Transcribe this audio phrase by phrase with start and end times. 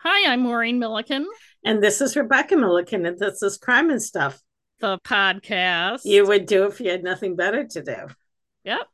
[0.00, 1.26] Hi, I'm Maureen Milliken,
[1.64, 4.40] And this is Rebecca Milliken, and this is Crime and Stuff.
[4.80, 6.02] the podcast.
[6.04, 7.96] You would do if you had nothing better to do.
[8.64, 8.86] Yep.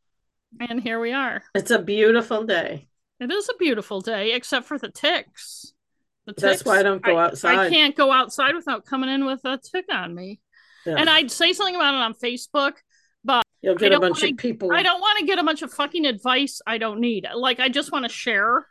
[0.60, 1.42] And here we are.
[1.54, 2.88] It's a beautiful day.
[3.20, 5.74] It is a beautiful day, except for the ticks.
[6.24, 6.42] The ticks.
[6.42, 7.50] That's why I don't go outside.
[7.50, 7.72] I outside.
[7.72, 10.40] can't go outside without coming in with a tick on me.
[10.86, 10.94] Yeah.
[10.96, 12.74] And I'd say something about it on Facebook.
[13.22, 14.72] But you'll get a bunch wanna- of people.
[14.72, 17.26] I don't want to get a bunch of fucking advice I don't need.
[17.34, 18.66] Like, I just want to share.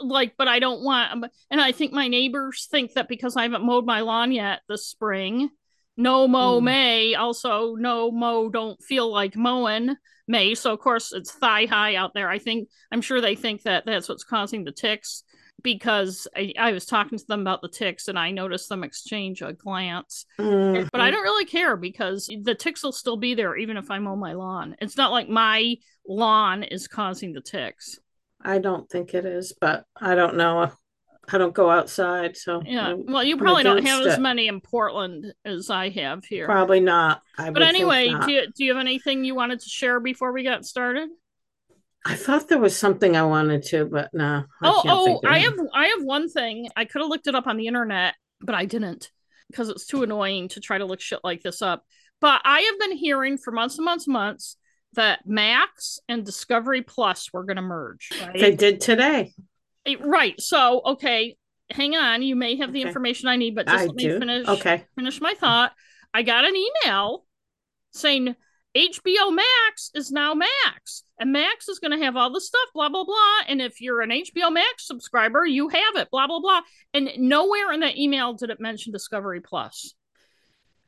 [0.00, 1.24] Like, but I don't want.
[1.50, 4.86] And I think my neighbors think that because I haven't mowed my lawn yet this
[4.86, 5.50] spring,
[5.96, 6.64] no mow Hmm.
[6.66, 7.14] May.
[7.14, 9.96] Also, no mow don't feel like mowing
[10.28, 10.54] May.
[10.54, 12.28] So of course it's thigh high out there.
[12.28, 15.24] I think I'm sure they think that that's what's causing the ticks
[15.64, 19.42] because I, I was talking to them about the ticks and I noticed them exchange
[19.42, 20.24] a glance.
[20.38, 20.88] Mhm.
[20.92, 23.98] But I don't really care because the ticks will still be there even if I
[23.98, 24.76] mow my lawn.
[24.80, 25.74] It's not like my
[26.06, 27.98] lawn is causing the ticks.
[28.40, 30.70] I don't think it is, but I don't know.
[31.30, 32.88] I don't go outside, so Yeah.
[32.88, 36.46] I'm Well, you probably don't have against as many in Portland as I have here.
[36.46, 37.22] probably not.
[37.36, 38.26] I But anyway, not.
[38.26, 41.10] do you, do you have anything you wanted to share before we got started?
[42.06, 44.44] I thought there was something I wanted to, but no.
[44.62, 46.68] I oh, oh, I have I have one thing.
[46.76, 49.10] I could have looked it up on the internet, but I didn't
[49.50, 51.84] because it's too annoying to try to look shit like this up.
[52.20, 54.56] But I have been hearing for months and months and months
[54.94, 58.10] that Max and Discovery Plus were going to merge.
[58.20, 58.38] Right?
[58.38, 59.34] They did today.
[60.00, 60.40] Right.
[60.40, 61.36] So, okay,
[61.70, 62.22] hang on.
[62.22, 62.88] You may have the Okay.
[62.88, 64.18] information I need, but just I let me do.
[64.18, 64.84] finish Okay.
[64.96, 65.72] finish my thought.
[66.12, 67.24] I got an email
[67.92, 68.34] saying
[68.74, 72.88] HBO Max is now Max, and Max is going to have all the stuff, blah
[72.88, 73.40] blah blah.
[73.48, 76.60] And if you're an HBO Max subscriber, you have it, blah blah blah.
[76.92, 79.94] And nowhere in that email did it mention Discovery Plus.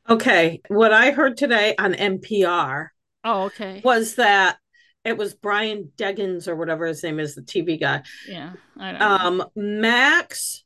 [0.09, 0.61] Okay.
[0.67, 2.89] What I heard today on NPR
[3.23, 3.81] Oh, okay.
[3.83, 4.57] was that
[5.03, 8.03] it was Brian Deggans or whatever his name is, the TV guy.
[8.27, 9.07] Yeah, I don't know.
[9.07, 10.63] Um, Max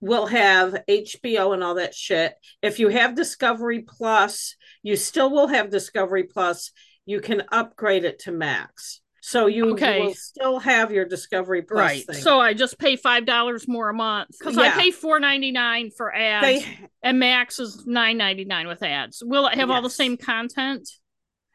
[0.00, 2.34] will have HBO and all that shit.
[2.62, 6.72] If you have Discovery Plus, you still will have Discovery Plus.
[7.06, 9.00] You can upgrade it to Max.
[9.20, 10.00] So you, Okay.
[10.02, 12.06] will still have your Discovery Plus right.
[12.06, 12.22] thing.
[12.22, 15.90] So I just pay five dollars more a month because I pay four ninety nine
[15.96, 16.44] for ads.
[16.64, 19.22] they and Max is nine ninety nine with ads.
[19.24, 20.88] Will it have all the same content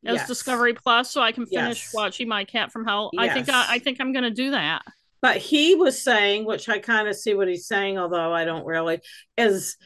[0.06, 0.28] as yes.
[0.28, 1.94] Discovery Plus, so I can finish Yes.
[1.94, 3.12] watching My Cat from Hell?
[3.18, 4.82] I think I, I think I'm going to do that.
[5.22, 8.66] But he was saying, which I kind of see what he's saying, although I don't
[8.66, 9.00] really,
[9.38, 9.78] is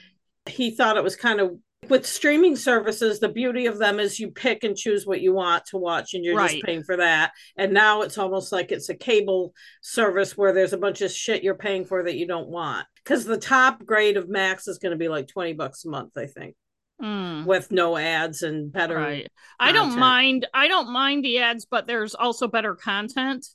[0.46, 1.58] he thought it was kind of
[1.90, 5.66] with streaming services, the beauty of them is you pick and choose what you want
[5.68, 6.50] to watch and you're Right.
[6.52, 7.32] just paying for that.
[7.58, 11.44] And now it's almost like it's a cable service where there's a bunch of shit
[11.44, 12.88] you're paying for that you don't want.
[13.04, 16.18] Because the top grade of Max is going to be like 20 bucks a month,
[16.18, 16.56] I think,
[17.02, 18.96] Mm, with no ads and better.
[18.96, 19.28] right.
[19.60, 20.48] I don't mind.
[20.54, 23.46] I don't mind the ads, but there's also better content.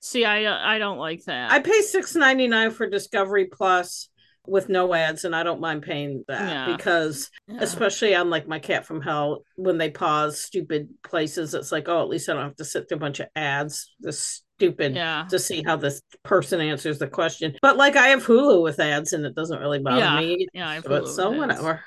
[0.00, 1.50] See, I I don't like that.
[1.52, 4.08] I pay six ninety nine for Discovery Plus
[4.46, 6.74] with no ads, and I don't mind paying that Yeah.
[6.76, 7.58] because Yeah.
[7.60, 12.00] especially on like my cat from hell when they pause stupid places it's like oh
[12.00, 15.26] at least i don't have to sit through a bunch of ads this stupid yeah.
[15.28, 19.12] to see how this person answers the question but like i have hulu with ads
[19.12, 21.82] and it doesn't really bother me Yeah, I have but Hulu so whatever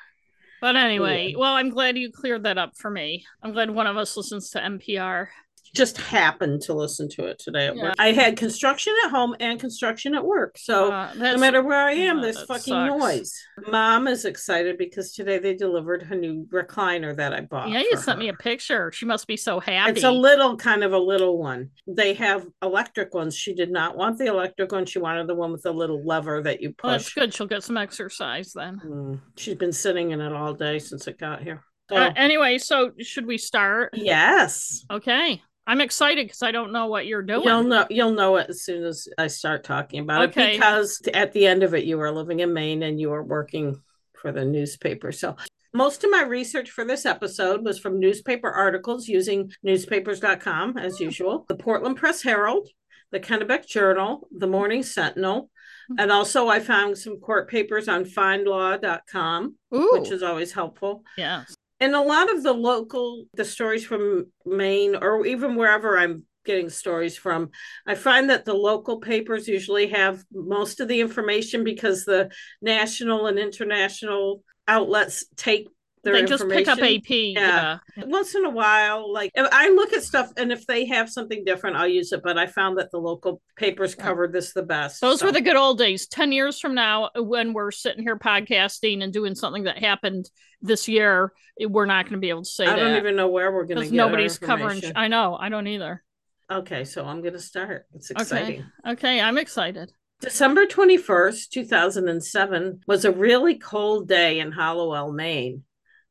[0.64, 3.26] But anyway, well, I'm glad you cleared that up for me.
[3.42, 5.28] I'm glad one of us listens to NPR.
[5.74, 7.84] Just happened to listen to it today at Yeah.
[7.84, 11.80] work i had construction at home and construction at work so Uh, no matter where
[11.86, 13.00] i am uh, there's fucking sucks.
[13.00, 17.80] noise mom is excited because today they delivered her new recliner that i bought yeah,
[17.80, 18.92] you sent me a picture.
[18.92, 19.92] She must be so happy.
[19.92, 21.70] It's a little kind of a little one.
[21.88, 23.36] They have electric ones.
[23.36, 24.86] She did not want the electric one.
[24.86, 27.14] She wanted the one with the little lever that you Well, that's push.
[27.16, 27.34] good.
[27.34, 28.80] She'll get some exercise then.
[28.86, 31.64] Mm, She's been sitting in it all day since it got here.
[31.90, 33.92] So, Uh, anyway, so should we start?
[33.94, 34.86] yes.
[34.92, 35.42] Okay.
[35.66, 37.44] I'm excited because I don't know what you're doing.
[37.44, 40.56] You'll know you'll know it as soon as I start talking about Okay.
[40.56, 43.24] it because at the end of it you were living in Maine and you were
[43.24, 43.82] working
[44.14, 45.12] for the newspaper.
[45.12, 45.36] So
[45.74, 51.06] most of my research for this episode was from newspaper articles using newspapers.com as hmm.
[51.06, 52.68] usual, the Portland Press Herald,
[53.12, 55.50] the Kennebec Journal, the Morning Sentinel,
[55.88, 55.96] hmm.
[55.98, 61.56] and also I found some court papers on findlaw.com, Ooh, which is always helpful yes.
[61.84, 66.70] And a lot of the local the stories from maine or even wherever i'm getting
[66.70, 67.50] stories from
[67.86, 72.32] i find that the local papers usually have most of the information because the
[72.62, 75.68] national and international outlets take
[76.04, 76.80] They just pick up.
[76.80, 77.10] AP.
[77.10, 77.78] Yeah.
[77.96, 78.04] Yeah.
[78.06, 81.76] once in a while like i look at stuff and if they have something different
[81.78, 85.20] i'll use it but i found that the local papers covered this the best Those
[85.22, 85.28] so.
[85.28, 86.08] were the good old days.
[86.08, 90.30] 10 years from now, when we're sitting here podcasting and doing something that happened
[90.62, 92.76] this year, we're not going to be able to say i that.
[92.80, 94.82] don't even know where we're going to get nobody's covering.
[94.96, 95.36] I know.
[95.40, 96.04] I don't either.
[96.52, 98.22] okay so i'm going to start it's Okay.
[98.22, 99.22] exciting Okay.
[99.22, 99.92] I'm excited.
[100.20, 105.64] December 21st, 2007 was a really cold day in Hallowell, Maine.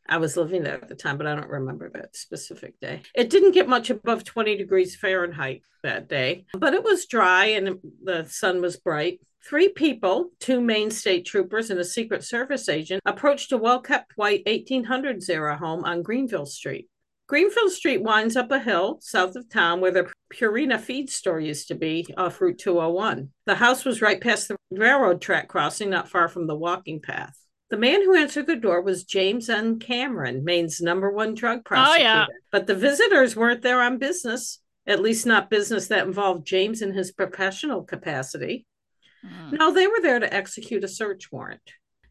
[0.09, 3.03] I was living there at the time, but I don't remember that specific day.
[3.15, 7.79] It didn't get much above 20 degrees Fahrenheit that day, but it was dry and
[8.03, 9.21] the sun was bright.
[9.45, 14.17] Three people, two Maine state troopers and a Secret Service agent, approached a well kept
[14.17, 16.89] white 1800s era home on Greenville Street.
[17.27, 21.69] Greenville Street winds up a hill south of town where the Purina feed store used
[21.69, 23.31] to be off Route 201.
[23.47, 27.42] The house was right past the railroad track crossing, not far from the walking path.
[27.73, 29.79] The man who answered the door was James N.
[29.79, 32.05] Cameron, Maine's number one drug prosecutor.
[32.05, 32.27] Oh, yeah.
[32.51, 36.93] But the visitors weren't there on business, at least not business that involved James in
[36.93, 38.67] his professional capacity.
[39.25, 39.59] Mm.
[39.59, 41.63] No, they were there to execute a search warrant.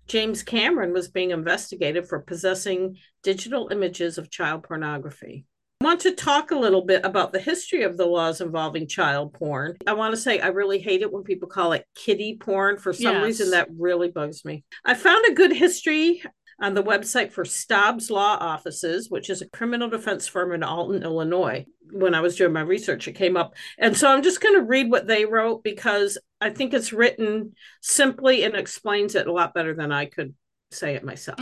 [0.08, 5.46] James Cameron was being investigated for possessing digital images of child pornography.
[5.82, 9.34] I want to talk a little bit about the history of the laws involving child
[9.34, 9.78] porn.
[9.88, 12.78] I want to say I really hate it when people call it kiddie porn.
[12.78, 13.24] For some yes.
[13.24, 14.64] reason, that really bugs me.
[14.86, 16.22] I found a good history
[16.62, 21.02] on the website for Staub's Law Offices, which is a criminal defense firm in Alton,
[21.02, 21.66] Illinois.
[21.92, 23.56] When I was doing my research, it came up.
[23.80, 27.56] And so I'm just going to read what they wrote because I think it's written
[27.82, 30.36] simply and explains it a lot better than I could
[30.70, 31.40] say it myself.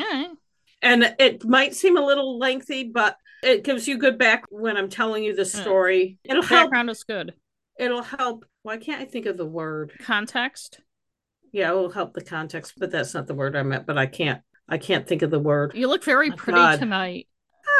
[0.81, 4.89] And it might seem a little lengthy, but it gives you good back when I'm
[4.89, 6.17] telling you the story.
[6.23, 6.31] Yeah.
[6.31, 6.65] It'll help.
[6.65, 7.33] Background is good.
[7.77, 8.45] It'll help.
[8.63, 9.93] Why can't I think of the word?
[10.01, 10.81] Context.
[11.51, 13.87] Yeah, it will help the context, but that's not the word I meant.
[13.87, 14.41] But I can't.
[14.67, 15.71] I can't think of the word.
[15.73, 16.79] You look very oh, pretty God.
[16.79, 17.27] tonight.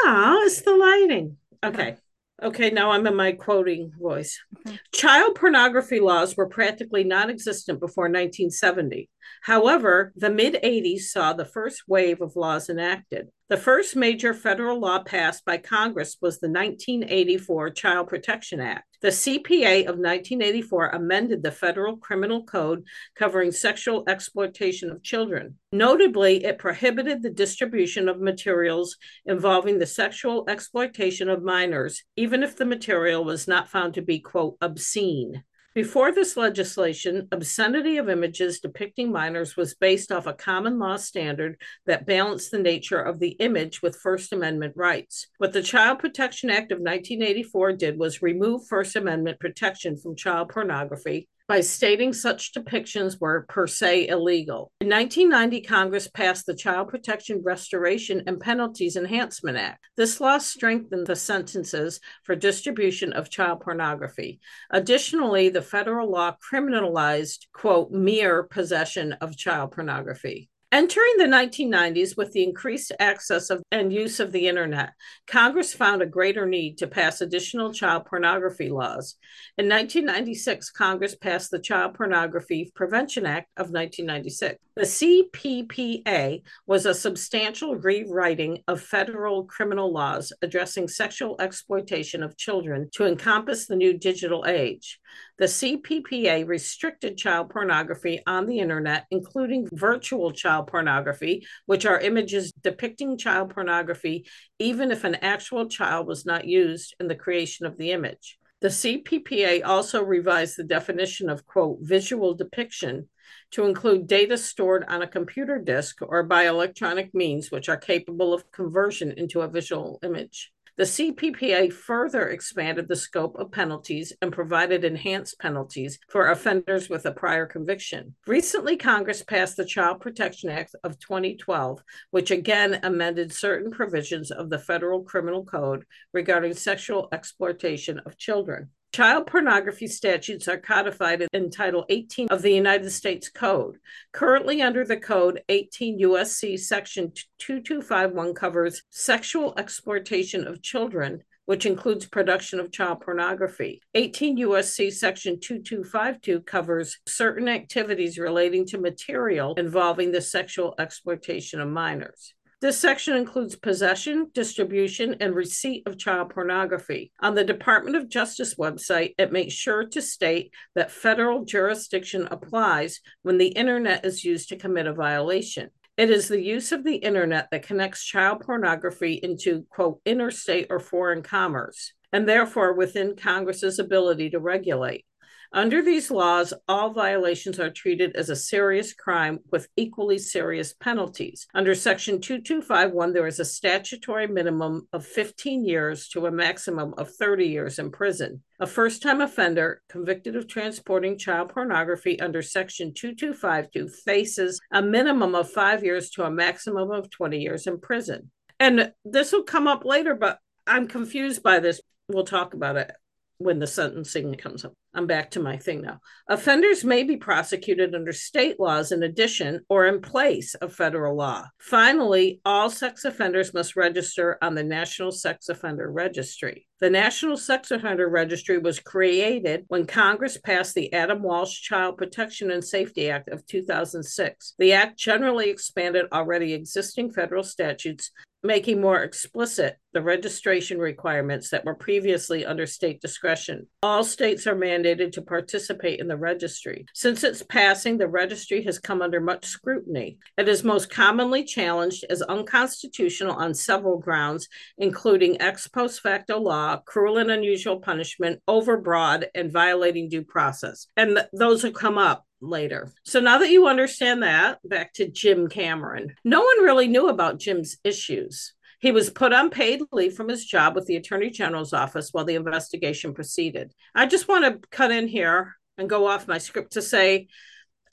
[0.04, 1.36] Ah, it's the lighting.
[1.62, 1.96] Okay.
[2.42, 4.40] Okay, now I'm in my quoting voice.
[4.66, 4.78] Okay.
[4.92, 9.10] Child pornography laws were practically non existent before 1970.
[9.42, 13.28] However, the mid 80s saw the first wave of laws enacted.
[13.50, 18.84] The first major federal law passed by Congress was the 1984 Child Protection Act.
[19.02, 22.84] The CPA of 1984 amended the federal criminal code
[23.16, 25.56] covering sexual exploitation of children.
[25.72, 32.56] Notably, it prohibited the distribution of materials involving the sexual exploitation of minors, even if
[32.56, 35.42] the material was not found to be, quote, obscene.
[35.72, 41.60] Before this legislation, obscenity of images depicting minors was based off a common law standard
[41.86, 45.28] that balanced the nature of the image with First Amendment rights.
[45.38, 50.48] What the Child Protection Act of 1984 did was remove First Amendment protection from child
[50.48, 54.70] pornography by stating such depictions were per se illegal.
[54.80, 59.84] In 1990, Congress passed the Child Protection Restoration and Penalties Enhancement Act.
[59.96, 64.38] This law strengthened the sentences for distribution of child pornography.
[64.70, 70.49] Additionally, the federal law criminalized, quote, mere possession of child pornography.
[70.72, 74.92] Entering the 1990s with the increased access of and use of the internet,
[75.26, 79.16] Congress found a greater need to pass additional child pornography laws.
[79.58, 84.60] In 1996, Congress passed the Child Pornography Prevention Act of 1996.
[84.76, 92.88] The CPPA was a substantial rewriting of federal criminal laws addressing sexual exploitation of children
[92.94, 95.00] to encompass the new digital age.
[95.40, 102.52] The CPPA restricted child pornography on the internet, including virtual child pornography, which are images
[102.52, 104.26] depicting child pornography,
[104.58, 108.38] even if an actual child was not used in the creation of the image.
[108.60, 113.08] The CPPA also revised the definition of, quote, visual depiction
[113.52, 118.34] to include data stored on a computer disk or by electronic means which are capable
[118.34, 120.52] of conversion into a visual image.
[120.80, 127.04] The CPPA further expanded the scope of penalties and provided enhanced penalties for offenders with
[127.04, 128.14] a prior conviction.
[128.26, 131.82] Recently, Congress passed the Child Protection Act of 2012,
[132.12, 135.84] which again amended certain provisions of the federal criminal code
[136.14, 138.70] regarding sexual exploitation of children.
[138.92, 143.78] Child pornography statutes are codified in Title 18 of the United States Code.
[144.10, 152.06] Currently, under the Code, 18 USC Section 2251 covers sexual exploitation of children, which includes
[152.06, 153.80] production of child pornography.
[153.94, 161.68] 18 USC Section 2252 covers certain activities relating to material involving the sexual exploitation of
[161.68, 162.34] minors.
[162.60, 167.10] This section includes possession, distribution, and receipt of child pornography.
[167.20, 173.00] On the Department of Justice website, it makes sure to state that federal jurisdiction applies
[173.22, 175.70] when the internet is used to commit a violation.
[175.96, 180.80] It is the use of the internet that connects child pornography into, quote, interstate or
[180.80, 185.06] foreign commerce, and therefore within Congress's ability to regulate.
[185.52, 191.48] Under these laws, all violations are treated as a serious crime with equally serious penalties.
[191.54, 197.12] Under Section 2251, there is a statutory minimum of 15 years to a maximum of
[197.12, 198.44] 30 years in prison.
[198.60, 205.34] A first time offender convicted of transporting child pornography under Section 2252 faces a minimum
[205.34, 208.30] of five years to a maximum of 20 years in prison.
[208.60, 211.80] And this will come up later, but I'm confused by this.
[212.06, 212.92] We'll talk about it
[213.40, 214.74] when the sentencing comes up.
[214.94, 216.00] I'm back to my thing now.
[216.28, 221.46] Offenders may be prosecuted under state laws in addition or in place of federal law.
[221.58, 226.66] Finally, all sex offenders must register on the National Sex Offender Registry.
[226.80, 232.50] The National Sex Offender Registry was created when Congress passed the Adam Walsh Child Protection
[232.50, 234.54] and Safety Act of 2006.
[234.58, 238.10] The act generally expanded already existing federal statutes
[238.42, 243.66] making more explicit the registration requirements that were previously under state discretion.
[243.82, 246.86] All states are mandated to participate in the registry.
[246.94, 250.18] Since its passing, the registry has come under much scrutiny.
[250.38, 256.78] It is most commonly challenged as unconstitutional on several grounds, including ex post facto law,
[256.86, 260.86] cruel and unusual punishment, overbroad, and violating due process.
[260.96, 262.92] And th- those have come up later.
[263.04, 266.14] So now that you understand that, back to Jim Cameron.
[266.24, 268.54] No one really knew about Jim's issues.
[268.80, 272.24] He was put on paid leave from his job with the Attorney General's office while
[272.24, 273.72] the investigation proceeded.
[273.94, 277.28] I just want to cut in here and go off my script to say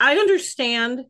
[0.00, 1.04] I understand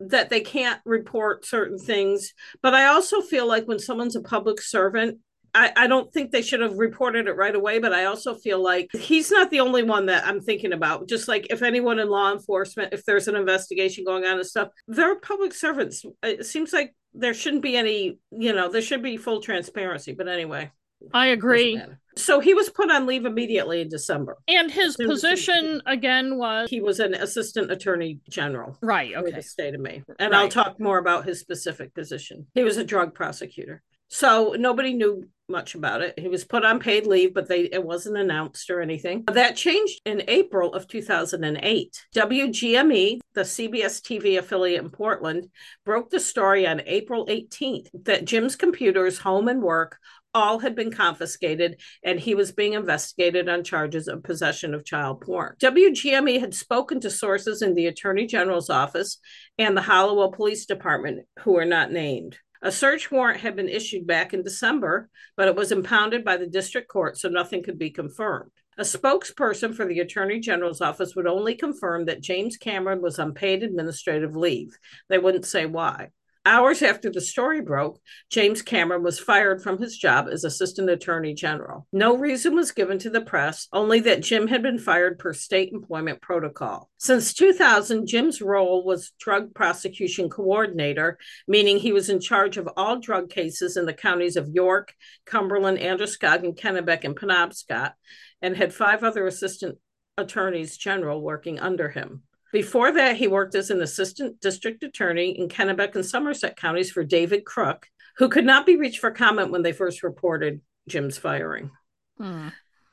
[0.00, 4.60] that they can't report certain things, but I also feel like when someone's a public
[4.60, 5.20] servant,
[5.54, 8.62] I, I don't think they should have reported it right away, but I also feel
[8.62, 11.08] like he's not the only one that I'm thinking about.
[11.08, 14.68] Just like if anyone in law enforcement, if there's an investigation going on and stuff,
[14.86, 16.04] they're public servants.
[16.22, 20.12] It seems like there shouldn't be any, you know, there should be full transparency.
[20.12, 20.70] But anyway,
[21.12, 21.80] I agree.
[22.16, 24.38] So he was put on leave immediately in December.
[24.48, 28.78] And his position again was he was an assistant attorney general.
[28.80, 29.14] Right.
[29.14, 29.32] Okay.
[29.32, 30.04] The state of Maine.
[30.18, 30.40] And right.
[30.40, 32.46] I'll talk more about his specific position.
[32.54, 33.82] He was a drug prosecutor.
[34.08, 36.18] So nobody knew much about it.
[36.18, 39.24] He was put on paid leave, but they it wasn't announced or anything.
[39.32, 42.06] That changed in April of 2008.
[42.14, 45.48] WGME, the CBS TV affiliate in Portland,
[45.84, 49.98] broke the story on April 18th that Jim's computers, home and work
[50.34, 55.22] all had been confiscated and he was being investigated on charges of possession of child
[55.22, 55.54] porn.
[55.58, 59.18] WGME had spoken to sources in the Attorney General's office
[59.56, 62.36] and the Hallowell Police Department who are not named.
[62.62, 66.46] A search warrant had been issued back in December, but it was impounded by the
[66.46, 68.50] district court, so nothing could be confirmed.
[68.78, 73.34] A spokesperson for the Attorney General's office would only confirm that James Cameron was on
[73.34, 74.76] paid administrative leave.
[75.08, 76.10] They wouldn't say why.
[76.46, 78.00] Hours after the story broke,
[78.30, 81.88] James Cameron was fired from his job as Assistant Attorney General.
[81.92, 85.72] No reason was given to the press, only that Jim had been fired per state
[85.72, 86.88] employment protocol.
[86.98, 93.00] Since 2000, Jim's role was Drug Prosecution Coordinator, meaning he was in charge of all
[93.00, 97.94] drug cases in the counties of York, Cumberland, Androscoggin, Kennebec, and Penobscot,
[98.40, 99.78] and had five other assistant
[100.16, 102.22] attorneys general working under him.
[102.52, 107.04] Before that, he worked as an assistant district attorney in Kennebec and Somerset counties for
[107.04, 107.88] David Crook,
[108.18, 111.70] who could not be reached for comment when they first reported Jim's firing.
[112.18, 112.48] Hmm.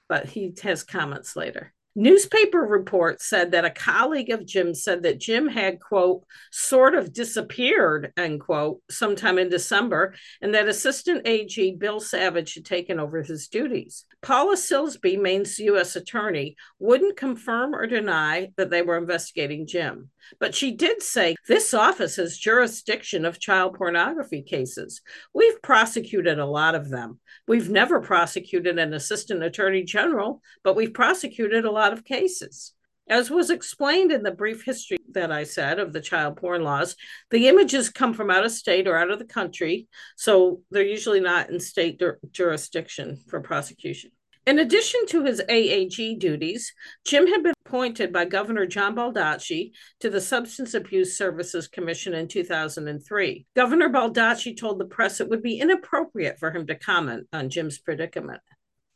[0.10, 1.74] But he has comments later.
[1.96, 7.14] Newspaper reports said that a colleague of Jim said that Jim had, quote, sort of
[7.14, 13.22] disappeared, end quote, sometime in December, and that Assistant AG Bill Savage had taken over
[13.22, 14.06] his duties.
[14.24, 15.96] Paula Silsby, Maine's U.S.
[15.96, 20.10] attorney, wouldn't confirm or deny that they were investigating Jim.
[20.40, 25.02] But she did say this office has jurisdiction of child pornography cases.
[25.34, 27.20] We've prosecuted a lot of them.
[27.48, 32.74] We've never prosecuted an assistant attorney general, but we've prosecuted a lot of cases.
[33.10, 36.96] As was explained in the brief history that I said of the child porn laws,
[37.32, 41.20] the images come from out of state or out of the country, so they're usually
[41.20, 42.02] not in state
[42.32, 44.12] jurisdiction for prosecution.
[44.46, 46.74] In addition to his AAG duties,
[47.06, 49.72] Jim had been appointed by Governor John Baldacci
[50.02, 53.46] to the Substance Abuse Services Commission in 2003.
[53.56, 57.80] Governor Baldacci told the press it would be inappropriate for him to comment on Jim's
[57.80, 58.42] predicament.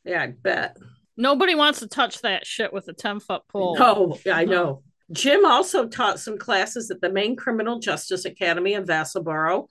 [0.03, 0.77] Yeah, I bet.
[1.15, 3.77] Nobody wants to touch that shit with a 10 foot pole.
[3.79, 4.83] Oh, I know.
[5.11, 9.67] Jim also taught some classes at the Maine Criminal Justice Academy in Vassalboro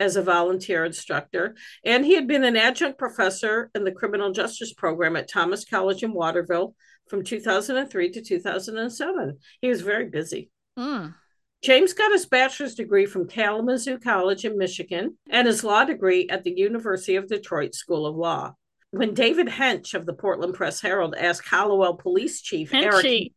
[0.00, 4.72] as a volunteer instructor, and he had been an adjunct professor in the criminal justice
[4.72, 6.74] program at Thomas College in Waterville
[7.08, 9.38] from 2003 to 2007.
[9.60, 10.50] He was very busy.
[10.78, 11.14] Mm.
[11.62, 16.44] James got his bachelor's degree from Kalamazoo College in Michigan and his law degree at
[16.44, 18.54] the University of Detroit School of Law.
[18.90, 22.84] when David Hench of the Portland Press Herald asked Hallowell Police Chief Henchy.
[22.84, 23.32] Eric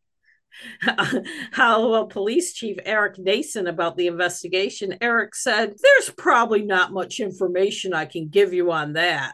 [1.51, 7.19] Hallowell uh, Police Chief Eric Nason about the investigation, Eric said, There's probably not much
[7.19, 9.33] information I can give you on that.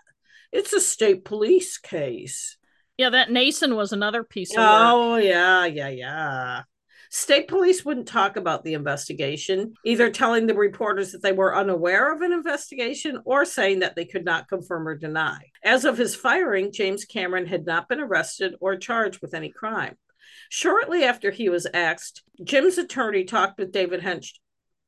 [0.51, 2.57] It's a state police case.
[2.97, 4.65] Yeah, that Nason was another piece of work.
[4.67, 6.63] Oh, yeah, yeah, yeah.
[7.09, 12.13] State police wouldn't talk about the investigation, either telling the reporters that they were unaware
[12.13, 15.39] of an investigation or saying that they could not confirm or deny.
[15.63, 19.95] As of his firing, James Cameron had not been arrested or charged with any crime.
[20.49, 24.33] Shortly after he was axed, Jim's attorney talked with David Hench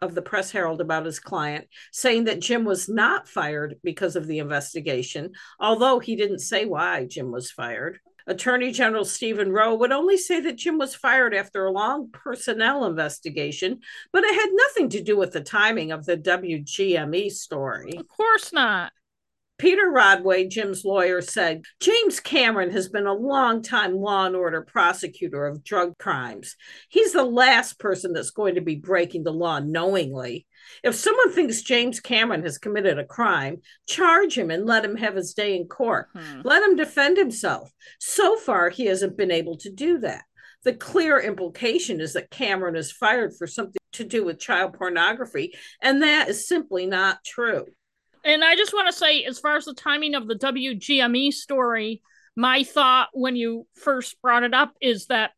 [0.01, 4.27] of the Press Herald about his client, saying that Jim was not fired because of
[4.27, 7.99] the investigation, although he didn't say why Jim was fired.
[8.27, 12.85] Attorney General Stephen Rowe would only say that Jim was fired after a long personnel
[12.85, 13.79] investigation,
[14.13, 17.97] but it had nothing to do with the timing of the WGME story.
[17.97, 18.91] Of course not.
[19.59, 25.45] Peter Rodway, Jim's lawyer, said James Cameron has been a long-time law and order prosecutor
[25.45, 26.55] of drug crimes.
[26.87, 30.47] He's the last person that's going to be breaking the law knowingly.
[30.81, 35.15] If someone thinks James Cameron has committed a crime, charge him and let him have
[35.15, 36.07] his day in court.
[36.15, 36.41] Hmm.
[36.43, 37.69] Let him defend himself.
[37.99, 40.23] So far, he hasn't been able to do that.
[40.63, 45.53] The clear implication is that Cameron is fired for something to do with child pornography,
[45.81, 47.65] and that is simply not true.
[48.23, 52.01] And I just want to say, as far as the timing of the WGME story,
[52.35, 55.31] my thought when you first brought it up is that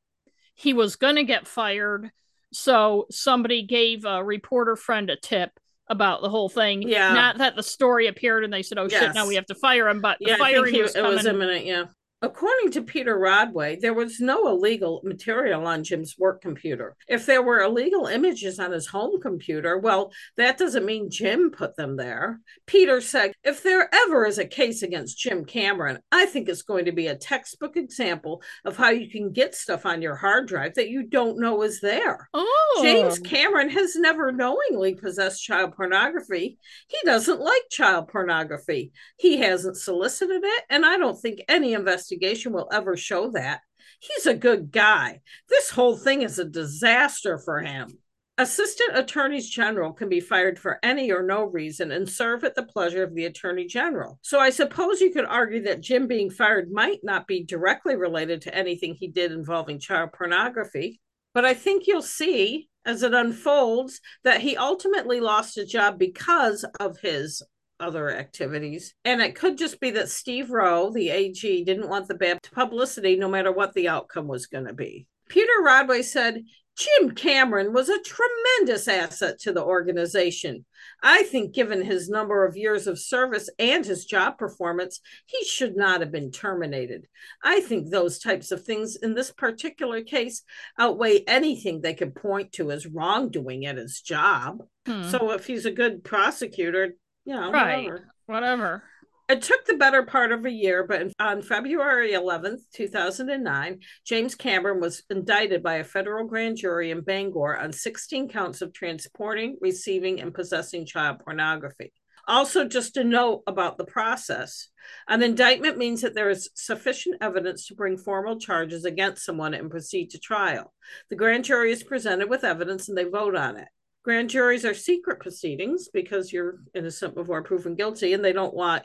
[0.55, 2.11] he was going to get fired.
[2.53, 5.51] So somebody gave a reporter friend a tip
[5.87, 6.83] about the whole thing.
[6.83, 7.13] Yeah.
[7.13, 9.87] Not that the story appeared and they said, oh shit, now we have to fire
[9.89, 11.17] him, but Yeah, the firing he- was it coming.
[11.17, 11.65] was imminent.
[11.65, 11.85] Yeah.
[12.23, 16.95] According to Peter Rodway, there was no illegal material on Jim's work computer.
[17.07, 21.75] If there were illegal images on his home computer, well, that doesn't mean Jim put
[21.75, 22.39] them there.
[22.67, 26.85] Peter said, if there ever is a case against Jim Cameron, I think it's going
[26.85, 30.75] to be a textbook example of how you can get stuff on your hard drive
[30.75, 32.29] that you don't know is there.
[32.35, 32.79] oh.
[32.83, 36.59] James Cameron has never knowingly possessed child pornography.
[36.87, 38.91] He doesn't like child pornography.
[39.17, 42.10] He hasn't solicited it, and I don't think any investigation
[42.53, 43.61] will ever show that.
[43.99, 45.21] He's a good guy.
[45.49, 47.97] This whole thing is a disaster for him.
[48.37, 52.63] Assistant attorneys general can be fired for any or no reason and serve at the
[52.63, 54.17] pleasure of the attorney general.
[54.23, 58.41] So I suppose you could argue that Jim being fired might not be directly related
[58.43, 60.99] to anything he did involving child pornography.
[61.33, 66.65] But I think you'll see as it unfolds that he ultimately lost a job because
[66.79, 67.43] of his
[67.81, 68.93] other activities.
[69.03, 73.15] And it could just be that Steve Rowe, the AG, didn't want the bad publicity
[73.15, 75.07] no matter what the outcome was going to be.
[75.27, 76.43] Peter Rodway said,
[76.77, 80.65] Jim Cameron was a tremendous asset to the organization.
[81.03, 85.75] I think, given his number of years of service and his job performance, he should
[85.75, 87.07] not have been terminated.
[87.43, 90.43] I think those types of things in this particular case
[90.79, 94.63] outweigh anything they could point to as wrongdoing at his job.
[94.85, 95.03] Hmm.
[95.03, 97.85] So if he's a good prosecutor, know, Right.
[97.85, 98.13] whatever.
[98.25, 98.83] Whatever.
[99.29, 104.81] It took the better part of a year, but on February 11th, 2009, James Cameron
[104.81, 110.19] was indicted by a federal grand jury in Bangor on 16 counts of transporting, receiving,
[110.19, 111.93] and possessing child pornography.
[112.27, 114.67] Also, just a note about the process
[115.07, 119.69] an indictment means that there is sufficient evidence to bring formal charges against someone and
[119.69, 120.73] proceed to trial.
[121.09, 123.67] The grand jury is presented with evidence and they vote on it.
[124.03, 128.83] Grand juries are secret proceedings because you're innocent before proven guilty, and they don't want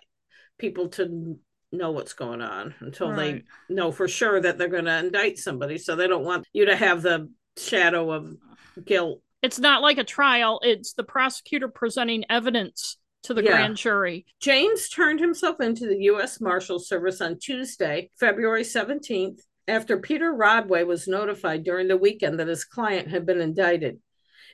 [0.58, 1.38] people to
[1.72, 3.44] know what's going on until Right.
[3.68, 5.78] they know for sure that they're going to indict somebody.
[5.78, 8.36] So they don't want you to have the shadow of
[8.84, 9.22] guilt.
[9.42, 13.52] It's not like a trial, it's the prosecutor presenting evidence to the Yeah.
[13.52, 14.26] grand jury.
[14.40, 16.40] James turned himself into the U.S.
[16.40, 22.48] Marshal Service on Tuesday, February 17th, after Peter Rodway was notified during the weekend that
[22.48, 23.98] his client had been indicted.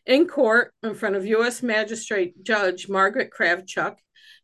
[0.06, 1.62] In court, in front of U.S.
[1.62, 3.96] Magistrate Judge Margaret Kravchuk,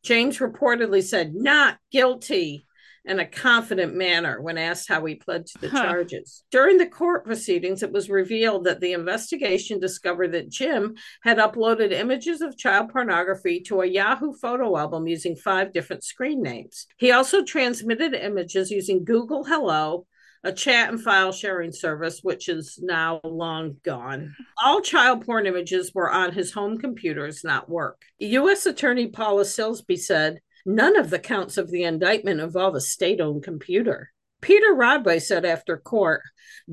[0.04, 2.64] James reportedly said, not guilty,
[3.04, 5.82] in a confident manner when asked how he pled to the Huh.
[5.82, 6.44] charges.
[6.50, 11.90] During the court proceedings, it was revealed that the investigation discovered that Jim had uploaded
[11.90, 16.86] images of child pornography to a Yahoo photo album using five different screen names.
[16.98, 20.06] He also transmitted images using Google Hello,
[20.44, 24.34] a chat and file sharing service, which is now long gone.
[24.62, 28.02] All child porn images were on his home computers, not work.
[28.18, 28.66] U.S.
[28.66, 33.42] Attorney Paula Silsby said, None of the counts of the indictment involve a state owned
[33.42, 34.12] computer.
[34.40, 36.22] Peter Rodway said after court,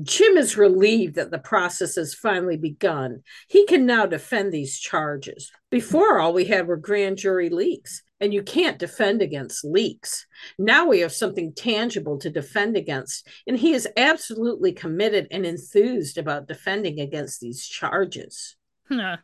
[0.02, 3.22] Jim is relieved that the process has finally begun.
[3.48, 5.50] He can now defend these charges.
[5.70, 8.02] Before, all we had were grand jury leaks.
[8.20, 10.26] And you can't defend against leaks.
[10.58, 16.18] Now we have something tangible to defend against, and he is absolutely committed and enthused
[16.18, 18.56] about defending against these charges.
[18.88, 19.18] Huh.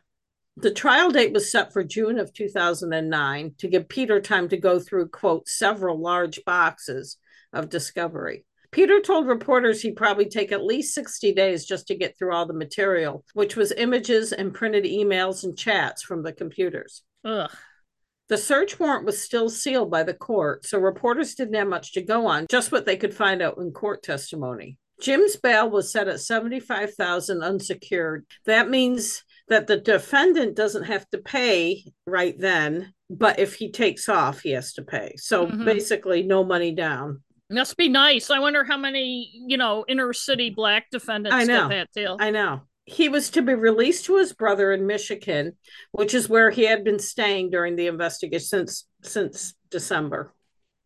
[0.57, 4.79] The trial date was set for June of 2009 to give Peter time to go
[4.79, 7.17] through, quote, several large boxes
[7.51, 8.45] of discovery.
[8.69, 12.45] Peter told reporters he'd probably take at least 60 days just to get through all
[12.45, 17.03] the material, which was images and printed emails and chats from the computers.
[17.23, 17.51] Ugh.
[18.29, 22.01] The search warrant was still sealed by the court, so reporters didn't have much to
[22.01, 24.77] go on, just what they could find out in court testimony.
[25.01, 28.25] Jim's bail was set at 75,000 unsecured.
[28.45, 34.07] That means that the defendant doesn't have to pay right then, but if he takes
[34.07, 35.15] off, he has to pay.
[35.17, 35.65] So Mhm.
[35.65, 37.21] basically no money down.
[37.49, 38.31] Must be nice.
[38.31, 41.67] I wonder how many, you know, inner city black defendants I know.
[41.67, 42.17] get that deal.
[42.19, 42.61] I know.
[42.85, 45.53] He was to be released to his brother in Michigan,
[45.91, 50.33] which is where he had been staying during the investigation since since December.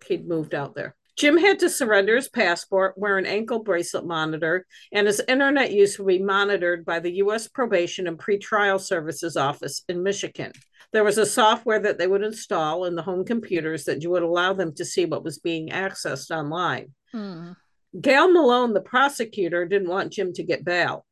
[0.06, 0.96] He'd moved out there.
[1.18, 5.98] Jim had to surrender his passport, wear an ankle bracelet monitor, and his internet use
[5.98, 7.48] would be monitored by the U.S.
[7.48, 10.52] Probation and Pretrial Services Office in Michigan.
[10.94, 14.54] There was a software that they would install in the home computers that would allow
[14.54, 16.94] them to see what was being accessed online.
[17.12, 17.54] Hmm.
[18.00, 21.04] Gail Malone, the prosecutor, didn't want Jim to get bail.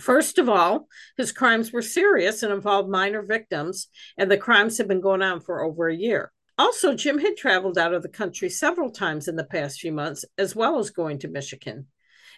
[0.00, 4.88] First of all, his crimes were serious and involved minor victims, and the crimes had
[4.88, 6.32] been going on for over a year.
[6.58, 10.24] Also, Jim had traveled out of the country several times in the past few months,
[10.36, 11.86] as well as going to Michigan.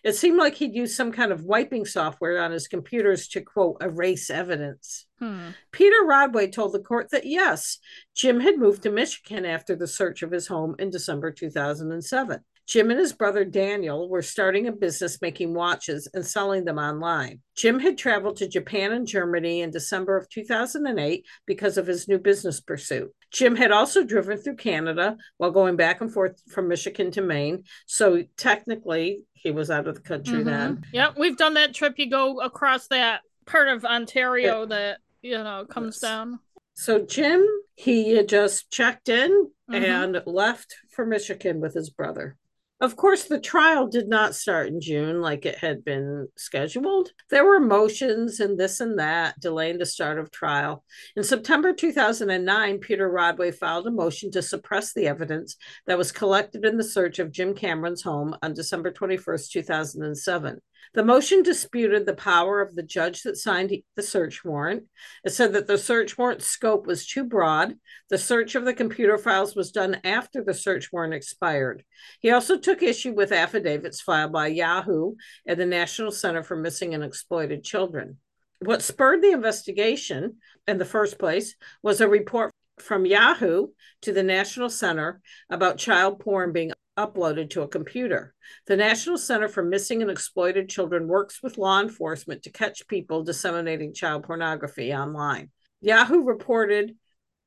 [0.05, 3.77] It seemed like he'd used some kind of wiping software on his computers to, quote,
[3.81, 5.07] erase evidence.
[5.21, 5.51] Hmm.
[5.71, 7.79] Peter Rodway told the court that yes,
[8.15, 12.41] Jim had moved to Michigan after the search of his home in December 2007.
[12.67, 17.41] Jim and his brother Daniel were starting a business making watches and selling them online.
[17.57, 22.19] Jim had traveled to Japan and Germany in December of 2008 because of his new
[22.19, 23.13] business pursuit.
[23.31, 27.65] Jim had also driven through Canada while going back and forth from Michigan to Maine.
[27.87, 30.45] So technically, he was out of the country Mhm.
[30.45, 30.85] then.
[30.93, 31.95] Yeah, we've done that trip.
[31.99, 36.39] You go across that part of Ontario that you know comes down.
[36.75, 37.45] So Jim,
[37.75, 39.83] he had just checked in Mhm.
[39.83, 42.37] and left for Michigan with his brother.
[42.83, 47.13] Of course, the trial did not start in June like it had been scheduled.
[47.31, 50.83] There were motions and this and that delaying the start of trial.
[51.15, 56.65] In September 2009, Peter Rodway filed a motion to suppress the evidence that was collected
[56.65, 60.61] in the search of Jim Cameron's home on December 21st, 2007.
[60.95, 64.85] The motion disputed the power of the judge that signed the search warrant.
[65.25, 67.75] It said that the search warrant scope was too broad.
[68.11, 71.85] The search of the computer files was done after the search warrant expired.
[72.21, 75.15] He also took issue with affidavits filed by Yahoo
[75.47, 78.19] and the National Center for Missing and Exploited Children.
[78.61, 80.37] What spurred the investigation
[80.69, 83.69] in the first place was a report from Yahoo
[84.03, 88.35] to the National Center about child porn being uploaded to a computer.
[88.67, 93.23] The National Center for Missing and Exploited Children works with law enforcement to catch people
[93.23, 95.51] disseminating child pornography online.
[95.81, 96.97] Yahoo reported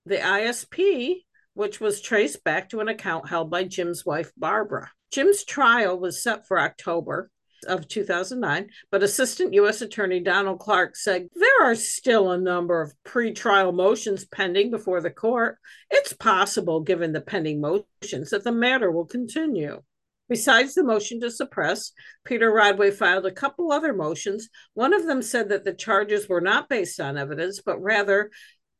[0.06, 4.92] the ISP, which was traced back to an account held by Jim's wife, Barbara.
[5.12, 7.30] Jim's trial was set for October
[7.68, 9.82] of 2009, but Assistant U.S.
[9.82, 15.12] Attorney Donald Clark said there are still a number of pretrial motions pending before the
[15.12, 15.58] court.
[15.90, 19.82] It's possible, given the pending motions, that the matter will continue.
[20.28, 21.92] Besides the motion to suppress,
[22.24, 24.50] Peter Rodway filed a couple other motions.
[24.74, 28.32] One of them said that the charges were not based on evidence, but rather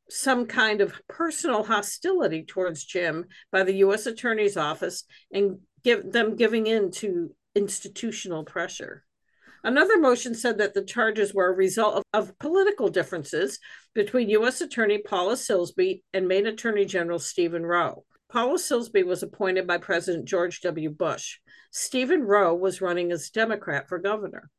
[0.10, 4.06] some kind of personal hostility towards Jim by the U.S.
[4.06, 9.04] Attorney's Office and give them giving in to institutional pressure.
[9.64, 13.58] Another motion said that the charges were a result of, of political differences
[13.96, 14.62] between U.S.
[14.62, 18.06] Attorney Paula Silsby and Maine Attorney General Stephen Rowe.
[18.32, 20.92] Paula Silsby was appointed by President George W.
[20.92, 21.38] Bush.
[21.72, 24.52] Stephen Rowe was running as Democrat for governor.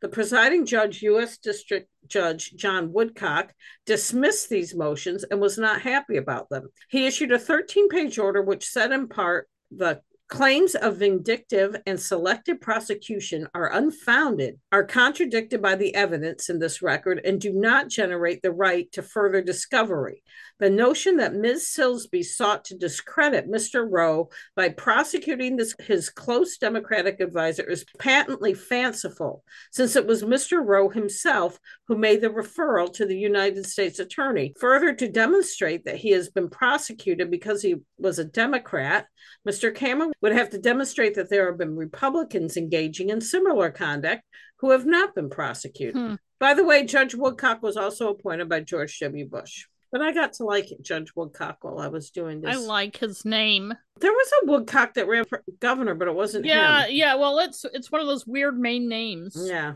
[0.00, 1.38] The presiding judge, U.S.
[1.38, 3.52] District Judge John Woodcock,
[3.86, 6.70] dismissed these motions and was not happy about them.
[6.88, 10.00] He issued a 13 page order which said in part the
[10.32, 16.80] claims of vindictive and selective prosecution are unfounded, are contradicted by the evidence in this
[16.80, 20.22] record, and do not generate the right to further discovery.
[20.58, 21.70] The notion that Ms.
[21.76, 23.86] Silsby sought to discredit Mr.
[23.86, 30.64] Rowe by prosecuting this, his close Democratic advisor is patently fanciful, since it was Mr.
[30.64, 34.54] Rowe himself who made the referral to the United States Attorney.
[34.58, 39.08] Further, to demonstrate that he has been prosecuted because he was a Democrat,
[39.46, 39.74] Mr.
[39.74, 44.22] Cameron would have to demonstrate that there have been Republicans engaging in similar conduct
[44.60, 45.96] who have not been prosecuted.
[45.96, 46.14] Hmm.
[46.40, 49.28] By the way, Judge Woodcock was also appointed by George W.
[49.28, 49.66] Bush.
[49.90, 52.56] But I got to like Judge Woodcock while I was doing this.
[52.56, 53.74] I like his name.
[54.00, 56.94] There was a Woodcock that ran for governor, but it wasn't Yeah, him.
[56.96, 57.14] yeah.
[57.16, 59.36] Well, it's it's one of those weird Maine names.
[59.38, 59.74] Yeah.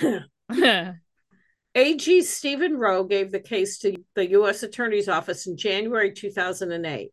[0.52, 0.94] Yeah.
[1.74, 4.62] AG Stephen Rowe gave the case to the U.S.
[4.62, 7.10] Attorney's Office in January 2008.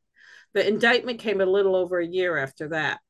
[0.56, 3.02] The indictment came a little over a year after that.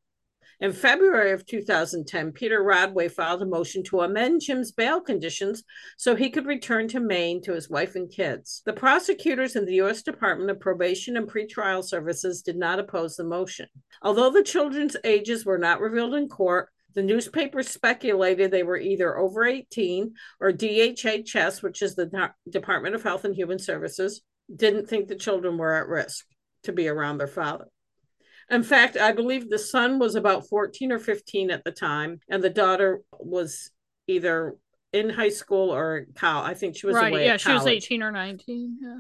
[0.60, 5.64] In February of 2010, Peter Rodway filed a motion to amend Jim's bail conditions
[5.96, 8.64] so he could return to Maine to his wife and kids.
[8.66, 10.02] The prosecutors in the U.S.
[10.02, 13.68] Department of Probation and Pretrial Services did not oppose the motion.
[14.02, 19.20] Although the children's ages were not revealed in court, the newspapers speculated they were either
[19.20, 24.22] over 18 or DHHS, which is the Department of Health and Human Services,
[24.56, 26.26] didn't think the children were at risk
[26.66, 27.66] to be around their father.
[28.50, 32.44] In fact, I believe the son was about 14 or 15 at the time, and
[32.44, 33.72] the daughter was
[34.08, 34.56] either
[34.94, 36.52] in high school or college.
[36.52, 37.12] I think she was away.
[37.12, 37.26] right.
[37.26, 38.78] Yeah, she was eighteen or nineteen.
[38.82, 39.00] Yeah.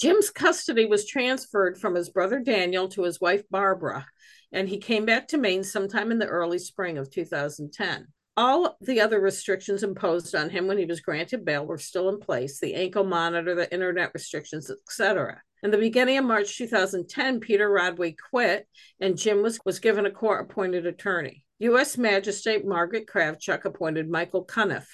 [0.00, 4.06] Jim's custody was transferred from his brother Daniel to his wife Barbara,
[4.52, 8.06] and he came back to Maine sometime in the early spring of 2010.
[8.36, 12.20] All the other restrictions imposed on him when he was granted bail were still in
[12.20, 15.42] place the ankle monitor, the internet restrictions, etc.
[15.62, 18.66] In the beginning of March 2010, Peter Rodway quit
[19.00, 21.44] and Jim was, was given a court appointed attorney.
[21.58, 21.98] U.S.
[21.98, 24.86] Magistrate Margaret Kravchuk appointed Michael Cuniff.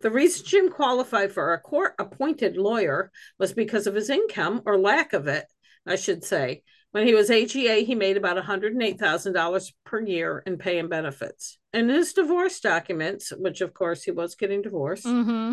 [0.00, 4.78] The reason Jim qualified for a court appointed lawyer was because of his income or
[4.78, 5.46] lack of it,
[5.86, 6.62] I should say.
[6.92, 11.58] When he was AGA, he made about $108,000 per year in pay and benefits.
[11.72, 15.52] In his divorce documents, which of course he was getting divorced, Mm-hmm.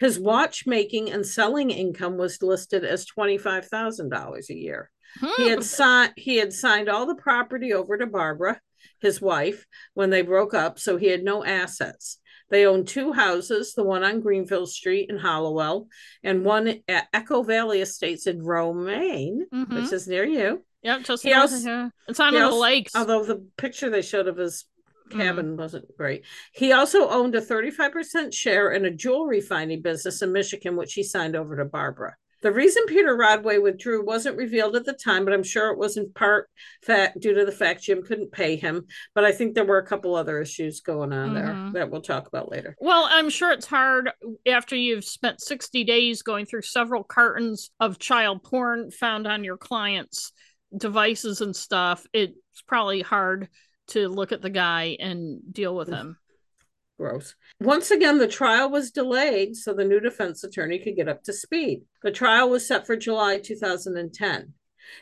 [0.00, 4.90] His watchmaking and selling income was listed as $25,000 a year.
[5.36, 8.60] He had signed he had signed all the property over to Barbara,
[9.00, 12.18] his wife, when they broke up, so he had no assets.
[12.50, 15.86] They owned two houses, the one on Greenville Street in Hallowell
[16.24, 19.82] and one at Echo Valley Estates in Rome, Maine, Mhm.
[19.82, 20.64] which is near you.
[20.82, 21.92] Yep, just He also- here.
[22.08, 22.94] It's on he the lakes.
[22.96, 24.66] Although the picture they showed of his
[25.10, 25.16] Mm.
[25.16, 26.24] cabin wasn't great.
[26.52, 31.02] He also owned a 35% share in a jewel refining business in Michigan, which he
[31.02, 32.16] signed over to Barbara.
[32.40, 35.96] The reason Peter Rodway withdrew wasn't revealed at the time, but I'm sure it was
[35.96, 36.50] in part
[36.82, 38.84] fact due to the fact Jim couldn't pay him.
[39.14, 41.72] But I think there were a couple other issues going on there Mhm.
[41.72, 42.76] that we'll talk about later.
[42.78, 44.10] Well, I'm sure it's hard
[44.46, 49.56] after you've spent 60 days going through several cartons of child porn found on your
[49.56, 50.30] clients'
[50.76, 52.06] devices and stuff.
[52.12, 52.34] It's
[52.66, 53.48] probably hard
[53.88, 56.18] to look at the guy and deal with him.
[56.98, 57.34] Gross.
[57.60, 61.32] Once again, the trial was delayed so the new defense attorney could get up to
[61.32, 61.82] speed.
[62.02, 64.54] The trial was set for July 2010.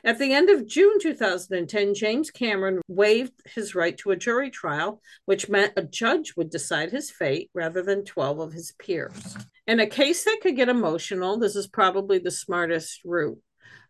[0.05, 5.03] At the end of June 2010, James Cameron waived his right to a jury trial,
[5.27, 9.37] which meant a judge would decide his fate rather than 12 of his peers.
[9.67, 13.41] In a case that could get emotional, this is probably the smartest route.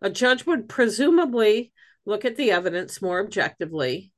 [0.01, 1.73] A judge would presumably
[2.05, 4.13] look at the evidence more objectively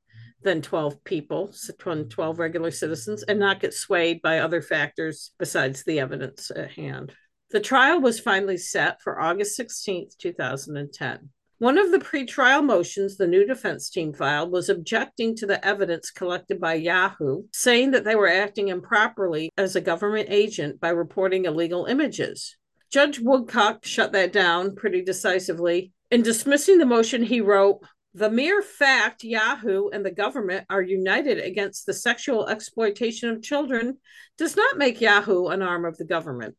[0.45, 2.09] than 12 people, mm.
[2.09, 7.13] 12 regular citizens, and not get swayed by other factors besides the evidence at hand.
[7.51, 11.29] The trial was finally set for August 16th, 2010.
[11.57, 16.11] One of the pretrial motions the new defense team filed was objecting to the evidence
[16.11, 21.45] collected by Yahoo, saying that they were acting improperly as a government agent by reporting
[21.45, 22.57] illegal images.
[22.91, 25.93] Judge Woodcock shut that down pretty decisively.
[26.11, 27.81] In dismissing the motion, he wrote,
[28.15, 33.97] the mere fact Yahoo and the government are united against the sexual exploitation of children
[34.37, 36.55] does not make Yahoo an arm of the government.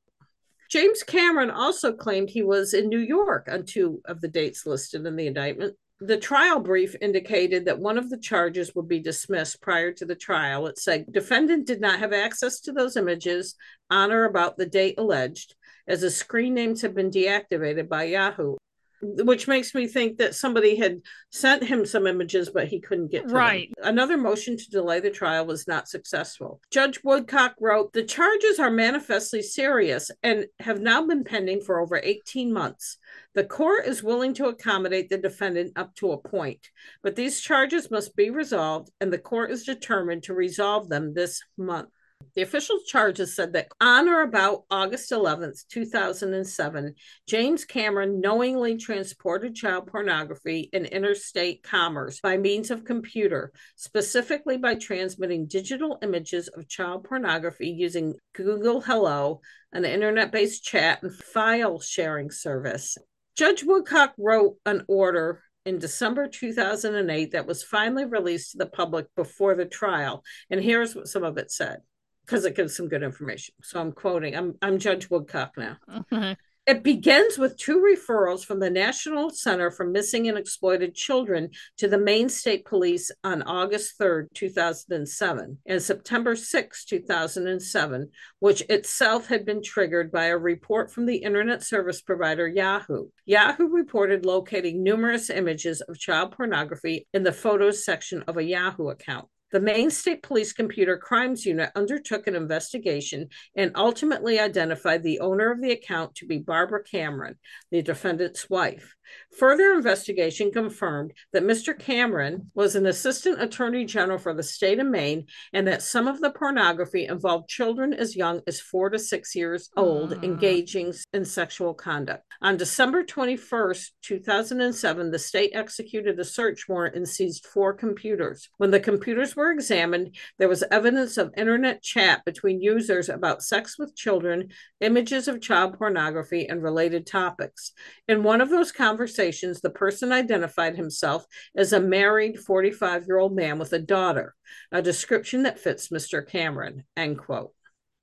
[0.70, 5.06] James Cameron also claimed he was in New York on two of the dates listed
[5.06, 5.74] in the indictment.
[5.98, 10.14] The trial brief indicated that one of the charges would be dismissed prior to the
[10.14, 10.66] trial.
[10.66, 13.54] It said defendant did not have access to those images
[13.88, 15.54] on or about the date alleged,
[15.88, 18.56] as the screen names have been deactivated by Yahoo
[19.02, 23.28] which makes me think that somebody had sent him some images, but he couldn't get
[23.28, 23.70] to Right.
[23.76, 23.88] them.
[23.88, 26.60] Another motion to delay the trial was not successful.
[26.70, 32.00] Judge Woodcock wrote, The charges are manifestly serious and have now been pending for over
[32.02, 32.98] 18 months.
[33.34, 36.70] The court is willing to accommodate the defendant up to a point,
[37.02, 41.42] but these charges must be resolved, and the court is determined to resolve them this
[41.58, 41.90] month.
[42.36, 46.94] The official charges said that on or about August 11th, 2007,
[47.26, 54.74] James Cameron knowingly transported child pornography in interstate commerce by means of computer, specifically by
[54.74, 59.40] transmitting digital images of child pornography using Google Hello,
[59.72, 62.98] an internet based chat and file sharing service.
[63.34, 69.06] Judge Woodcock wrote an order in December 2008 that was finally released to the public
[69.16, 70.22] before the trial.
[70.50, 71.78] And here's what some of it said
[72.26, 73.54] because it gives some good information.
[73.62, 74.36] So I'm quoting.
[74.36, 75.76] I'm I'm Judge Woodcock now.
[76.12, 76.36] Okay.
[76.66, 81.86] It begins with two referrals from the National Center for Missing and Exploited Children to
[81.86, 88.10] the Maine State Police on August 3rd, 2007, and September 6, 2007,
[88.40, 93.10] which itself had been triggered by a report from the internet service provider Yahoo.
[93.26, 98.88] Yahoo reported locating numerous images of child pornography in the photos section of a Yahoo
[98.88, 99.28] account.
[99.56, 105.50] The Maine State Police Computer Crimes Unit undertook an investigation and ultimately identified the owner
[105.50, 107.36] of the account to be Barbara Cameron,
[107.70, 108.94] the defendant's wife.
[109.38, 111.78] Further investigation confirmed that Mr.
[111.78, 116.20] Cameron was an assistant attorney general for the state of Maine and that some of
[116.20, 120.24] the pornography involved children as young as four to six years old mm.
[120.24, 122.24] engaging in sexual conduct.
[122.40, 128.48] On December 21st, 2007, the state executed a search warrant and seized four computers.
[128.56, 133.78] When the computers were examined, there was evidence of internet chat between users about sex
[133.78, 134.48] with children,
[134.80, 137.72] images of child pornography, and related topics.
[138.08, 143.18] In one of those conversations, conversations, the person identified himself as a married 45 year
[143.18, 144.34] old man with a daughter,
[144.72, 146.26] a description that fits Mr.
[146.26, 146.84] Cameron.
[146.96, 147.52] End quote.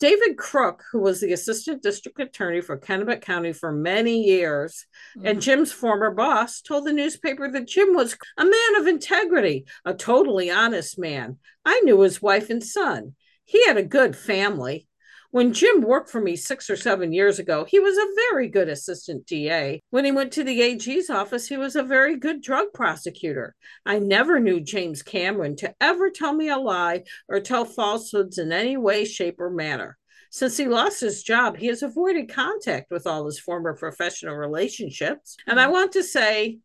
[0.04, 4.86] David Crook, who was the assistant district attorney for Kennebec County for many years,
[5.18, 5.28] mm-hmm.
[5.28, 9.94] and Jim's former boss, told the newspaper that Jim was a man of integrity, a
[9.94, 11.38] totally honest man.
[11.64, 13.16] I knew his wife and son.
[13.46, 14.90] He had a good family.
[15.34, 18.70] When Jim worked for me six or seven years ago, he was a very good
[18.70, 19.82] assistant DA.
[19.90, 23.56] When he went to the AG's office, he was a very good drug prosecutor.
[23.84, 28.52] I never knew James Cameron to ever tell me a lie or tell falsehoods in
[28.52, 29.98] any way, shape, or manner.
[30.30, 35.36] Since he lost his job, he has avoided contact with all his former professional relationships.
[35.48, 35.72] And I mm.
[35.72, 36.60] want to say,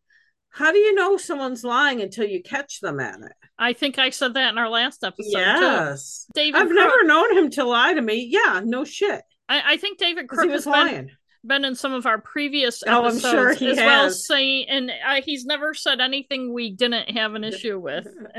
[0.49, 3.31] how do you know someone's lying until you catch them at it?
[3.57, 5.31] I think I said that in our last episode.
[5.31, 6.31] Yes, too.
[6.41, 6.61] David.
[6.61, 8.27] I've Crook, never known him to lie to me.
[8.29, 9.21] Yeah, no shit.
[9.47, 11.11] I, I think David Crook was lying been
[11.47, 13.77] in some of our previous episodes oh, sure as has.
[13.77, 14.91] well saying and
[15.23, 18.07] he's never said anything we didn't have an issue with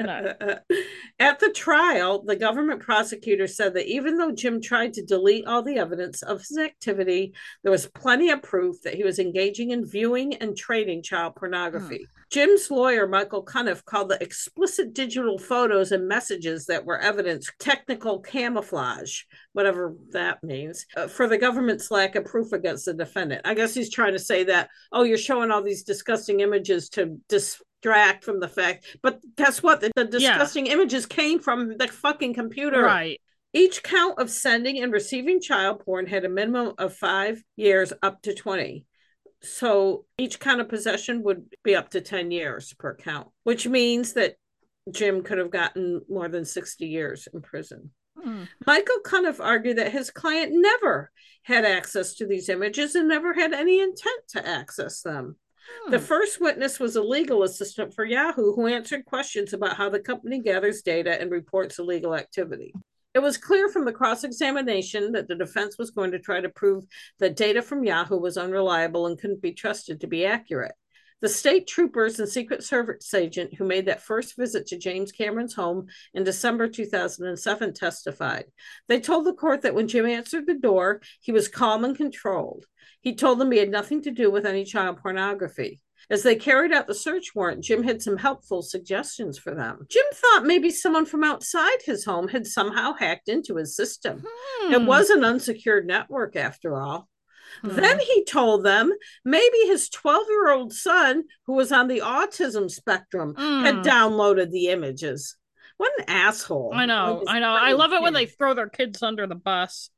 [1.18, 5.62] at the trial the government prosecutor said that even though jim tried to delete all
[5.62, 7.32] the evidence of his activity
[7.62, 11.98] there was plenty of proof that he was engaging in viewing and trading child pornography
[11.98, 12.19] hmm.
[12.30, 18.20] Jim's lawyer, Michael Cunniff, called the explicit digital photos and messages that were evidence technical
[18.20, 23.42] camouflage, whatever that means, uh, for the government's lack of proof against the defendant.
[23.44, 27.18] I guess he's trying to say that, oh, you're showing all these disgusting images to
[27.28, 28.86] distract from the fact.
[29.02, 29.80] But guess what?
[29.80, 30.74] The, the disgusting yeah.
[30.74, 32.82] images came from the fucking computer.
[32.82, 33.20] Right.
[33.52, 38.22] Each count of sending and receiving child porn had a minimum of five years up
[38.22, 38.84] to 20.
[39.42, 44.12] So each count of possession would be up to 10 years per count, which means
[44.14, 44.36] that
[44.90, 47.90] Jim could have gotten more than 60 years in prison.
[48.18, 48.48] Mm.
[48.66, 51.10] Michael Cunniff argued that his client never
[51.42, 55.36] had access to these images and never had any intent to access them.
[55.88, 56.04] The hmm.
[56.04, 60.40] first witness was a legal assistant for Yahoo who answered questions about how the company
[60.40, 62.74] gathers data and reports illegal activity.
[63.12, 66.48] It was clear from the cross examination that the defense was going to try to
[66.48, 66.84] prove
[67.18, 70.72] that data from Yahoo was unreliable and couldn't be trusted to be accurate.
[71.20, 75.54] The state troopers and Secret Service agent who made that first visit to James Cameron's
[75.54, 78.44] home in December 2007 testified.
[78.88, 82.64] They told the court that when Jim answered the door, he was calm and controlled.
[83.00, 85.80] He told them he had nothing to do with any child pornography.
[86.10, 89.86] As they carried out the search warrant, Jim had some helpful suggestions for them.
[89.88, 94.24] Jim thought maybe someone from outside his home had somehow hacked into his system.
[94.26, 94.72] Hmm.
[94.72, 97.08] It was an unsecured network, after all.
[97.62, 97.76] Hmm.
[97.76, 98.92] Then he told them
[99.24, 103.64] maybe his 12 year old son, who was on the autism spectrum, hmm.
[103.64, 105.36] had downloaded the images.
[105.76, 106.72] What an asshole.
[106.74, 107.22] I know.
[107.26, 107.52] I know.
[107.52, 109.90] I love it when they throw their kids under the bus.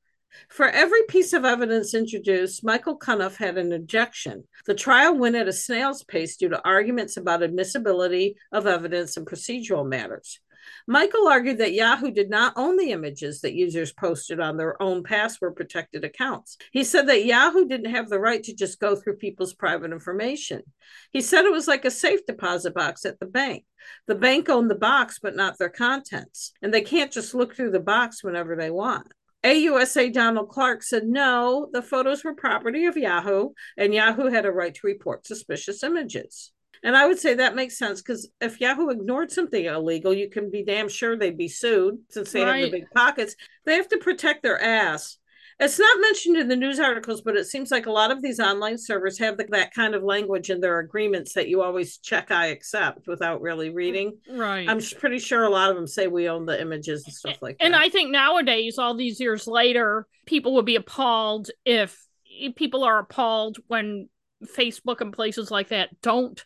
[0.48, 4.44] For every piece of evidence introduced, Michael Cunniff had an objection.
[4.66, 9.26] The trial went at a snail's pace due to arguments about admissibility of evidence and
[9.26, 10.40] procedural matters.
[10.86, 15.02] Michael argued that Yahoo did not own the images that users posted on their own
[15.02, 16.56] password protected accounts.
[16.70, 20.62] He said that Yahoo didn't have the right to just go through people's private information.
[21.10, 23.64] He said it was like a safe deposit box at the bank.
[24.06, 27.72] The bank owned the box, but not their contents, and they can't just look through
[27.72, 29.12] the box whenever they want.
[29.44, 34.52] AUSA Donald Clark said no, the photos were property of Yahoo, and Yahoo had a
[34.52, 36.52] right to report suspicious images.
[36.84, 40.50] And I would say that makes sense because if Yahoo ignored something illegal, you can
[40.50, 42.62] be damn sure they'd be sued since they right.
[42.62, 43.36] have the big pockets.
[43.64, 45.18] They have to protect their ass.
[45.62, 48.40] It's not mentioned in the news articles, but it seems like a lot of these
[48.40, 52.30] online servers have the, that kind of language in their agreements that you always check
[52.30, 54.18] I accept without really mm, reading.
[54.28, 54.68] Right.
[54.68, 57.56] I'm pretty sure a lot of them say we own the images and stuff like
[57.60, 57.76] and that.
[57.78, 61.96] And I think nowadays, all these years later, people would be appalled if
[62.56, 64.08] people are appalled when
[64.44, 66.44] Facebook and places like that don't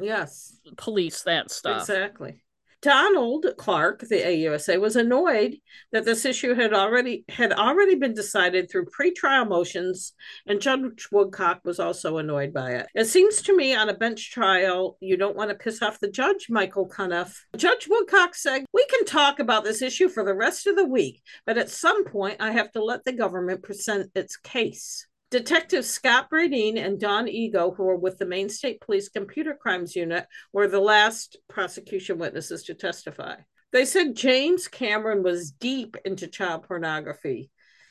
[0.00, 0.56] Yes.
[0.76, 1.80] police that stuff.
[1.80, 2.42] Exactly.
[2.80, 5.56] Donald Clark, the AUSA, was annoyed
[5.90, 10.12] that this issue had already had already been decided through pretrial motions,
[10.46, 12.86] and Judge Woodcock was also annoyed by it.
[12.94, 16.10] It seems to me on a bench trial, you don't want to piss off the
[16.10, 17.34] judge, Michael Cunniff.
[17.56, 21.22] Judge Woodcock said, We can talk about this issue for the rest of the week,
[21.46, 25.06] but at some point I have to let the government present its case.
[25.30, 29.94] Detectives Scott Bradeen and Dawn Ego, who were with the Maine State Police Computer Crimes
[29.94, 33.36] Unit, were the last prosecution witnesses to testify.
[33.70, 37.50] They said James Cameron was deep into child pornography.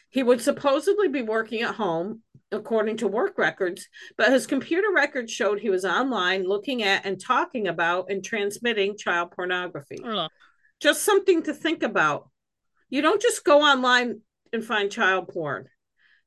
[0.10, 5.32] He would supposedly be working at home, according to work records, but his computer records
[5.32, 10.00] showed he was online looking at and talking about and transmitting child pornography.
[10.80, 12.30] Just something to think about.
[12.90, 14.22] You don't just go online
[14.52, 15.68] and find child porn.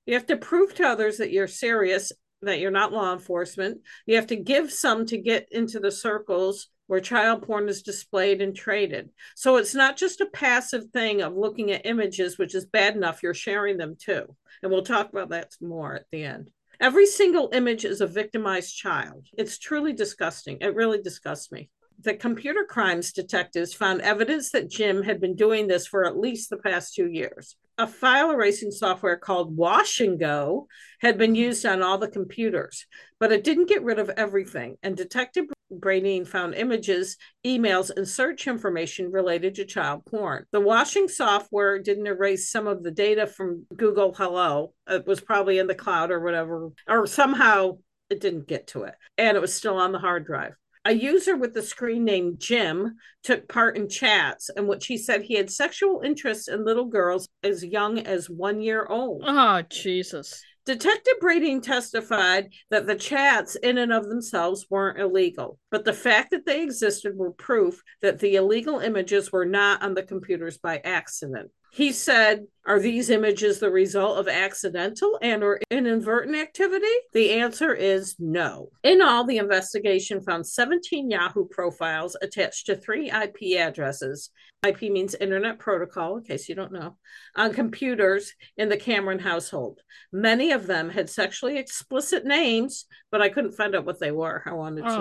[0.06, 3.80] You have to prove to others that you're serious, that you're not law enforcement.
[4.06, 8.42] You have to give some to get into the circles where child porn is displayed
[8.42, 9.10] and traded.
[9.36, 13.22] So it's not just a passive thing of looking at images, which is bad enough,
[13.22, 14.24] you're sharing them too.
[14.62, 16.50] And we'll talk about that more at the end.
[16.80, 19.26] Every single image is a victimized child.
[19.38, 20.58] It's truly disgusting.
[20.62, 21.70] It really disgusts me.
[22.02, 26.48] The computer crimes detectives found evidence that Jim had been doing this for at least
[26.48, 27.56] the past two years.
[27.76, 30.66] A file erasing software called Wash and Go
[31.00, 32.86] had been used on all the computers,
[33.18, 34.76] but it didn't get rid of everything.
[34.82, 40.46] And Detective Bradeen found images, emails, and search information related to child porn.
[40.52, 44.72] The washing software didn't erase some of the data from Google Hello.
[44.88, 47.78] It was probably in the cloud or whatever, or somehow
[48.08, 48.94] it didn't get to it.
[49.18, 50.54] And it was still on the hard drive.
[50.86, 55.22] A user with the screen name Jim took part in chats in which he said
[55.22, 59.22] he had sexual interest in little girls as young as one year old.
[59.26, 60.42] Oh, Jesus.
[60.64, 66.30] Detective Bradeen testified that the chats in and of themselves weren't illegal, but the fact
[66.30, 70.80] that they existed were proof that the illegal images were not on the computers by
[70.84, 71.50] accident.
[71.72, 76.86] He said, Are these images the result of accidental and or inadvertent activity?
[77.12, 78.70] The answer is no.
[78.82, 84.30] In all, the investigation found 17 Yahoo profiles attached to three IP addresses.
[84.66, 86.96] IP means Internet Protocol, in case you don't know,
[87.34, 89.80] on computers in the Cameron household.
[90.12, 94.42] Many of them had sexually explicit names, but I couldn't find out what they were.
[94.44, 94.96] I wanted to know.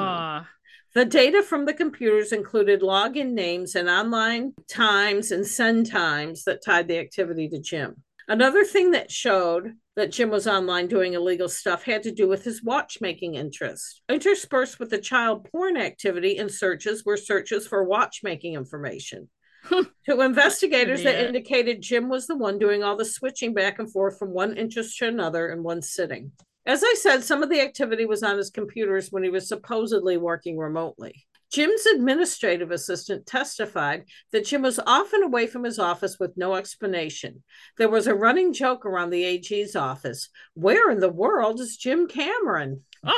[0.99, 6.61] The data from the computers included login names and online times and send times that
[6.61, 8.03] tied the activity to Jim.
[8.27, 12.43] Another thing that showed that Jim was online doing illegal stuff had to do with
[12.43, 14.01] his watchmaking interest.
[14.09, 19.29] Interspersed with the child porn activity and searches were searches for watchmaking information.
[19.69, 24.19] to investigators that indicated Jim was the one doing all the switching back and forth
[24.19, 26.33] from one interest to another in one sitting.
[26.65, 30.17] As I said, some of the activity was on his computers when he was supposedly
[30.17, 31.25] working remotely.
[31.51, 37.43] Jim's administrative assistant testified that Jim was often away from his office with no explanation.
[37.77, 42.07] There was a running joke around the AG's office where in the world is Jim
[42.07, 42.83] Cameron?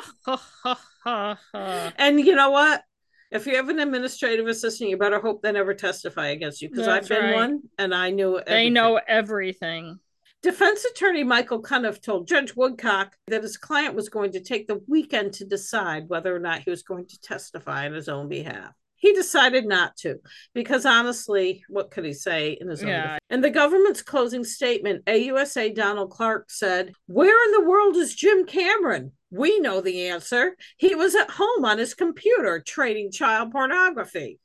[1.97, 2.83] And you know what?
[3.31, 6.87] If you have an administrative assistant, you better hope they never testify against you because
[6.87, 7.35] I've been right.
[7.35, 9.99] one and I knew They know everything.
[10.41, 14.81] Defense attorney Michael Cunniff told Judge Woodcock that his client was going to take the
[14.87, 18.73] weekend to decide whether or not he was going to testify on his own behalf.
[18.95, 20.19] He decided not to
[20.53, 23.01] because honestly, what could he say in his own Yeah.
[23.03, 23.19] defense?
[23.29, 28.45] In the government's closing statement, AUSA Donald Clark said, Where in the world is Jim
[28.45, 29.11] Cameron?
[29.29, 30.57] We know the answer.
[30.77, 34.39] He was at home on his computer trading child pornography.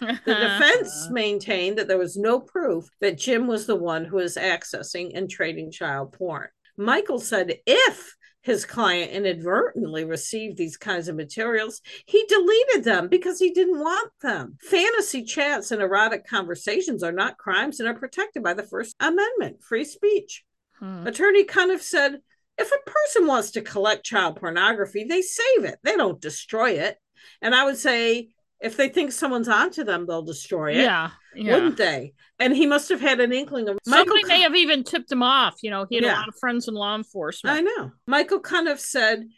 [0.00, 4.36] The defense maintained that there was no proof that Jim was the one who was
[4.36, 6.48] accessing and trading child porn.
[6.76, 13.38] Michael said if his client inadvertently received these kinds of materials, he deleted them because
[13.38, 14.56] he didn't want them.
[14.62, 19.62] Fantasy chats and erotic conversations are not crimes and are protected by the First Amendment,
[19.62, 20.44] free speech.
[20.78, 21.06] Hmm.
[21.06, 22.20] Attorney Cunniff said
[22.56, 26.96] if a person wants to collect child pornography, they save it, they don't destroy it.
[27.42, 28.30] And I would say
[28.60, 31.10] if they think someone's onto them, they'll destroy it, Yeah.
[31.34, 31.54] Yeah.
[31.54, 32.14] wouldn't they?
[32.38, 34.28] And he must have had an inkling of Somebody Michael.
[34.28, 35.56] may have even tipped him off.
[35.62, 36.14] You know, he had Yeah.
[36.14, 37.56] a lot of friends in law enforcement.
[37.56, 37.92] I know.
[38.06, 39.28] Michael Cunniff said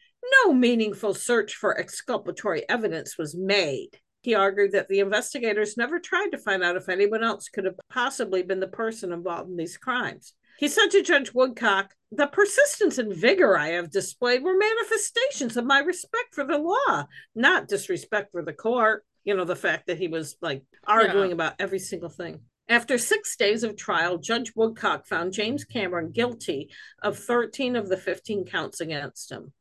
[0.44, 3.98] no meaningful search for exculpatory evidence was made.
[4.22, 7.74] He argued that the investigators never tried to find out if anyone else could have
[7.90, 10.34] possibly been the person involved in these crimes.
[10.58, 15.64] He said to Judge Woodcock, The persistence and vigor I have displayed were manifestations of
[15.64, 19.04] my respect for the law, not disrespect for the court.
[19.24, 22.40] You know, the fact that he was like arguing about every single thing.
[22.68, 26.70] After six days of trial, Judge Woodcock found James Cameron guilty
[27.02, 29.52] of 13 of the 15 counts against him.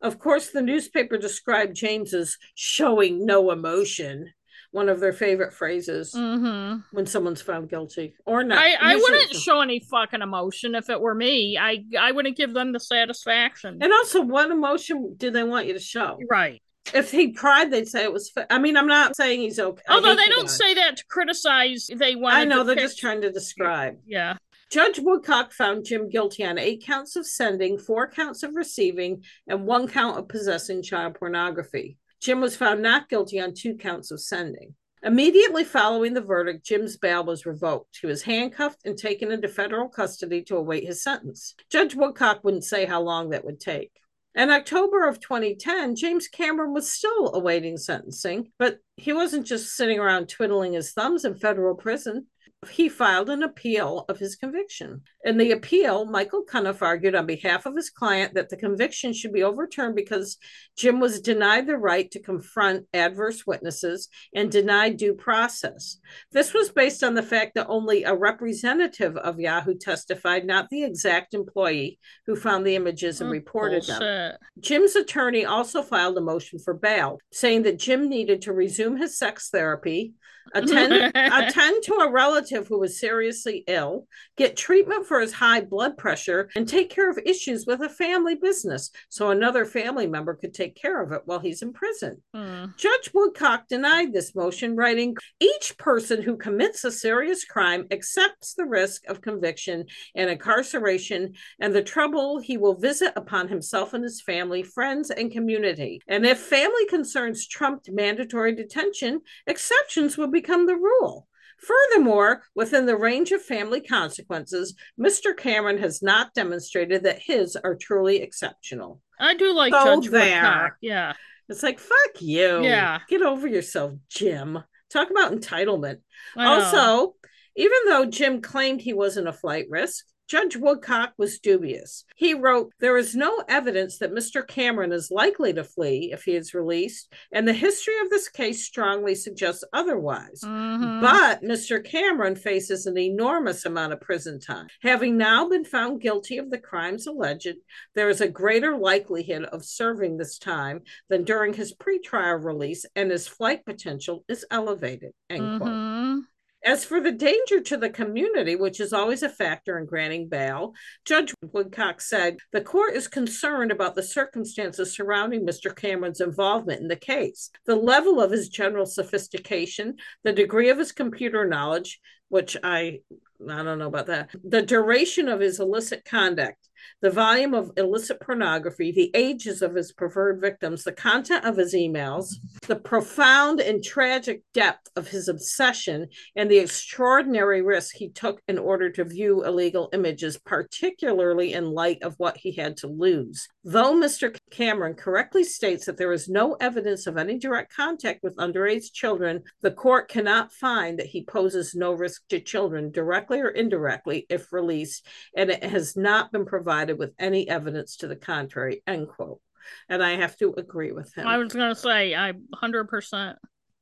[0.00, 4.32] Of course, the newspaper described James as showing no emotion,
[4.70, 6.80] one of their favorite phrases mm-hmm.
[6.90, 8.58] when someone's found guilty or not.
[8.58, 11.56] I, I wouldn't show any fucking emotion if it were me.
[11.56, 13.78] I I wouldn't give them the satisfaction.
[13.80, 16.18] And also, what emotion do they want you to show?
[16.28, 16.60] Right.
[16.92, 18.30] If he cried, they'd say it was.
[18.50, 19.82] I mean, I'm not saying he's okay.
[19.88, 21.88] Although they don't say that to criticize.
[21.94, 22.36] They want.
[22.36, 23.98] I know they're just trying to describe.
[24.06, 24.36] Yeah.
[24.70, 29.66] Judge Woodcock found Jim guilty on eight counts of sending, four counts of receiving, and
[29.66, 31.96] one count of possessing child pornography.
[32.20, 34.74] Jim was found not guilty on two counts of sending.
[35.02, 37.98] Immediately following the verdict, Jim's bail was revoked.
[38.00, 41.54] He was handcuffed and taken into federal custody to await his sentence.
[41.70, 43.92] Judge Woodcock wouldn't say how long that would take.
[44.36, 50.00] In October of 2010, James Cameron was still awaiting sentencing, but he wasn't just sitting
[50.00, 52.26] around twiddling his thumbs in federal prison
[52.68, 55.02] he filed an appeal of his conviction.
[55.24, 59.32] In the appeal, Michael Cunniff argued on behalf of his client that the conviction should
[59.32, 60.36] be overturned because
[60.76, 65.98] Jim was denied the right to confront adverse witnesses and denied due process.
[66.32, 70.84] This was based on the fact that only a representative of Yahoo testified, not the
[70.84, 74.00] exact employee who found the images and oh, reported bullshit.
[74.00, 74.36] them.
[74.60, 79.16] Jim's attorney also filed a motion for bail, saying that Jim needed to resume his
[79.16, 80.14] sex therapy
[80.52, 85.96] attend attend to a relative who was seriously ill, get treatment for his high blood
[85.96, 90.54] pressure, and take care of issues with a family business so another family member could
[90.54, 92.22] take care of it while he's in prison.
[92.34, 92.76] Mm.
[92.76, 98.64] Judge Woodcock denied this motion, writing, "Each person who commits a serious crime accepts the
[98.64, 104.20] risk of conviction and incarceration and the trouble he will visit upon himself and his
[104.20, 106.00] family, friends, and community.
[106.06, 111.26] And if family concerns trumped mandatory detention, exceptions will become the rule.
[111.58, 115.36] Furthermore, within the range of family consequences, Mr.
[115.36, 119.00] Cameron has not demonstrated that his are truly exceptional.
[119.18, 120.42] I do like so Judge there.
[120.42, 120.76] Woodcock.
[120.80, 121.12] Yeah.
[121.48, 122.62] It's like, fuck you.
[122.62, 123.00] Yeah.
[123.08, 124.58] Get over yourself, Jim.
[124.90, 125.98] Talk about entitlement.
[126.36, 127.14] Also,
[127.56, 132.04] even though Jim claimed he wasn't a flight risk, Judge Woodcock was dubious.
[132.16, 134.46] He wrote, There is no evidence that Mr.
[134.46, 138.64] Cameron is likely to flee if he is released, and the history of this case
[138.64, 140.40] strongly suggests otherwise.
[140.42, 141.00] Mm-hmm.
[141.00, 141.84] But Mr.
[141.84, 144.68] Cameron faces an enormous amount of prison time.
[144.82, 147.56] Having now been found guilty of the crimes alleged,
[147.94, 153.10] there is a greater likelihood of serving this time than during his pretrial release, and
[153.10, 155.12] his flight potential is elevated.
[155.28, 155.58] End mm-hmm.
[155.58, 156.24] quote.
[156.64, 160.72] As for the danger to the community, which is always a factor in granting bail,
[161.04, 165.76] Judge Woodcock said the court is concerned about the circumstances surrounding Mr.
[165.76, 170.90] Cameron's involvement in the case, the level of his general sophistication, the degree of his
[170.90, 173.00] computer knowledge, which I
[173.46, 176.68] I don't know about that, the duration of his illicit conduct,
[177.00, 181.74] the volume of illicit pornography, the ages of his preferred victims, the content of his
[181.74, 182.34] emails,
[182.66, 188.58] the profound and tragic depth of his obsession, and the extraordinary risk he took in
[188.58, 193.48] order to view illegal images, particularly in light of what he had to lose.
[193.64, 194.36] Though Mr.
[194.50, 199.42] Cameron correctly states that there is no evidence of any direct contact with underage children,
[199.62, 204.52] the court cannot find that he poses no risk to children directly or indirectly if
[204.52, 205.06] released,
[205.36, 209.40] and it has not been provided provided with any evidence to the contrary, end quote.
[209.88, 211.26] And I have to agree with him.
[211.26, 213.36] I was going to say, I 100%.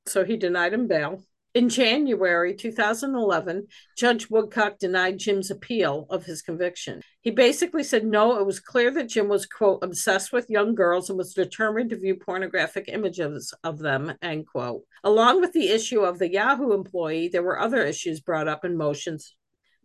[0.07, 1.25] So he denied him bail.
[1.55, 3.67] In January 2011,
[3.97, 7.03] Judge Woodcock denied Jim's appeal of his conviction.
[7.21, 11.09] He basically said no, it was clear that Jim was, quote, obsessed with young girls
[11.09, 14.83] and was determined to view pornographic images of them, end quote.
[15.05, 18.77] Along with the issue of the Yahoo employee, there were other issues brought up in
[18.77, 19.35] motions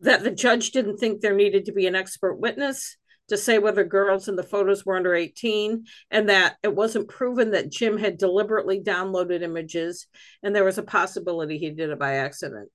[0.01, 2.97] that the judge didn't think there needed to be an expert witness
[3.29, 7.51] to say whether girls in the photos were under 18 and that it wasn't proven
[7.51, 10.07] that Jim had deliberately downloaded images
[10.43, 12.69] and there was a possibility he did it by accident.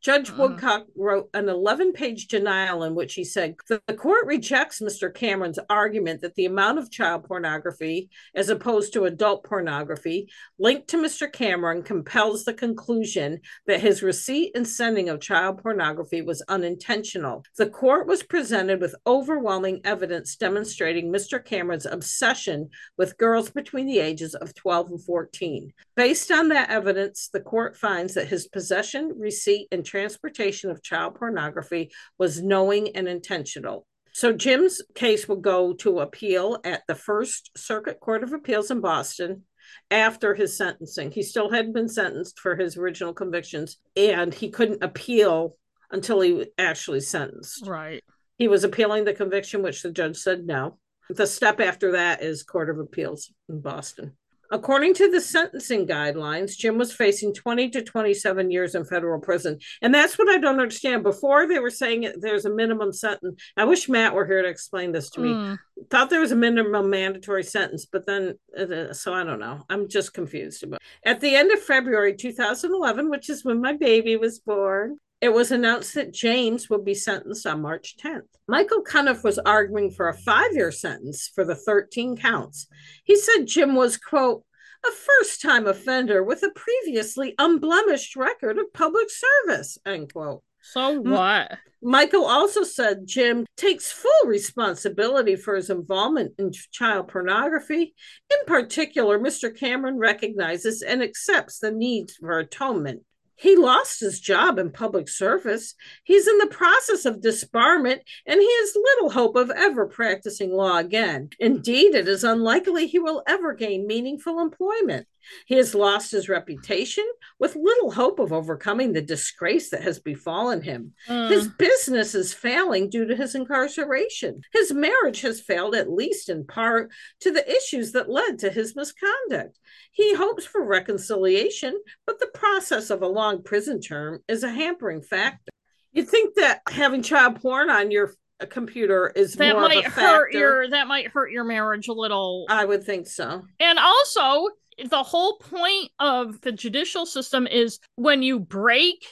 [0.00, 0.48] Judge uh-huh.
[0.48, 5.12] Woodcock wrote an 11 page denial in which he said the court rejects Mr.
[5.12, 10.96] Cameron's argument that the amount of child pornography, as opposed to adult pornography, linked to
[10.96, 11.30] Mr.
[11.30, 17.44] Cameron compels the conclusion that his receipt and sending of child pornography was unintentional.
[17.58, 21.44] The court was presented with overwhelming evidence demonstrating Mr.
[21.44, 25.72] Cameron's obsession with girls between the ages of 12 and 14.
[25.94, 31.16] Based on that evidence, the court finds that his possession, receipt, and transportation of child
[31.16, 33.86] pornography was knowing and intentional.
[34.12, 38.80] So Jim's case will go to appeal at the First Circuit Court of Appeals in
[38.80, 39.44] Boston.
[39.90, 41.10] after his sentencing.
[41.10, 45.56] He still hadn't been sentenced for his original convictions, and he couldn't appeal
[45.90, 47.66] until he actually sentenced.
[47.66, 48.02] Right.
[48.36, 50.78] He was appealing the conviction, which the judge said no.
[51.08, 54.16] The step after that is Court of Appeals in Boston.
[54.50, 59.58] According to the sentencing guidelines, Jim was facing 20 to 27 years in federal prison.
[59.80, 61.02] And that's what I don't understand.
[61.02, 63.40] Before they were saying there's a minimum sentence.
[63.56, 65.30] I wish Matt were here to explain this to me.
[65.30, 65.58] Mm.
[65.90, 69.64] Thought there was a minimum mandatory sentence, but then, uh, so I don't know.
[69.70, 71.08] I'm just confused about it.
[71.08, 75.52] At the end of February 2011, which is when my baby was born, it was
[75.52, 78.22] announced that James would be sentenced on March 10th.
[78.48, 82.66] Michael Cunniff was arguing for a five year sentence for the 13 counts.
[83.04, 84.44] He said Jim was, quote,
[84.84, 90.42] a first time offender with a previously unblemished record of public service, end quote.
[90.62, 91.58] So what?
[91.82, 97.94] Michael also said Jim takes full responsibility for his involvement in child pornography.
[98.30, 99.54] In particular, Mr.
[99.54, 103.02] Cameron recognizes and accepts the need for atonement
[103.40, 105.74] he lost his job in public service.
[106.04, 110.76] He's in the process of disbarment, and he has little hope of ever practicing law
[110.76, 111.30] again.
[111.38, 115.06] Indeed, it is unlikely he will ever gain meaningful employment.
[115.46, 117.04] He has lost his reputation
[117.38, 120.92] with little hope of overcoming the disgrace that has befallen him.
[121.08, 121.30] Mm.
[121.30, 124.42] His business is failing due to his incarceration.
[124.52, 126.90] His marriage has failed, at least in part,
[127.20, 129.58] to the issues that led to his misconduct.
[129.92, 135.02] He hopes for reconciliation, but the process of a long prison term is a hampering
[135.02, 135.50] factor.
[135.92, 138.14] You'd think that having child porn on your
[138.46, 142.46] computer is that might hurt your that might hurt your marriage a little.
[142.48, 143.42] I would think so.
[143.58, 144.48] And also,
[144.88, 149.06] the whole point of the judicial system is when you break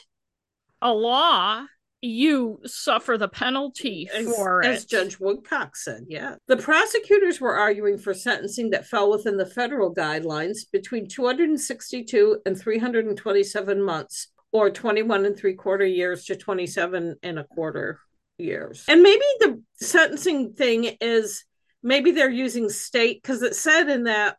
[0.81, 1.65] a law,
[2.01, 4.75] you suffer the penalty for as, it.
[4.75, 6.35] As Judge Woodcock said, yeah.
[6.47, 12.57] The prosecutors were arguing for sentencing that fell within the federal guidelines between 262 and
[12.57, 17.99] 327 months, or 21 and three quarter years to 27 and a quarter
[18.37, 18.85] years.
[18.87, 21.43] And maybe the sentencing thing is
[21.83, 24.37] maybe they're using state because it said in that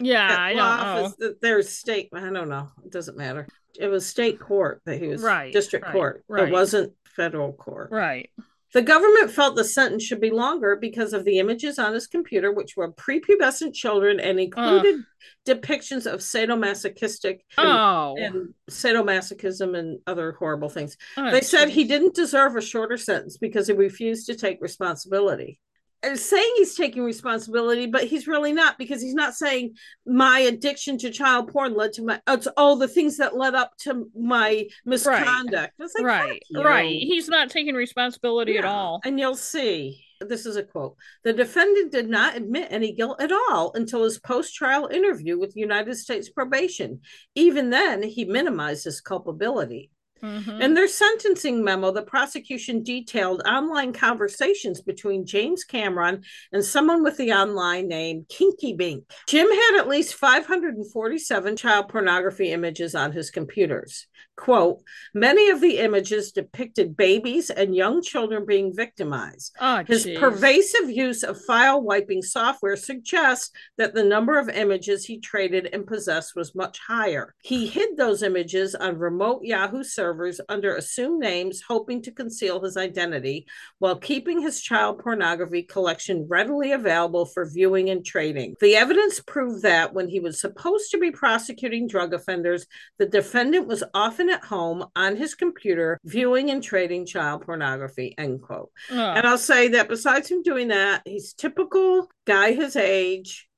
[0.00, 1.34] yeah, I don't know.
[1.40, 2.08] There's state.
[2.12, 2.68] I don't know.
[2.84, 3.46] It doesn't matter.
[3.78, 5.52] It was state court that he was right.
[5.52, 6.24] District right, court.
[6.28, 6.48] Right.
[6.48, 7.90] It wasn't federal court.
[7.90, 8.30] Right.
[8.72, 12.52] The government felt the sentence should be longer because of the images on his computer,
[12.52, 15.54] which were prepubescent children and included uh.
[15.54, 18.14] depictions of sadomasochistic oh.
[18.16, 20.96] and, and, sadomasochism and other horrible things.
[21.16, 21.74] Oh, they said geez.
[21.74, 25.58] he didn't deserve a shorter sentence because he refused to take responsibility
[26.02, 29.74] Uh, saying he's taking responsibility, but he's really not because he's not saying
[30.06, 33.54] my addiction to child porn led to my uh, it's all the things that led
[33.54, 35.74] up to my misconduct.
[36.00, 36.88] Right, like, right, right.
[36.88, 38.60] He's not taking responsibility yeah.
[38.60, 39.00] at all.
[39.04, 40.04] And you'll see.
[40.20, 40.96] This is a quote.
[41.24, 45.56] The defendant did not admit any guilt at all until his post trial interview with
[45.56, 47.00] United States probation.
[47.34, 49.90] Even then, he minimized his culpability.
[50.22, 50.62] Mm-hmm.
[50.62, 57.16] In their sentencing memo, the prosecution detailed online conversations between James Cameron and someone with
[57.16, 59.04] the online name Kinky Bink.
[59.26, 64.06] Jim had at least 547 child pornography images on his computers.
[64.40, 64.80] Quote,
[65.12, 69.54] many of the images depicted babies and young children being victimized.
[69.60, 75.20] Oh, His pervasive use of file wiping software suggests that the number of images he
[75.20, 77.34] traded and possessed was much higher.
[77.42, 82.78] He hid those images on remote Yahoo servers under assumed names, hoping to conceal his
[82.78, 83.46] identity
[83.78, 88.56] while keeping his child pornography collection readily available for viewing and trading.
[88.58, 92.64] The evidence proved that when he was supposed to be prosecuting drug offenders,
[92.98, 98.40] the defendant was often at home on his computer viewing and trading child pornography end
[98.42, 99.12] quote oh.
[99.12, 103.48] and i'll say that besides him doing that he's typical guy his age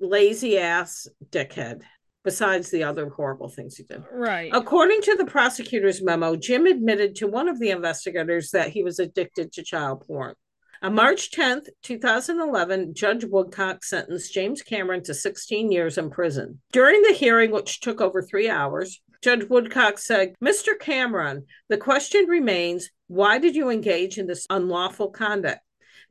[0.00, 1.82] lazy ass dickhead
[2.22, 4.02] besides the other horrible things he did.
[4.12, 4.50] Right.
[4.52, 8.98] According to the prosecutor's memo, Jim admitted to one of the investigators that he was
[8.98, 10.34] addicted to child porn.
[10.82, 16.60] On March 10th, 2011, Judge Woodcock sentenced James Cameron to 16 years in prison.
[16.72, 20.78] During the hearing, which took over three hours, Judge Woodcock said, Mr.
[20.78, 25.60] Cameron, the question remains why did you engage in this unlawful conduct?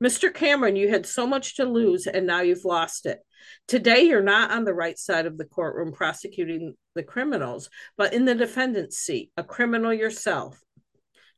[0.03, 0.31] Mr.
[0.31, 3.19] Cameron, you had so much to lose and now you've lost it.
[3.67, 8.25] Today, you're not on the right side of the courtroom prosecuting the criminals, but in
[8.25, 10.61] the defendant's seat, a criminal yourself.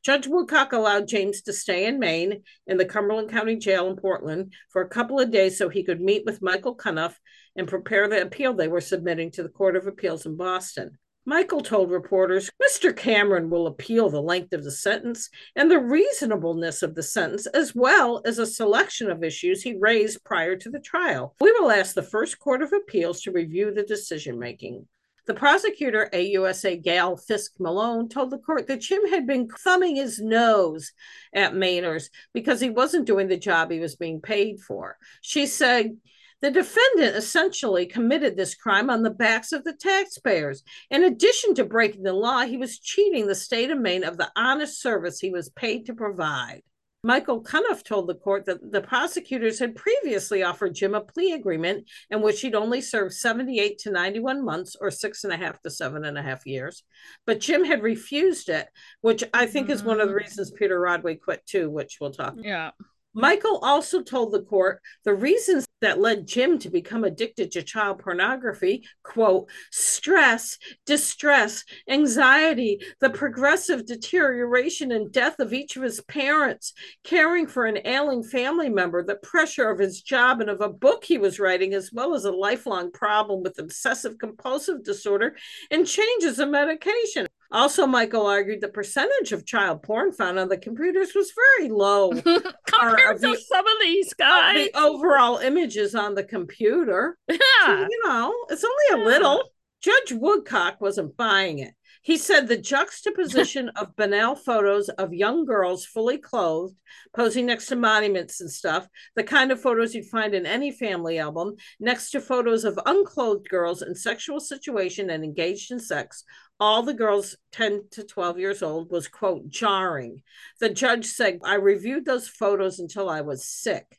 [0.04, 4.52] Judge Woodcock allowed James to stay in Maine in the Cumberland County Jail in Portland
[4.68, 7.14] for a couple of days so he could meet with Michael Cunniff
[7.56, 10.98] and prepare the appeal they were submitting to the Court of Appeals in Boston.
[11.24, 12.96] Michael told reporters Mr.
[12.96, 17.76] Cameron will appeal the length of the sentence and the reasonableness of the sentence, as
[17.76, 21.36] well as a selection of issues he raised prior to the trial.
[21.40, 24.88] We will ask the First Court of Appeals to review the decision making.
[25.26, 30.20] The prosecutor, AUSA Gail Fisk Malone, told the court that Jim had been thumbing his
[30.20, 30.90] nose
[31.32, 34.96] at Mainers because he wasn't doing the job he was being paid for.
[35.20, 35.96] She said,
[36.42, 40.62] the defendant essentially committed this crime on the backs of the taxpayers.
[40.90, 44.30] In addition to breaking the law, he was cheating the state of Maine of the
[44.36, 46.62] honest service he was paid to provide.
[47.04, 51.88] Michael Cunniff told the court that the prosecutors had previously offered Jim a plea agreement
[52.10, 55.70] in which he'd only serve 78 to 91 months or six and a half to
[55.70, 56.84] seven and a half years.
[57.26, 58.68] But Jim had refused it,
[59.00, 59.72] which I think mm-hmm.
[59.72, 60.24] is one of the mm-hmm.
[60.24, 62.70] reasons Peter Rodway quit too, which we'll talk Yeah.
[63.14, 67.98] Michael also told the court the reasons that led Jim to become addicted to child
[67.98, 70.56] pornography quote, stress,
[70.86, 76.72] distress, anxiety, the progressive deterioration and death of each of his parents,
[77.04, 81.04] caring for an ailing family member, the pressure of his job and of a book
[81.04, 85.36] he was writing, as well as a lifelong problem with obsessive compulsive disorder
[85.70, 87.26] and changes in medication.
[87.52, 92.10] Also, Michael argued the percentage of child porn found on the computers was very low
[92.66, 94.68] compared to the, some of these guys.
[94.68, 97.18] Of the overall images on the computer.
[97.28, 97.38] Yeah.
[97.66, 99.12] So, you know, it's only a yeah.
[99.12, 99.44] little.
[99.82, 101.74] Judge Woodcock wasn't buying it.
[102.02, 106.74] He said the juxtaposition of banal photos of young girls fully clothed,
[107.14, 111.20] posing next to monuments and stuff, the kind of photos you'd find in any family
[111.20, 116.24] album, next to photos of unclothed girls in sexual situation and engaged in sex,
[116.62, 120.22] all the girls 10 to 12 years old was quote jarring
[120.60, 123.98] the judge said i reviewed those photos until i was sick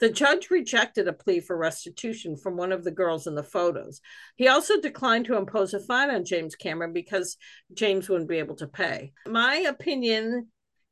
[0.00, 4.00] the judge rejected a plea for restitution from one of the girls in the photos.
[4.34, 7.36] He also declined to impose a fine on James Cameron because
[7.72, 9.12] James wouldn't be able to pay.
[9.24, 10.48] My opinion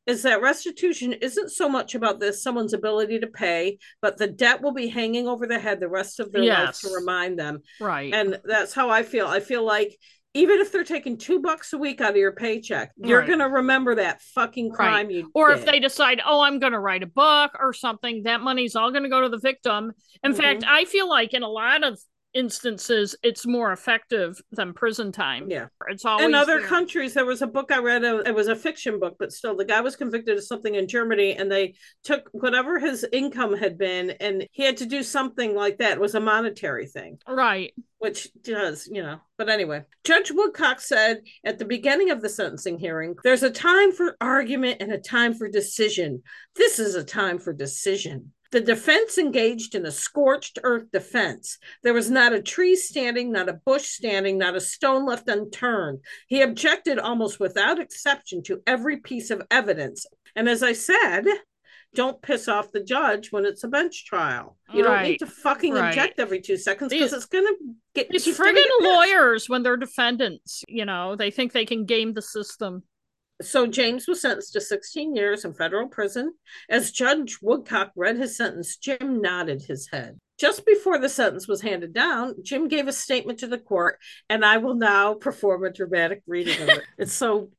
[0.06, 4.62] is that restitution isn't so much about this someone's ability to pay, but the debt
[4.62, 6.66] will be hanging over their head the rest of their yes.
[6.66, 7.60] life to remind them.
[7.80, 8.14] Right.
[8.14, 9.26] And that's how I feel.
[9.26, 9.98] I feel like
[10.34, 13.28] even if they're taking two bucks a week out of your paycheck, you're right.
[13.28, 15.14] gonna remember that fucking crime right.
[15.14, 15.30] you.
[15.34, 15.58] Or did.
[15.58, 19.10] if they decide, oh, I'm gonna write a book or something, that money's all gonna
[19.10, 19.92] go to the victim.
[20.22, 20.40] In mm-hmm.
[20.40, 22.00] fact, I feel like in a lot of
[22.34, 25.50] instances it's more effective than prison time.
[25.50, 25.66] Yeah.
[25.88, 26.68] It's always in other there.
[26.68, 29.56] countries there was a book I read uh, it was a fiction book but still
[29.56, 31.74] the guy was convicted of something in Germany and they
[32.04, 35.92] took whatever his income had been and he had to do something like that.
[35.92, 37.18] It was a monetary thing.
[37.28, 37.72] Right.
[37.98, 39.20] Which does, you know.
[39.38, 43.92] But anyway, Judge Woodcock said at the beginning of the sentencing hearing, there's a time
[43.92, 46.22] for argument and a time for decision.
[46.56, 48.32] This is a time for decision.
[48.52, 51.58] The defense engaged in a scorched earth defense.
[51.82, 56.00] There was not a tree standing, not a bush standing, not a stone left unturned.
[56.28, 60.06] He objected almost without exception to every piece of evidence.
[60.36, 61.24] And as I said,
[61.94, 64.56] don't piss off the judge when it's a bench trial.
[64.72, 64.94] You right.
[64.94, 65.88] don't need to fucking right.
[65.88, 70.62] object every two seconds because it's going to get these friggin' lawyers when they're defendants.
[70.68, 72.82] You know, they think they can game the system.
[73.40, 76.34] So James was sentenced to 16 years in federal prison.
[76.68, 80.18] As Judge Woodcock read his sentence, Jim nodded his head.
[80.38, 84.44] Just before the sentence was handed down, Jim gave a statement to the court, and
[84.44, 86.82] I will now perform a dramatic reading of it.
[86.98, 87.50] it's so.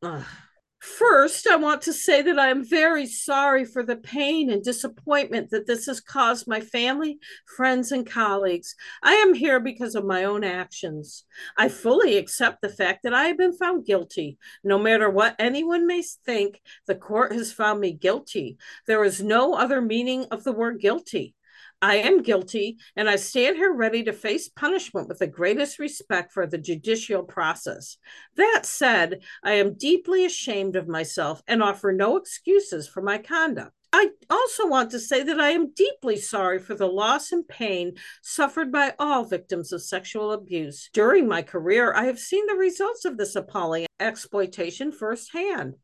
[0.84, 5.50] First, I want to say that I am very sorry for the pain and disappointment
[5.52, 7.20] that this has caused my family,
[7.56, 8.76] friends, and colleagues.
[9.02, 11.24] I am here because of my own actions.
[11.56, 14.38] I fully accept the fact that I have been found guilty.
[14.62, 18.58] No matter what anyone may think, the court has found me guilty.
[18.86, 21.34] There is no other meaning of the word guilty.
[21.84, 26.32] I am guilty, and I stand here ready to face punishment with the greatest respect
[26.32, 27.98] for the judicial process.
[28.38, 33.74] That said, I am deeply ashamed of myself and offer no excuses for my conduct.
[33.96, 37.94] I also want to say that I am deeply sorry for the loss and pain
[38.24, 40.90] suffered by all victims of sexual abuse.
[40.94, 45.76] During my career, I have seen the results of this appalling exploitation firsthand.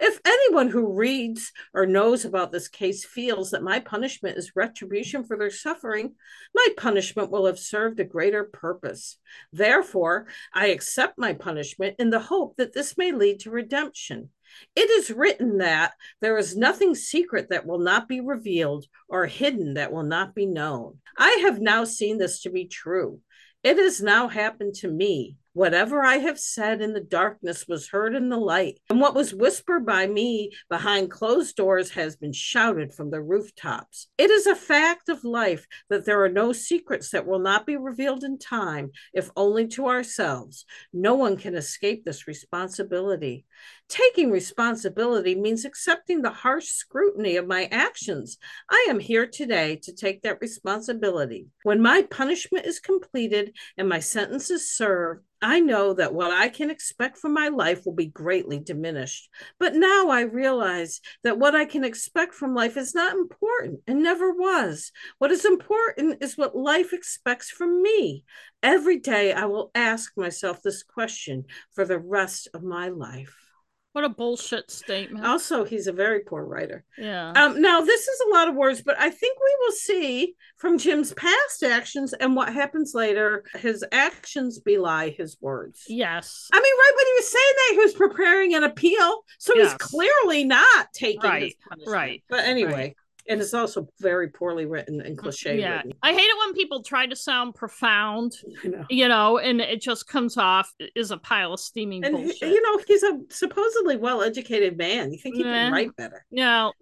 [0.00, 5.24] If anyone who reads or knows about this case feels that my punishment is retribution
[5.24, 6.14] for their suffering,
[6.54, 9.18] my punishment will have served a greater purpose.
[9.52, 14.30] Therefore, I accept my punishment in the hope that this may lead to redemption.
[14.76, 19.74] It is written that there is nothing secret that will not be revealed or hidden
[19.74, 20.98] that will not be known.
[21.16, 23.20] I have now seen this to be true.
[23.64, 25.36] It has now happened to me.
[25.52, 29.34] Whatever I have said in the darkness was heard in the light, and what was
[29.34, 34.06] whispered by me behind closed doors has been shouted from the rooftops.
[34.16, 37.76] It is a fact of life that there are no secrets that will not be
[37.76, 40.64] revealed in time, if only to ourselves.
[40.92, 43.44] No one can escape this responsibility.
[43.88, 48.36] Taking responsibility means accepting the harsh scrutiny of my actions.
[48.70, 51.46] I am here today to take that responsibility.
[51.62, 56.48] When my punishment is completed and my sentence is served, I know that what I
[56.48, 59.30] can expect from my life will be greatly diminished.
[59.58, 64.02] But now I realize that what I can expect from life is not important and
[64.02, 64.90] never was.
[65.18, 68.24] What is important is what life expects from me.
[68.62, 73.47] Every day I will ask myself this question for the rest of my life.
[73.92, 75.24] What a bullshit statement.
[75.26, 76.84] Also, he's a very poor writer.
[76.98, 77.32] Yeah.
[77.32, 80.78] Um, now, this is a lot of words, but I think we will see from
[80.78, 85.84] Jim's past actions and what happens later, his actions belie his words.
[85.88, 86.48] yes.
[86.52, 89.24] I mean, right when he was saying that, he was preparing an appeal.
[89.38, 89.72] So Yes.
[89.72, 92.96] he's clearly not taking Right, right, But anyway, right.
[93.28, 95.76] And it's also very poorly written and mm, cliche yeah.
[95.76, 95.92] written.
[96.02, 98.32] I hate it when people try to sound profound,
[98.64, 98.84] You know.
[98.88, 102.48] you know, and it just comes off is a pile of steaming And bullshit.
[102.50, 105.12] you know, he's a supposedly well-educated man.
[105.12, 105.52] You think he Yeah.
[105.64, 106.24] can write better?
[106.30, 106.72] no,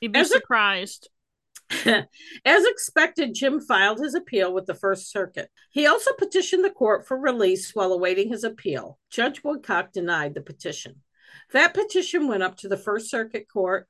[0.00, 1.08] you'd be As a- surprised.
[1.84, 5.48] As expected, Jim filed his appeal with the First Circuit.
[5.70, 8.98] He also petitioned the court for release while awaiting his appeal.
[9.08, 11.02] Judge Woodcock denied the petition.
[11.52, 13.86] That petition went up to the First Circuit Court,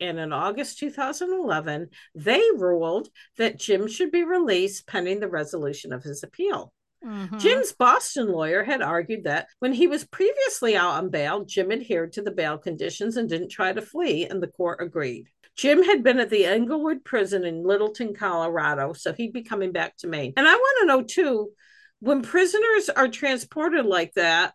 [0.00, 6.02] and in August 2011, they ruled that Jim should be released pending the resolution of
[6.02, 6.72] his appeal.
[7.04, 7.38] Mhm.
[7.38, 12.12] Jim's Boston lawyer had argued that when he was previously out on bail, Jim adhered
[12.14, 15.28] to the bail conditions and didn't try to flee, and the court agreed.
[15.54, 19.96] Jim had been at the Englewood prison in Littleton, Colorado, so he'd be coming back
[19.98, 20.32] to Maine.
[20.36, 21.52] And I want to know too
[22.00, 24.54] when prisoners are transported like that,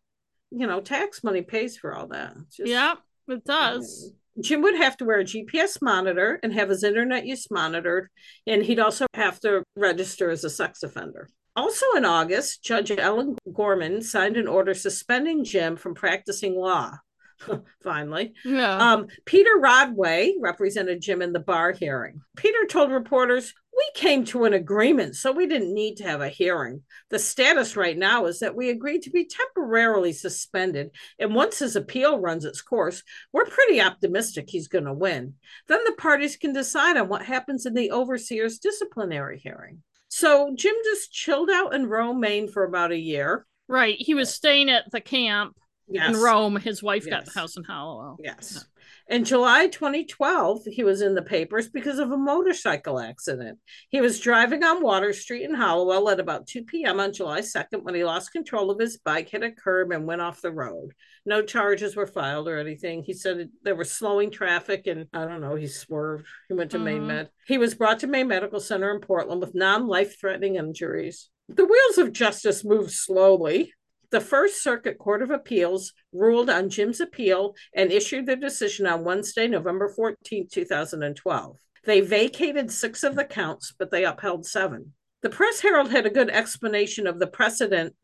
[0.51, 2.35] you know, tax money pays for all that.
[2.51, 2.95] Just- yeah,
[3.27, 4.13] it does.
[4.39, 8.09] Jim would have to wear a GPS monitor and have his internet use monitored,
[8.47, 11.29] and he'd also have to register as a sex offender.
[11.55, 16.93] Also in August, Judge Ellen Gorman signed an order suspending Jim from practicing law.
[17.83, 18.33] Finally.
[18.45, 18.77] Yeah.
[18.77, 22.21] Um, Peter Rodway represented Jim in the bar hearing.
[22.37, 26.29] Peter told reporters, We came to an agreement, so we didn't need to have a
[26.29, 26.83] hearing.
[27.09, 31.75] The status right now is that we agreed to be temporarily suspended, and once his
[31.75, 33.01] appeal runs its course,
[33.33, 35.33] we're pretty optimistic he's going to win.
[35.67, 39.81] Then the parties can decide on what happens in the overseer's disciplinary hearing.
[40.09, 43.47] So Jim just chilled out in Rome, Maine for about a year.
[43.67, 43.95] right.
[43.97, 45.55] He was staying at the camp
[45.87, 46.13] Yes.
[46.15, 46.55] in Rome.
[46.57, 48.17] His wife got the house in Hallowell.
[48.23, 48.63] Yes.
[49.11, 53.59] In July 2012, he was in the papers because of a motorcycle accident.
[53.89, 57.01] He was driving on Water Street in Hallowell at about 2 p.m.
[57.01, 60.21] on July 2nd when he lost control of his bike, hit a curb, and went
[60.21, 60.93] off the road.
[61.25, 63.03] No charges were filed or anything.
[63.03, 66.25] He said they were slowing traffic, and I don't know, he swerved.
[66.47, 67.07] He went to Maine Mhm.
[67.07, 67.29] Med.
[67.47, 71.29] He was brought to Maine Medical Center in Portland with non life threatening injuries.
[71.49, 73.73] The wheels of justice move slowly.
[74.11, 79.05] The First Circuit Court of Appeals ruled on Jim's appeal and issued their decision on
[79.05, 81.57] Wednesday, November 14, 2012.
[81.85, 84.93] They vacated six of the counts, but they upheld seven.
[85.21, 87.95] The Press Herald had a good explanation of the precedent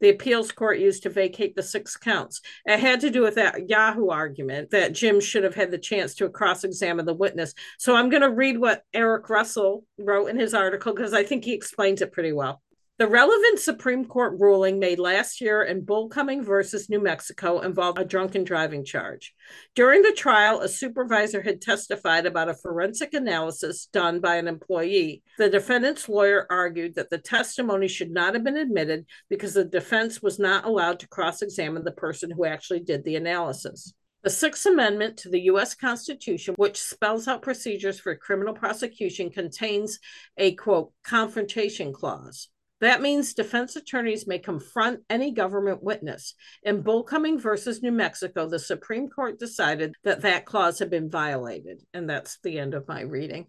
[0.00, 2.42] the appeals court used to vacate the six counts.
[2.66, 6.14] It had to do with that Yahoo argument that Jim should have had the chance
[6.16, 7.54] to cross examine the witness.
[7.78, 11.44] So I'm going to read what Eric Russell wrote in his article because I think
[11.44, 12.62] he explains it pretty well.
[12.98, 17.98] The relevant Supreme Court ruling made last year in Bull Bullcoming versus New Mexico involved
[17.98, 19.34] a drunken driving charge.
[19.74, 25.22] During the trial, a supervisor had testified about a forensic analysis done by an employee.
[25.36, 30.22] The defendant's lawyer argued that the testimony should not have been admitted because the defense
[30.22, 33.92] was not allowed to cross examine the person who actually did the analysis.
[34.22, 35.74] The Sixth Amendment to the U.S.
[35.74, 39.98] Constitution, which spells out procedures for criminal prosecution, contains
[40.38, 42.48] a quote, confrontation clause.
[42.80, 46.34] That means defense attorneys may confront any government witness.
[46.62, 51.82] In Bullcoming versus New Mexico, the Supreme Court decided that that clause had been violated.
[51.94, 53.46] And that's the end of my reading.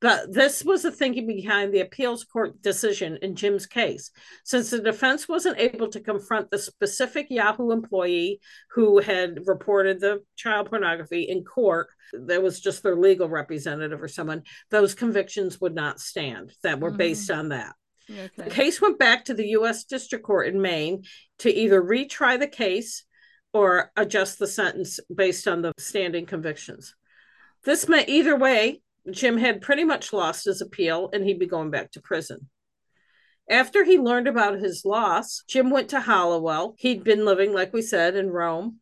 [0.00, 4.10] But this was the thinking behind the appeals court decision in Jim's case.
[4.44, 10.22] Since the defense wasn't able to confront the specific Yahoo employee who had reported the
[10.36, 15.74] child pornography in court, that was just their legal representative or someone, those convictions would
[15.74, 16.96] not stand that were Mhm.
[16.96, 17.74] based on that.
[18.10, 18.30] Okay.
[18.36, 19.84] The case went back to the U.S.
[19.84, 21.04] District Court in Maine
[21.40, 23.04] to either retry the case
[23.52, 26.94] or adjust the sentence based on the standing convictions.
[27.64, 28.80] This meant either way,
[29.10, 32.48] Jim had pretty much lost his appeal and he'd be going back to prison.
[33.48, 36.74] After he learned about his loss, Jim went to Hallowell.
[36.78, 38.78] He'd been living, like we said, in Rome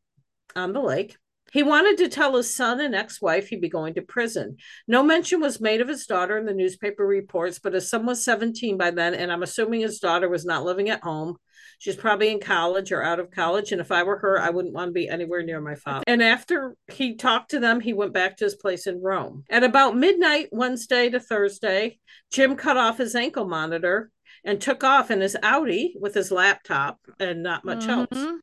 [0.54, 1.16] on the lake.
[1.53, 4.57] He wanted to tell his son and ex wife he'd be going to prison.
[4.86, 8.24] No mention was made of his daughter in the newspaper reports, but his son was
[8.24, 11.36] 17 by then, and I'm assuming his daughter was not living at home.
[11.78, 13.70] She's probably in college or out of college.
[13.70, 16.03] And if I were her, I wouldn't want to be anywhere near my father.
[16.07, 19.44] And after he talked to them, he went back to his place in Rome.
[19.49, 21.99] At about midnight, Wednesday to Thursday,
[22.32, 24.11] Jim cut off his ankle monitor
[24.44, 28.14] and took off in his Audi with his laptop and not much mm-hmm.
[28.14, 28.40] else.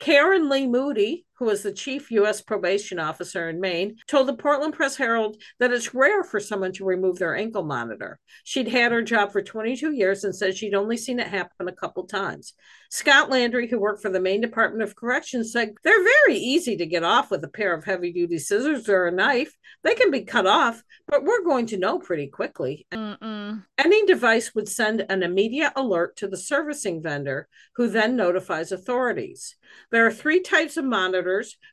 [0.00, 2.40] Karen Lee Moody, who was the chief U.S.
[2.40, 6.84] probation officer in Maine, told the Portland Press Herald that it's rare for someone to
[6.84, 8.18] remove their ankle monitor.
[8.44, 11.72] She'd had her job for 22 years and said she'd only seen it happen a
[11.72, 12.54] couple times.
[12.90, 16.86] Scott Landry, who worked for the Maine Department of Corrections, said they're very easy to
[16.86, 19.52] get off with a pair of heavy duty scissors or a knife.
[19.82, 22.86] They can be cut off, but we're going to know pretty quickly.
[22.92, 23.64] Mm-mm.
[23.76, 29.56] Any device would send an immediate alert to the servicing vendor, who then notifies authorities.
[29.90, 31.23] There are three types of monitors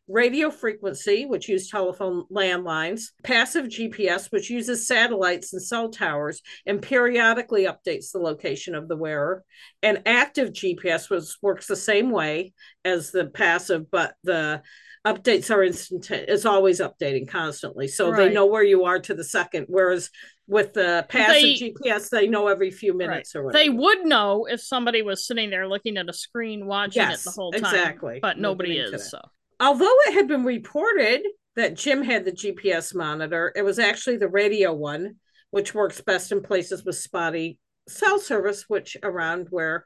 [0.07, 6.81] radio frequency, which use telephone landlines, passive GPS, which uses satellites and cell towers and
[6.81, 9.43] periodically updates the location of the wearer,
[9.83, 12.53] and active GPS, which works the same way
[12.85, 14.61] as the passive, but the
[15.05, 18.17] updates are instant it's always updating constantly so right.
[18.17, 20.11] they know where you are to the second whereas
[20.47, 23.41] with the passive they, gps they know every few minutes right.
[23.41, 23.63] or whatever.
[23.63, 27.23] they would know if somebody was sitting there looking at a screen watching yes, it
[27.25, 29.19] the whole time exactly but nobody is so
[29.61, 31.21] although it had been reported
[31.55, 35.15] that jim had the gps monitor it was actually the radio one
[35.51, 37.57] which works best in places with spotty
[37.87, 39.85] cell service which around where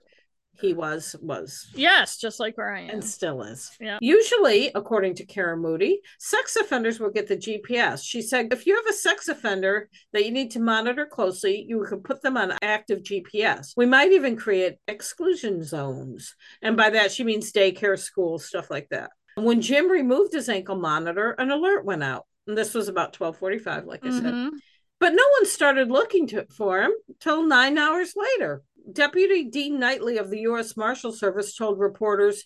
[0.61, 1.69] he was was.
[1.75, 2.89] Yes just like where i am.
[2.89, 3.71] And still is.
[3.79, 3.97] Yeah.
[4.01, 8.75] Usually according to karen moody sex offenders will get the gps she said if you
[8.75, 12.53] have a sex offender that you need to monitor closely you can put them on
[12.61, 16.35] active gps we might even create exclusion zones.
[16.61, 20.77] And by that she means daycare schools stuff like that when jim removed his ankle
[20.77, 24.49] monitor an alert went out and this was about 1245 like i mm-hmm.
[24.49, 24.59] said
[24.97, 30.17] but no one started looking to, for him till nine hours later Deputy Dean Knightley
[30.17, 30.77] of the U.S.
[30.77, 32.45] Marshal Service told reporters,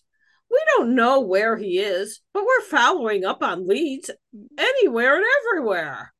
[0.49, 4.09] We don't know where he is, but we're following up on leads
[4.57, 6.13] anywhere and everywhere.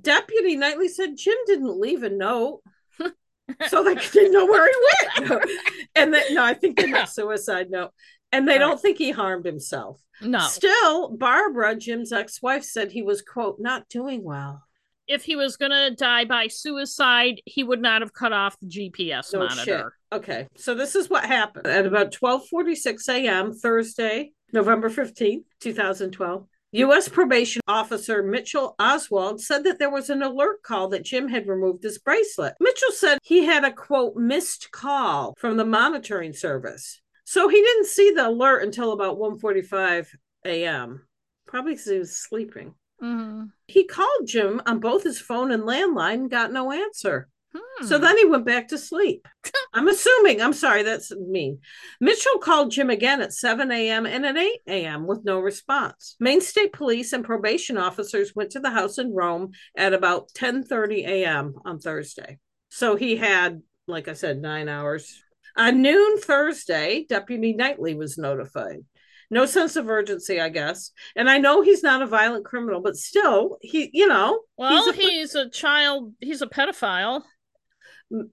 [0.00, 2.62] Deputy Knightley said Jim didn't leave a note.
[3.68, 5.44] so they didn't know where he went.
[5.94, 7.90] and then, no, I think they meant suicide note.
[8.34, 10.00] And they don't think he harmed himself.
[10.20, 10.40] No.
[10.40, 14.64] Still, Barbara, Jim's ex wife, said he was, quote, not doing well
[15.06, 19.32] if he was gonna die by suicide, he would not have cut off the GPS
[19.32, 19.64] no monitor.
[19.64, 20.18] Shit.
[20.18, 23.52] Okay, so this is what happened at about 12:46 a.m.
[23.52, 26.46] Thursday, November 15th, 2012.
[26.72, 27.08] U.S.
[27.08, 31.84] probation officer Mitchell Oswald said that there was an alert call that Jim had removed
[31.84, 32.54] his bracelet.
[32.58, 37.00] Mitchell said he had a quote missed call from the monitoring service.
[37.24, 40.08] So he didn't see the alert until about 1:45
[40.44, 41.06] a.m.
[41.46, 42.74] Probably because he was sleeping.
[43.02, 43.44] Mm-hmm.
[43.66, 47.28] He called Jim on both his phone and landline and got no answer.
[47.54, 47.86] Hmm.
[47.86, 49.28] So then he went back to sleep.
[49.74, 51.60] I'm assuming, I'm sorry, that's mean.
[52.00, 54.06] Mitchell called Jim again at 7 a.m.
[54.06, 55.06] and at 8 a.m.
[55.06, 56.16] with no response.
[56.18, 61.06] Maine State Police and probation officers went to the house in Rome at about 10:30
[61.06, 61.54] a.m.
[61.64, 62.38] on Thursday.
[62.70, 65.22] So he had, like I said, nine hours.
[65.56, 68.84] On noon Thursday, Deputy Knightley was notified
[69.30, 70.90] no sense of urgency, I guess.
[71.16, 74.86] And I know he's not a violent criminal, but still, he, you know, well, he's
[74.86, 77.22] a, he's a child, he's a pedophile.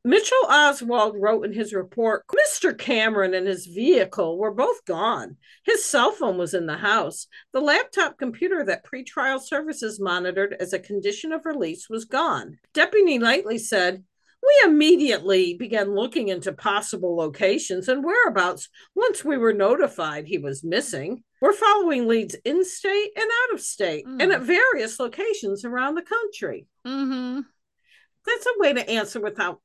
[0.04, 2.78] Mitchell Oswald wrote in his report Mr.
[2.78, 5.38] Cameron and his vehicle were both gone.
[5.66, 7.26] His cell phone was in the house.
[7.54, 12.60] The laptop computer that pretrial services monitored as a condition of release was gone.
[12.74, 14.04] Deputy Knightley said
[14.44, 20.64] we immediately began looking into possible locations and whereabouts once we were notified he was
[20.64, 21.24] missing.
[21.42, 24.22] We're following leads in state and out of state mm.
[24.22, 26.68] and at various locations around the country.
[26.86, 27.42] Mm-hmm.
[28.26, 29.62] That's a way to answer without.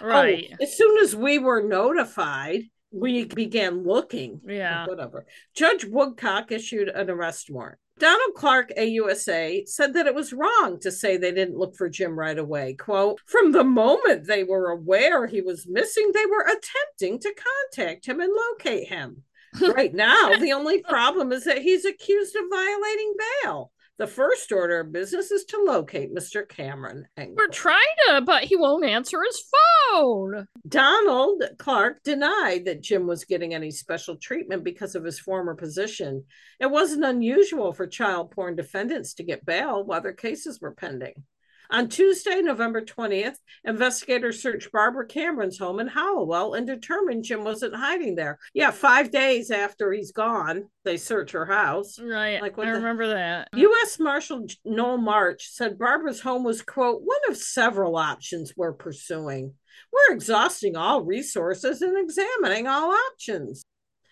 [0.00, 0.48] Right.
[0.52, 4.40] Oh, as soon as we were notified, we began looking.
[4.46, 4.86] Yeah.
[4.86, 5.26] Whatever.
[5.54, 7.78] Judge Woodcock issued an arrest warrant.
[7.98, 12.18] Donald Clark, AUSA, said that it was wrong to say they didn't look for Jim
[12.18, 12.74] right away.
[12.74, 18.06] Quote, from the moment they were aware he was missing, they were attempting to contact
[18.06, 19.22] him and locate him.
[19.74, 23.72] right now, the only problem is that he's accused of violating bail.
[23.98, 26.48] The first order of business is to locate Mr.
[26.48, 27.08] Cameron.
[27.16, 29.42] We're trying to, but he won't answer his
[29.90, 30.46] phone.
[30.68, 36.24] Donald Clark denied that Jim was getting any special treatment because of his former position.
[36.60, 41.24] It wasn't unusual for child porn defendants to get bail while their cases were pending.
[41.70, 47.76] On Tuesday, November 20th, investigators searched Barbara Cameron's home in Hallowell and determined Jim wasn't
[47.76, 48.38] hiding there.
[48.54, 51.98] Yeah, five days after he's gone, they search her house.
[51.98, 52.40] Right.
[52.40, 53.14] Like I remember the...
[53.14, 53.48] that.
[53.54, 53.98] U.S.
[53.98, 59.52] Marshal Noel March said Barbara's home was, quote, one of several options we're pursuing.
[59.92, 63.62] We're exhausting all resources and examining all options.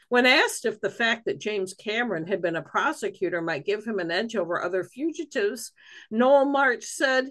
[0.09, 3.99] When asked if the fact that James Cameron had been a prosecutor might give him
[3.99, 5.73] an edge over other fugitives,
[6.11, 7.31] Noel March said,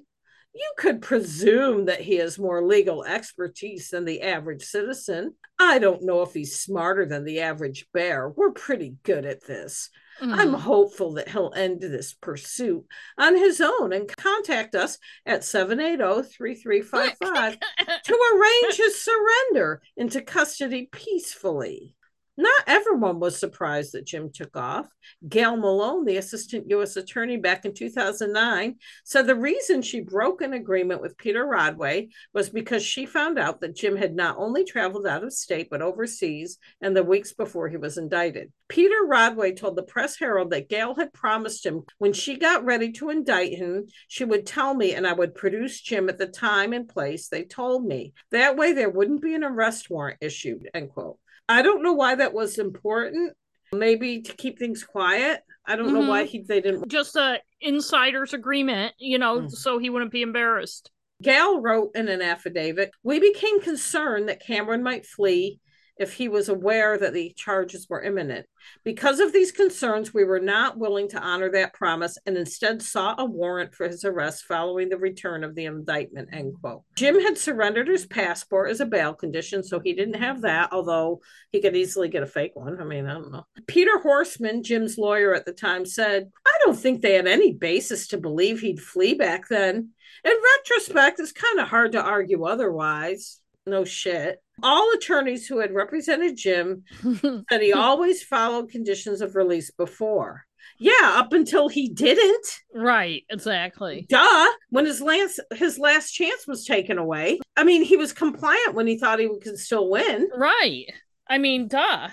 [0.55, 5.33] You could presume that he has more legal expertise than the average citizen.
[5.59, 8.29] I don't know if he's smarter than the average bear.
[8.29, 9.89] We're pretty good at this.
[10.21, 10.33] Mm.
[10.33, 12.85] I'm hopeful that he'll end this pursuit
[13.17, 17.17] on his own and contact us at 780-3355
[18.05, 21.93] to arrange his surrender into custody peacefully.
[22.37, 24.87] Not everyone was surprised that Jim took off.
[25.27, 26.97] Gail Malone, the assistant U.S.
[26.97, 28.75] attorney back in 2009,
[29.05, 33.61] said the reason she broke an agreement with Peter Rodway was because she found out
[33.61, 37.69] that Jim had not only traveled out of state but overseas in the weeks before
[37.69, 38.51] he was indicted.
[38.67, 42.91] Peter Rodway told the Press Herald that Gail had promised him when she got ready
[42.93, 46.73] to indict him, she would tell me and I would produce Jim at the time
[46.73, 48.13] and place they told me.
[48.31, 51.17] That way there wouldn't be an arrest warrant issued, end quote.
[51.47, 53.33] I don't know why that was important.
[53.73, 55.41] Maybe to keep things quiet.
[55.65, 55.95] I don't mm-hmm.
[55.95, 56.31] know why mm-hmm.
[56.31, 59.51] he they didn't just a insider's agreement, you know, mm.
[59.51, 60.91] so he wouldn't be embarrassed.
[61.21, 65.59] Gail wrote in an affidavit, we became concerned that Cameron might flee
[65.97, 68.45] if he was aware that the charges were imminent.
[68.83, 73.19] Because of these concerns, we were not willing to honor that promise and instead sought
[73.19, 76.29] a warrant for his arrest following the return of the indictment.
[76.31, 76.83] End quote.
[76.95, 81.21] Jim had surrendered his passport as a bail condition, so he didn't have that, although
[81.51, 82.81] he could easily get a fake one.
[82.81, 83.45] I mean, I don't know.
[83.67, 88.07] Peter Horseman, Jim's lawyer at the time, said, I don't think they had any basis
[88.07, 89.89] to believe he'd flee back then.
[90.23, 93.39] In retrospect, it's kind of hard to argue otherwise.
[93.65, 94.41] No shit.
[94.63, 96.83] All attorneys who had represented Jim
[97.49, 100.45] said he always followed conditions of release before.
[100.77, 102.47] Yeah, up until he didn't.
[102.73, 104.05] Right, exactly.
[104.09, 104.47] Duh.
[104.69, 107.39] When his last his last chance was taken away.
[107.55, 110.29] I mean, he was compliant when he thought he could still win.
[110.35, 110.85] Right.
[111.27, 112.09] I mean, duh.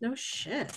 [0.00, 0.70] No shit.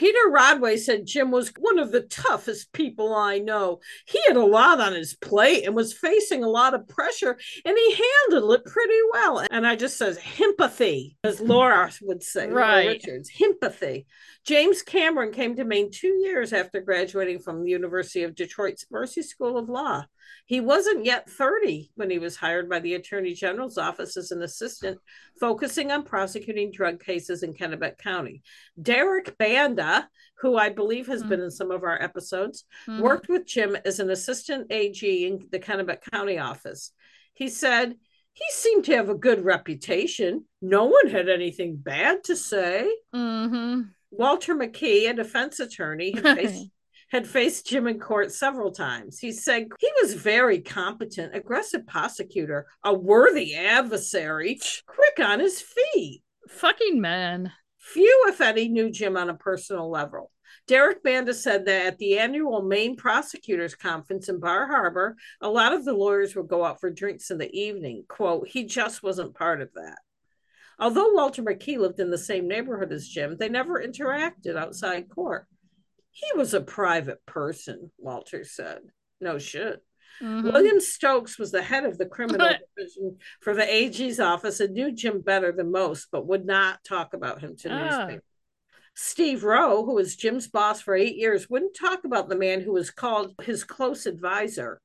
[0.00, 3.80] Peter Rodway said Jim was one of the toughest people I know.
[4.06, 7.76] He had a lot on his plate and was facing a lot of pressure, and
[7.76, 9.44] he handled it pretty well.
[9.50, 12.86] And I just says himpathy, as Laura would say, right.
[12.86, 14.06] Richards, himpathy.
[14.50, 19.22] James Cameron came to Maine two years after graduating from the University of Detroit's Mercy
[19.22, 20.06] School of Law.
[20.44, 24.42] He wasn't yet 30 when he was hired by the Attorney General's office as an
[24.42, 24.98] assistant,
[25.38, 28.42] focusing on prosecuting drug cases in Kennebec County.
[28.82, 30.08] Derek Banda,
[30.40, 31.28] who I believe has mm-hmm.
[31.28, 33.02] been in some of our episodes, mm-hmm.
[33.02, 36.90] worked with Jim as an assistant AG in the Kennebec County office.
[37.34, 37.94] He said,
[38.32, 40.46] he seemed to have a good reputation.
[40.60, 42.92] No one had anything bad to say.
[43.14, 43.82] Mm-hmm.
[44.10, 46.66] Walter McKee, a defense attorney, had faced
[47.10, 49.18] had faced Jim in court several times.
[49.18, 56.22] He said he was very competent, aggressive prosecutor, a worthy adversary, quick on his feet.
[56.48, 57.52] Fucking man.
[57.78, 60.30] Few, if any, knew Jim on a personal level.
[60.68, 65.72] Derek Banda said that at the annual Maine Prosecutors Conference in Bar Harbor, a lot
[65.72, 68.04] of the lawyers would go out for drinks in the evening.
[68.08, 69.98] Quote, he just wasn't part of that.
[70.80, 75.46] Although Walter McKee lived in the same neighborhood as Jim, they never interacted outside court.
[76.10, 78.80] He was a private person, Walter said.
[79.20, 79.82] No shit.
[80.22, 80.50] Mm-hmm.
[80.50, 84.90] William Stokes was the head of the criminal division for the AG's office and knew
[84.90, 87.78] Jim better than most, but would not talk about him to ah.
[87.78, 88.24] newspapers.
[88.94, 92.72] Steve Rowe, who was Jim's boss for eight years, wouldn't talk about the man who
[92.72, 94.80] was called his close advisor.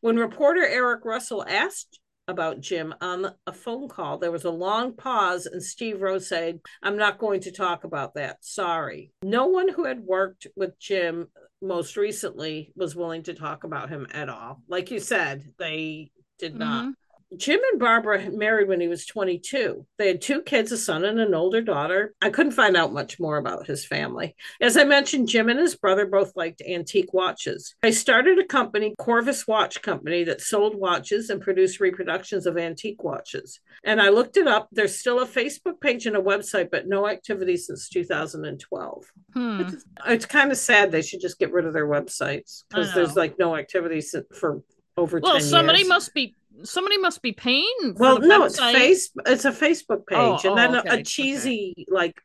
[0.00, 4.18] When reporter Eric Russell asked about Jim on a phone call.
[4.18, 8.14] There was a long pause, and Steve Rowe said, I'm not going to talk about
[8.14, 8.38] that.
[8.44, 9.12] Sorry.
[9.22, 11.28] No one who had worked with Jim
[11.62, 14.62] most recently was willing to talk about him at all.
[14.68, 16.58] Like you said, they did mm-hmm.
[16.60, 16.94] not.
[17.36, 19.86] Jim and Barbara married when he was 22.
[19.98, 22.12] They had two kids, a son and an older daughter.
[22.20, 24.34] I couldn't find out much more about his family.
[24.60, 27.76] As I mentioned, Jim and his brother both liked antique watches.
[27.82, 33.04] They started a company, Corvus Watch Company, that sold watches and produced reproductions of antique
[33.04, 33.60] watches.
[33.84, 34.68] And I looked it up.
[34.72, 39.04] There's still a Facebook page and a website, but no activity since 2012.
[39.34, 39.60] Hmm.
[39.60, 40.90] It's, it's kind of sad.
[40.90, 44.02] They should just get rid of their websites because there's like no activity
[44.34, 44.62] for
[44.96, 46.34] over well, somebody must be
[46.64, 47.94] somebody must be paying.
[47.96, 48.46] well, no, website.
[48.46, 49.10] it's face.
[49.26, 50.88] It's a Facebook oh, page, oh, and then oh, okay.
[50.88, 51.86] a, a, cheesy okay.
[51.88, 52.20] like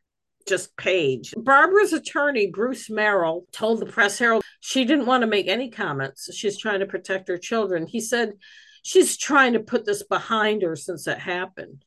[0.46, 1.34] just page.
[1.36, 6.32] Barbara's attorney, Bruce Merrill, told the Press Herald she didn't want to make any comments.
[6.34, 7.86] She's trying to protect her children.
[7.86, 8.34] He said
[8.82, 11.84] she's trying to put this behind her since it happened.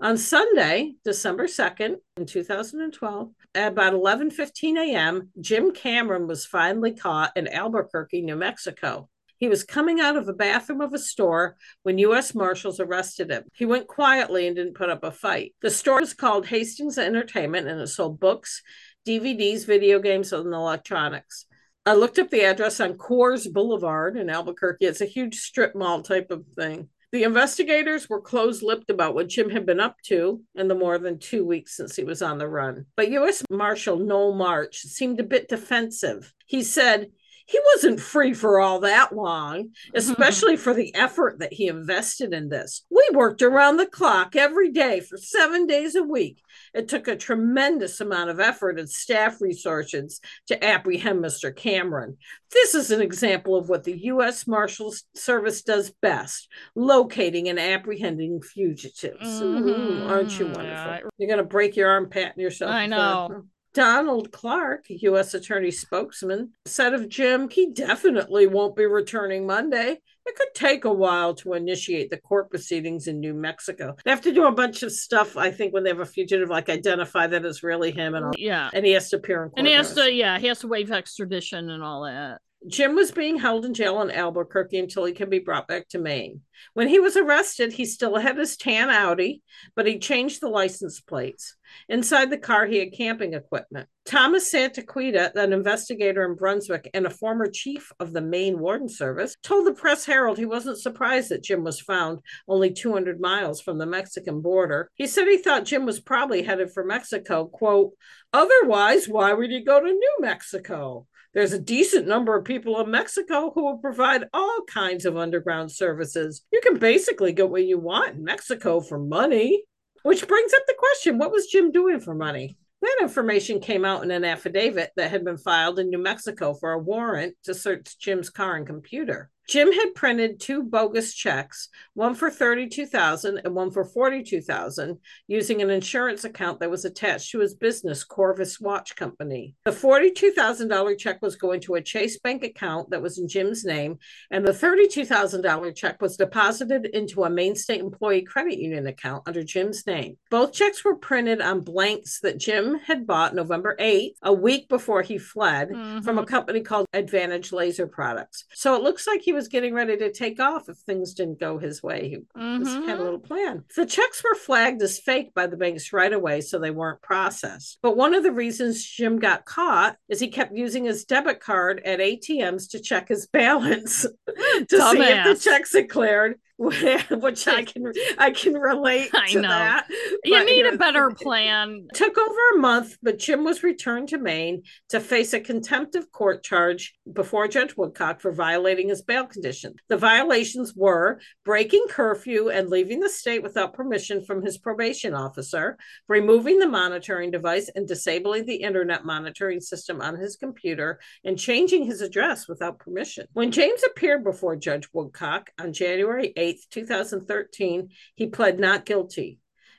[0.00, 7.36] On Sunday, December 2nd, in 2012, at about 11:15 a.m., Jim Cameron was finally caught
[7.36, 9.08] in Albuquerque, New Mexico.
[9.42, 12.32] He was coming out of the bathroom of a store when U.S.
[12.32, 13.42] Marshals arrested him.
[13.52, 15.52] He went quietly and didn't put up a fight.
[15.62, 18.62] The store was called Hastings Entertainment and it sold books,
[19.04, 21.46] DVDs, video games, and electronics.
[21.84, 24.86] I looked up the address on Coors Boulevard in Albuquerque.
[24.86, 26.88] It's a huge strip mall type of thing.
[27.10, 30.98] The investigators were close lipped about what Jim had been up to in the more
[30.98, 32.86] than two weeks since he was on the run.
[32.94, 33.42] But U.S.
[33.50, 36.32] Marshal Noel March seemed a bit defensive.
[36.46, 37.10] He said,
[37.52, 42.48] he wasn't free for all that long, especially for the effort that he invested in
[42.48, 42.86] this.
[42.88, 46.38] We worked around the clock every day for seven days a week.
[46.72, 51.54] It took a tremendous amount of effort and staff resources to apprehend Mr.
[51.54, 52.16] Cameron.
[52.50, 54.46] This is an example of what the U.S.
[54.46, 59.42] Marshals Service does best locating and apprehending fugitives.
[59.42, 59.68] Mm-hmm.
[59.68, 60.64] Ooh, aren't you wonderful?
[60.64, 61.00] Yeah.
[61.18, 62.72] You're going to break your arm patting yourself.
[62.72, 63.44] I know.
[63.74, 65.34] Donald Clark, U.S.
[65.34, 70.00] Attorney spokesman, said of Jim, he definitely won't be returning Monday.
[70.24, 73.96] It could take a while to initiate the court proceedings in New Mexico.
[74.04, 76.48] They have to do a bunch of stuff, I think, when they have a fugitive,
[76.48, 78.32] like identify that it's really him and all.
[78.36, 78.70] Yeah.
[78.72, 79.58] And he has to appear in court.
[79.58, 82.40] And he has to, yeah, he has to waive extradition and all that.
[82.68, 85.98] Jim was being held in jail in Albuquerque until he can be brought back to
[85.98, 86.42] Maine.
[86.74, 89.42] When he was arrested, he still had his tan Audi,
[89.74, 91.56] but he changed the license plates.
[91.88, 93.88] Inside the car, he had camping equipment.
[94.04, 99.36] Thomas Santaguida, an investigator in Brunswick and a former chief of the Maine Warden Service,
[99.42, 103.78] told the Press Herald he wasn't surprised that Jim was found only 200 miles from
[103.78, 104.90] the Mexican border.
[104.94, 107.46] He said he thought Jim was probably headed for Mexico.
[107.46, 107.92] Quote,
[108.32, 111.06] Otherwise, why would he go to New Mexico?
[111.34, 115.72] There's a decent number of people in Mexico who will provide all kinds of underground
[115.72, 116.44] services.
[116.52, 119.64] You can basically get what you want in Mexico for money.
[120.02, 122.58] Which brings up the question what was Jim doing for money?
[122.82, 126.72] That information came out in an affidavit that had been filed in New Mexico for
[126.72, 129.30] a warrant to search Jim's car and computer.
[129.48, 135.70] Jim had printed two bogus checks, one for 32,000 and one for 42,000 using an
[135.70, 139.54] insurance account that was attached to his business Corvus Watch Company.
[139.64, 143.98] The $42,000 check was going to a Chase Bank account that was in Jim's name
[144.30, 149.42] and the $32,000 check was deposited into a Maine State Employee Credit Union account under
[149.42, 150.16] Jim's name.
[150.30, 155.02] Both checks were printed on blanks that Jim had bought November 8th, a week before
[155.02, 156.00] he fled mm-hmm.
[156.00, 158.44] from a company called Advantage Laser Products.
[158.54, 161.58] So it looks like he was getting ready to take off if things didn't go
[161.58, 162.08] his way.
[162.08, 162.88] He mm-hmm.
[162.88, 163.64] had a little plan.
[163.76, 167.78] The checks were flagged as fake by the banks right away, so they weren't processed.
[167.82, 171.80] But one of the reasons Jim got caught is he kept using his debit card
[171.84, 174.90] at ATMs to check his balance to Dumbass.
[174.92, 176.38] see if the checks had cleared
[177.10, 179.42] which I can I can relate I know.
[179.42, 179.88] That.
[180.22, 181.88] You need a better plan.
[181.92, 186.12] Took over a month, but Jim was returned to Maine to face a contempt of
[186.12, 189.74] court charge before Judge Woodcock for violating his bail condition.
[189.88, 195.76] The violations were breaking curfew and leaving the state without permission from his probation officer,
[196.08, 201.84] removing the monitoring device and disabling the internet monitoring system on his computer, and changing
[201.84, 203.26] his address without permission.
[203.32, 209.38] When James appeared before Judge Woodcock on January 8th, 2013, he pled not guilty.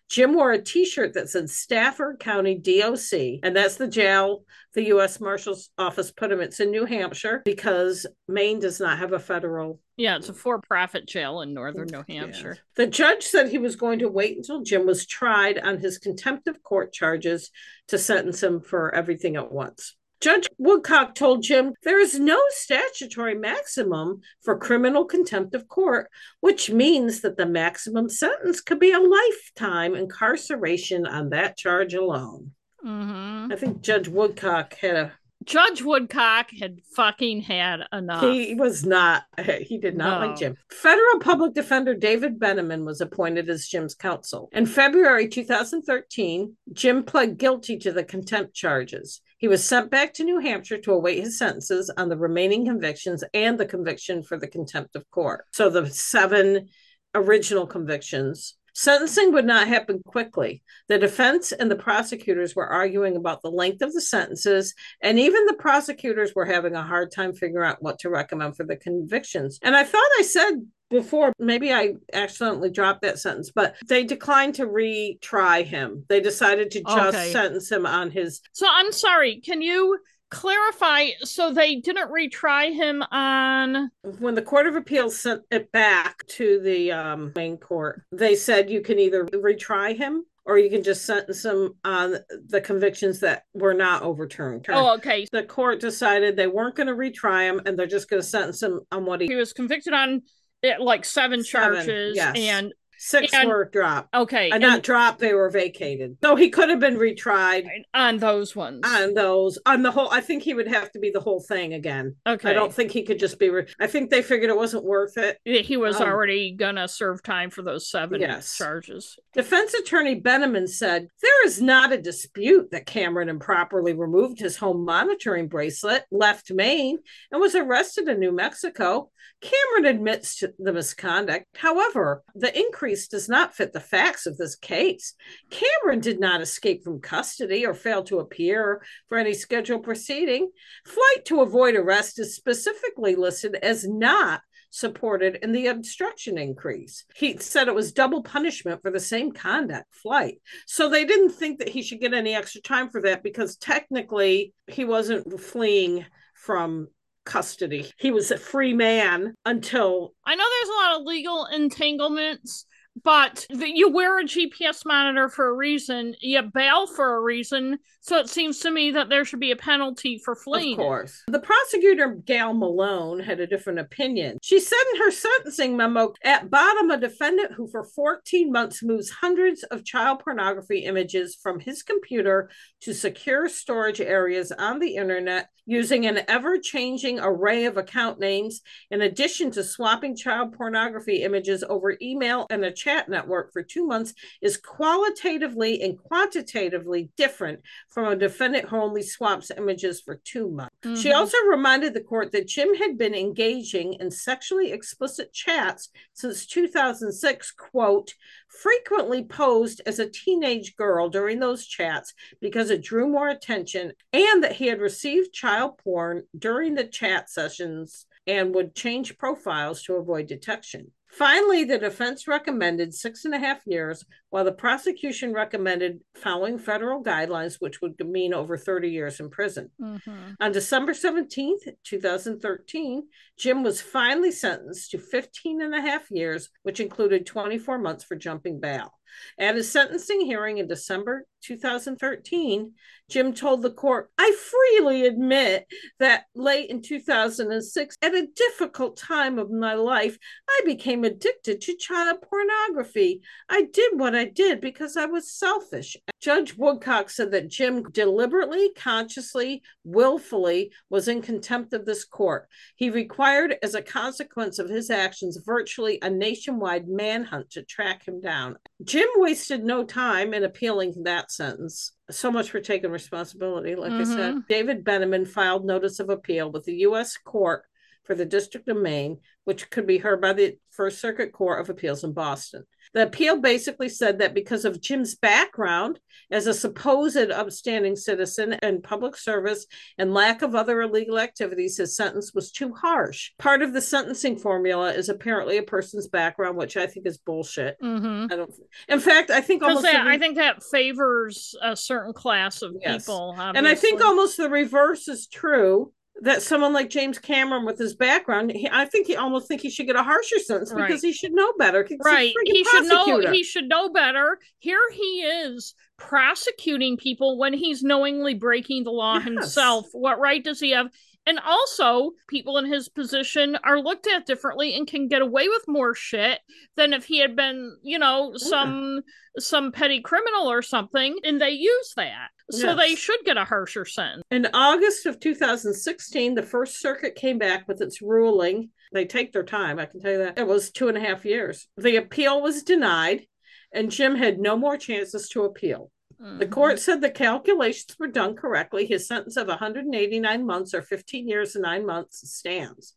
[0.09, 4.43] Jim wore a t shirt that said Strafford County DOC, and that's the jail
[4.73, 5.19] the U.S.
[5.19, 6.39] Marshal's Office put him.
[6.39, 9.79] It's in New Hampshire because Maine does not have a federal.
[9.97, 12.57] Yeah, it's a for profit jail in northern New Hampshire.
[12.57, 12.61] Yeah.
[12.75, 16.47] The judge said he was going to wait until Jim was tried on his contempt
[16.47, 17.49] of court charges
[17.87, 19.95] to sentence him for everything at once.
[20.23, 26.09] Judge Woodcock told Jim there is no statutory maximum for criminal contempt of court,
[26.39, 32.51] which means that the maximum sentence could be a lifetime incarceration on that charge alone.
[32.85, 33.51] Mm-hmm.
[33.51, 35.11] I think Judge Woodcock had a
[35.43, 38.21] Judge Woodcock had fucking had enough.
[38.21, 39.23] He was not,
[39.61, 40.27] he did not no.
[40.27, 40.55] like Jim.
[40.69, 44.47] Federal public defender David Beneman was appointed as Jim's counsel.
[44.53, 49.19] In February 2013, Jim pled guilty to the contempt charges.
[49.43, 53.25] He was sent back to New Hampshire to await his sentences on the remaining convictions
[53.33, 55.43] and the conviction for the contempt of court.
[55.51, 56.69] So the seven
[57.13, 60.63] original convictions Sentencing would not happen quickly.
[60.87, 65.45] The defense and the prosecutors were arguing about the length of the sentences, and even
[65.45, 69.59] the prosecutors were having a hard time figuring out what to recommend for the convictions.
[69.61, 70.53] And I thought I said
[70.93, 76.05] before, maybe I accidentally dropped that sentence, but they declined to retry him.
[76.07, 77.31] They decided to just okay.
[77.31, 78.41] sentence him on his.
[78.53, 79.97] So I'm sorry, can you
[80.29, 86.25] clarify so they didn't retry him on when the court of appeals sent it back
[86.25, 90.81] to the um, main court they said you can either retry him or you can
[90.81, 92.15] just sentence him on
[92.47, 94.65] the convictions that were not overturned.
[94.69, 98.21] oh okay The court decided they weren't going to retry him and they're just going
[98.21, 100.23] to sentence him on what he he was convicted on
[100.63, 102.35] eh, like seven, Seven, charges yes.
[102.37, 104.15] and six and- were dropped.
[104.15, 106.17] okay And and not dropped, they were vacated.
[106.23, 110.09] So he could have been retried on those ones on those on the whole.
[110.09, 112.15] I think he would have to be the whole thing again.
[112.25, 113.49] okay I don't think he could just be.
[113.49, 115.37] Re- I think they figured it wasn't worth it.
[115.43, 118.55] he was um, already gonna serve time for those seven Yes.
[118.57, 124.55] charges Defense attorney Beneman said there is not a dispute that Cameron improperly removed his
[124.57, 126.99] home monitoring bracelet, left Maine,
[127.31, 129.09] and was arrested in New Mexico.
[129.41, 131.45] Cameron admits to the misconduct.
[131.55, 135.15] However, the increase does not fit the facts of this case.
[135.49, 140.49] Cameron did not escape from custody or fail to appear for any scheduled proceeding.
[140.85, 144.41] Flight to avoid arrest is specifically listed as not
[144.73, 147.05] supported in the obstruction increase.
[147.15, 150.41] He said it was double punishment for the same conduct, flight.
[150.65, 154.53] So they didn't think that he should get any extra time for that because technically
[154.67, 156.87] he wasn't fleeing from
[157.25, 157.91] custody.
[157.97, 162.65] He was a free man until I know there's a lot of legal entanglements,
[163.03, 167.79] but the, you wear a GPS monitor for a reason, you bail for a reason,
[168.03, 170.73] so it seems to me that there should be a penalty for fleeing.
[170.73, 171.23] Of course.
[171.27, 174.39] The prosecutor, Gail Malone, had a different opinion.
[174.41, 179.09] She said in her sentencing memo at bottom, a defendant who for 14 months moves
[179.09, 182.49] hundreds of child pornography images from his computer
[182.81, 188.61] to secure storage areas on the internet using an ever changing array of account names,
[188.91, 193.85] in addition to swapping child pornography images over email and a chat network for two
[193.85, 197.61] months, is qualitatively and quantitatively different
[197.93, 200.73] from a defendant who only swaps images for two months.
[200.99, 201.15] She Mhm.
[201.15, 207.51] also reminded the court that Jim had been engaging in sexually explicit chats since 2006,
[207.51, 208.15] quote,
[208.47, 214.43] frequently posed as a teenage girl during those chats because it drew more attention, and
[214.43, 219.95] that he had received child porn during the chat sessions and would change profiles to
[219.95, 220.91] avoid detection.
[221.13, 227.03] Finally, the defense recommended six and a half years, while the prosecution recommended following federal
[227.03, 229.69] guidelines, which would mean over 30 years in prison.
[229.79, 230.35] Mhm.
[230.39, 236.79] On December 17th, 2013, Jim was finally sentenced to 15 and a half years, which
[236.79, 238.91] included 24 months for jumping bail.
[239.37, 242.73] At his sentencing hearing in December 2013,
[243.09, 245.67] Jim told the court, I freely admit
[245.99, 250.17] that late in 2006, at a difficult time of my life,
[250.49, 253.21] I became addicted to child pornography.
[253.49, 255.97] I did what I did because I was selfish.
[256.21, 262.47] Judge Woodcock said that Jim deliberately, consciously, willfully was in contempt of this court.
[262.77, 268.21] He required, as a consequence of his actions, virtually a nationwide manhunt to track him
[268.21, 268.55] down.
[268.83, 271.93] Jim wasted no time in appealing that sentence.
[272.11, 273.75] So much for taking responsibility.
[273.75, 274.39] Like I said, mm-hmm.
[274.49, 277.17] David Beneman filed notice of appeal with the U.S.
[277.17, 277.63] Court
[278.03, 281.69] for the District of Maine, which could be heard by the First Circuit Court of
[281.69, 282.65] Appeals in Boston.
[282.93, 285.99] The appeal basically said that because of Jim's background
[286.31, 289.65] as a supposed upstanding citizen and public service
[289.97, 293.31] and lack of other illegal activities, his sentence was too harsh.
[293.39, 297.77] Part of the sentencing formula is apparently a person's background, which I think is bullshit.
[297.81, 298.31] Mhm.
[298.31, 298.53] I don't.
[298.87, 299.83] In fact, I think almost.
[299.83, 303.05] that, re- I think that favors a certain class of Yes.
[303.05, 303.35] people.
[303.37, 305.91] and I think almost the reverse is true.
[306.21, 309.69] That someone like James Cameron, with his background, he, I think he almost think he
[309.69, 310.87] should get a harsher sentence Right.
[310.87, 311.85] because he should know better.
[312.03, 317.81] Right he should know he should know better here he is prosecuting people when he's
[317.83, 319.23] knowingly breaking the law Yes.
[319.25, 320.87] himself what right does he have
[321.25, 325.63] and also people in his position are looked at differently and can get away with
[325.67, 326.39] more shit
[326.75, 329.01] than if he had been you know some
[329.39, 332.77] some petty criminal or something and they use that so Yes.
[332.77, 337.67] they should get a harsher sentence In August of 2016, the First Circuit came back
[337.67, 338.69] with its ruling.
[338.91, 340.37] They take their time, I can tell you that.
[340.37, 341.67] It was two and a half years.
[341.77, 343.25] The appeal was denied,
[343.73, 345.89] and Jim had no more chances to appeal.
[346.23, 346.51] The Mhm.
[346.51, 348.85] court said the calculations were done correctly.
[348.85, 352.93] His sentence of 189 months or 15 years and nine months stands.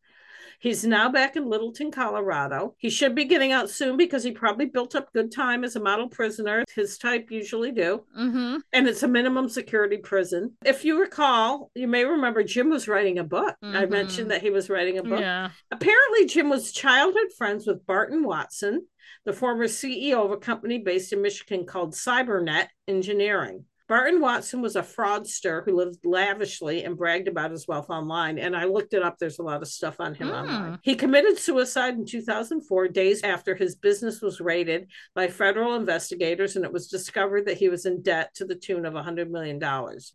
[0.60, 2.76] He's now back in Littleton, Colorado.
[2.78, 5.80] He should be getting out soon because he probably built up good time as a
[5.80, 6.64] model prisoner.
[6.74, 8.04] His type usually do.
[8.18, 8.62] Mhm.
[8.72, 10.56] And it's a minimum security prison.
[10.64, 13.54] If you recall, you may remember Jim was writing a book.
[13.62, 13.90] I Mhm.
[13.90, 15.20] mentioned that he was writing a book.
[15.20, 18.86] yeah Apparently, Jim was childhood friends with Barton Watson,
[19.26, 23.64] the former CEO of a company based in Michigan called Cybernet Engineering.
[23.88, 28.36] Barton Watson was a fraudster who lived lavishly and bragged about his wealth online.
[28.36, 29.16] And I looked it up.
[29.16, 30.34] There's a lot of stuff on him Hmm.
[30.34, 30.78] online.
[30.82, 36.64] He committed suicide in 2004, days after his business was raided by federal investigators, and
[36.64, 39.60] it was discovered that he was in debt to the tune of $100 million.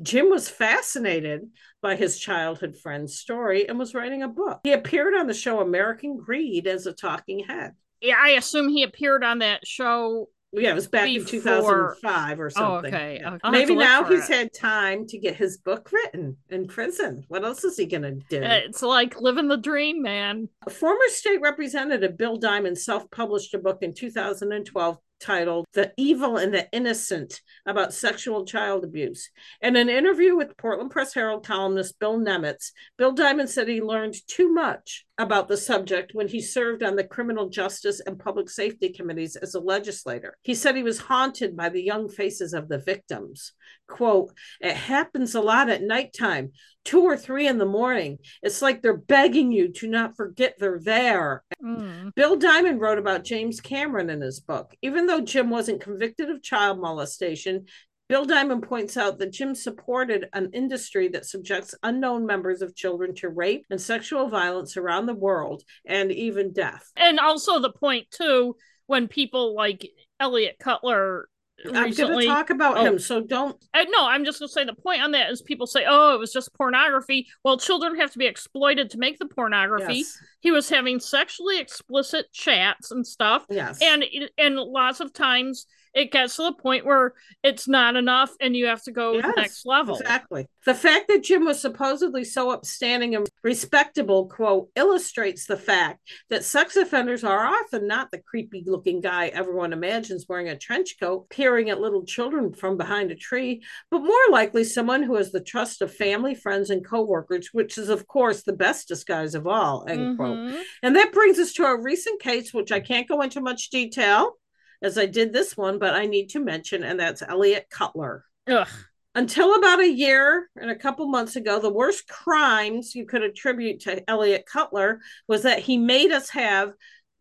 [0.02, 1.50] Jim was fascinated
[1.82, 4.60] by his childhood friend's story and was writing a book.
[4.64, 7.72] He appeared on the show American Greed as a talking head.
[8.02, 10.28] Yeah, I assume he appeared on that show.
[10.54, 12.94] Yeah, it was back in 2005 or Oh, something.
[12.94, 13.20] okay.
[13.22, 13.36] Yeah.
[13.36, 13.50] okay.
[13.52, 14.34] Maybe now he's it.
[14.36, 17.24] had time to get his book written in prison.
[17.30, 18.44] What else is he going to do?
[18.44, 20.50] Uh, it's like living the dream, man.
[20.70, 26.54] Former state representative Bill Diamond self published a book in 2012 titled The Evil and
[26.54, 29.30] the Innocent about sexual child abuse.
[29.62, 34.16] In an interview with Portland Press Herald columnist Bill Nemitz, Bill Diamond said he learned
[34.28, 38.90] too much about the subject when he served on the Criminal Justice and Public Safety
[38.90, 40.36] Committees as a legislator.
[40.42, 43.54] He said he was haunted by the young faces of the victims.
[43.92, 44.32] Quote,
[44.62, 46.54] it happens a lot at nighttime,
[46.86, 48.20] two or three in the morning.
[48.42, 51.44] It's like they're begging you to not forget they're there.
[51.62, 52.16] Mm.
[52.16, 54.74] Bill Diamond wrote about James Cameron in his book.
[54.82, 57.66] Even though Jim wasn't convicted of child molestation,
[58.08, 63.14] Bill Diamond points out that Jim supported an industry that subjects unknown members of children
[63.16, 66.92] to rape and sexual violence around the world and even death.
[66.96, 68.56] And also the point too,
[68.88, 69.90] when people like
[70.20, 71.28] Eliot Cutler
[71.66, 72.84] I'm going to talk about Oh.
[72.86, 73.58] him, so don't.
[73.74, 76.20] Uh, no, I'm just gonna say the point on that is people say, "Oh, it
[76.20, 79.96] was just pornography." Well, children have to be exploited to make the pornography.
[80.00, 83.80] Yes, He was having sexually explicit chats and stuff, yes.
[83.82, 84.04] and
[84.38, 87.14] and lots of times it gets to the point where
[87.44, 89.98] it's not enough, and you have to go Yes, next level.
[89.98, 90.48] Exactly.
[90.66, 96.00] The fact that Jim was supposedly so upstanding and respectable, quote, illustrates the fact
[96.30, 100.98] that sex offenders are often not the creepy looking guy everyone imagines wearing a trench
[101.00, 105.32] coat, peering at little children from behind a tree, but more likely someone who has
[105.32, 109.48] the trust of family, friends, and coworkers, which is, of course, the best disguise of
[109.48, 110.38] all, end quote.
[110.38, 110.62] Mhm.
[110.84, 114.38] And that brings us to a recent case, which I can't go into much detail
[114.82, 118.26] as I did this one, but I need to mention, and that's Eliot Cutler.
[118.48, 118.68] Ugh.
[119.14, 123.82] Until about a year and a couple months ago, the worst crimes you could attribute
[123.82, 126.74] to Eliot Cutler was that he made us have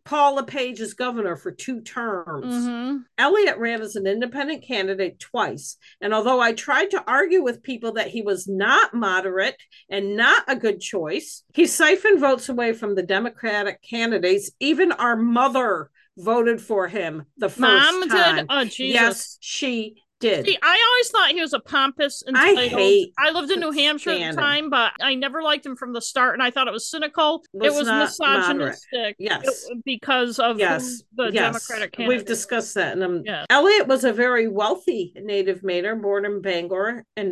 [0.04, 2.54] Paul LePage as governor for two terms.
[2.54, 3.04] Mhm.
[3.18, 5.76] Eliot ran as an independent candidate twice.
[6.00, 9.56] And although I tried to argue with people that he was not moderate
[9.88, 14.50] and not a good choice, he siphoned votes away from the Democratic candidates.
[14.58, 18.36] Even our mother voted for him the first Mom time.
[18.36, 18.46] did.
[18.48, 18.94] Oh Jesus.
[18.94, 20.44] Yes, she did.
[20.44, 23.70] See, I always thought he was a pompous and I hate- I lived in New
[23.70, 26.68] Hampshire at the time, but I never liked him from the start, and I thought
[26.68, 27.42] it was cynical.
[27.54, 29.16] Was it was misogynistic.
[29.18, 29.66] Yes.
[29.70, 31.34] it- because of Yes, the yes.
[31.66, 32.08] Democratic candidate.
[32.18, 32.92] We've discussed that.
[32.94, 33.46] And um, Yes.
[33.48, 37.30] Eliot was a very wealthy native Mainer born in Bangor in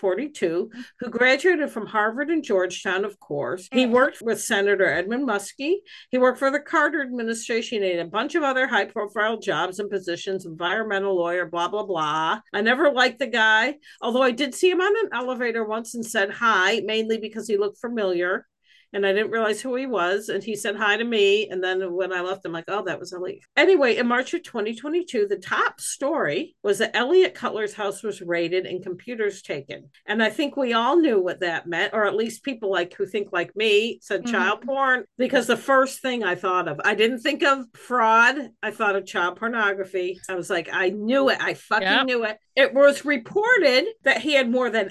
[0.00, 3.68] 1942, who graduated from Harvard and Georgetown, of course.
[3.72, 3.90] He Mm.
[3.90, 5.76] worked with Senator Edmund Muskie.
[6.10, 9.90] He worked for the Carter administration and a bunch of other high profile jobs and
[9.90, 12.40] positions, environmental lawyer, blah, blah, blah.
[12.52, 16.04] I never liked the guy, although I did see him on an elevator once and
[16.04, 18.46] said hi, mainly because he looked familiar
[18.92, 20.28] and I didn't realize who he was.
[20.28, 21.48] And he said hi to me.
[21.48, 23.40] And then when I left, I'm like, oh, that was Eliot.
[23.56, 28.66] Anyway, in March of 2022, the top story was that Eliot Cutler's house was raided
[28.66, 29.90] and computers taken.
[30.06, 33.06] And I think we all knew what that meant, or at least people like who
[33.06, 34.30] think like me said Mhm.
[34.30, 38.36] child porn, because the first thing I thought of, I didn't think of fraud.
[38.62, 40.20] I thought of child pornography.
[40.28, 41.38] I was like, I knew it.
[41.40, 42.06] I fucking Yep.
[42.06, 42.38] knew it.
[42.54, 44.90] It was reported that he had more than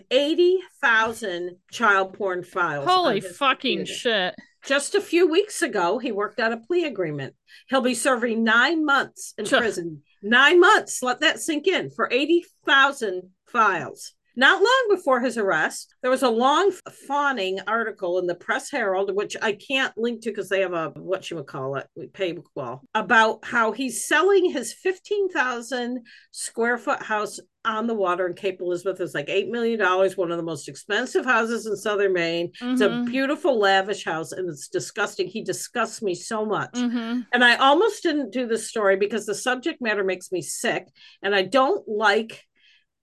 [0.83, 2.87] 80,000 child porn files.
[2.87, 3.99] Holy fucking computer.
[3.99, 4.35] shit!
[4.65, 7.33] Just a few weeks ago, he worked out a plea agreement.
[7.69, 9.59] He'll be serving nine months in Sure.
[9.59, 10.03] prison.
[10.21, 11.01] Nine months.
[11.01, 14.13] Let that sink in for 80,000 files.
[14.35, 16.71] Not long before his arrest, there was a long
[17.07, 20.89] fawning article in the Press Herald, which I can't link to because they have a
[20.95, 26.77] what you would call it, we pay well, about how he's selling his 15,000 square
[26.77, 28.99] foot house on the water in Cape Elizabeth.
[28.99, 29.79] It's like $8 million,
[30.15, 32.51] one of the most expensive houses in southern Maine.
[32.61, 33.05] It's a Mhm.
[33.05, 35.27] beautiful, lavish house, and it's disgusting.
[35.27, 36.73] He disgusts me so much.
[36.73, 37.27] Mhm.
[37.31, 40.87] And I almost didn't do this story because the subject matter makes me sick,
[41.21, 42.45] and I don't like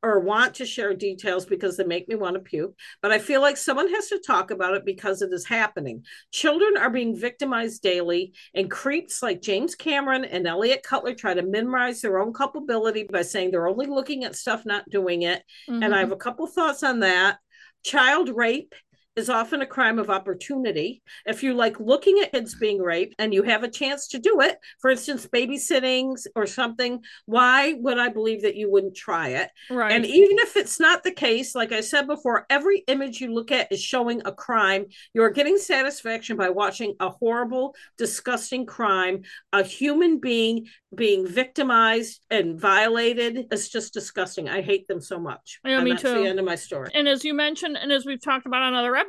[0.03, 2.75] or want to share details because they make me want to puke.
[3.03, 6.05] But I feel like someone has to talk about it because it is happening.
[6.33, 11.43] Children are being victimized daily, and creeps like James Cameron and Eliot Cutler try to
[11.43, 15.95] minimize their own culpability by saying they're only looking at stuff, not doing it and
[15.95, 16.01] I Mhm.
[16.01, 17.39] have a couple thoughts on that.
[17.85, 18.75] Child rape
[19.19, 21.03] is often a crime of opportunity.
[21.27, 24.41] If you like looking at kids being raped and you have a chance to do
[24.41, 29.51] it, for instance, babysitting or something, why would I believe that you wouldn't try it?
[29.71, 29.93] Right.
[29.93, 33.51] And even if it's not the case, like I said before, every image you look
[33.51, 34.87] at is showing a crime.
[35.13, 39.23] You're getting satisfaction by watching a horrible, disgusting crime,
[39.53, 43.47] a human being being victimized and violated.
[43.51, 44.49] It's just disgusting.
[44.49, 45.61] I hate them so much.
[45.65, 46.15] Yeah, and me that's too.
[46.15, 46.91] the end of my story.
[46.95, 49.08] And as you mentioned, and as we've talked about on other episodes,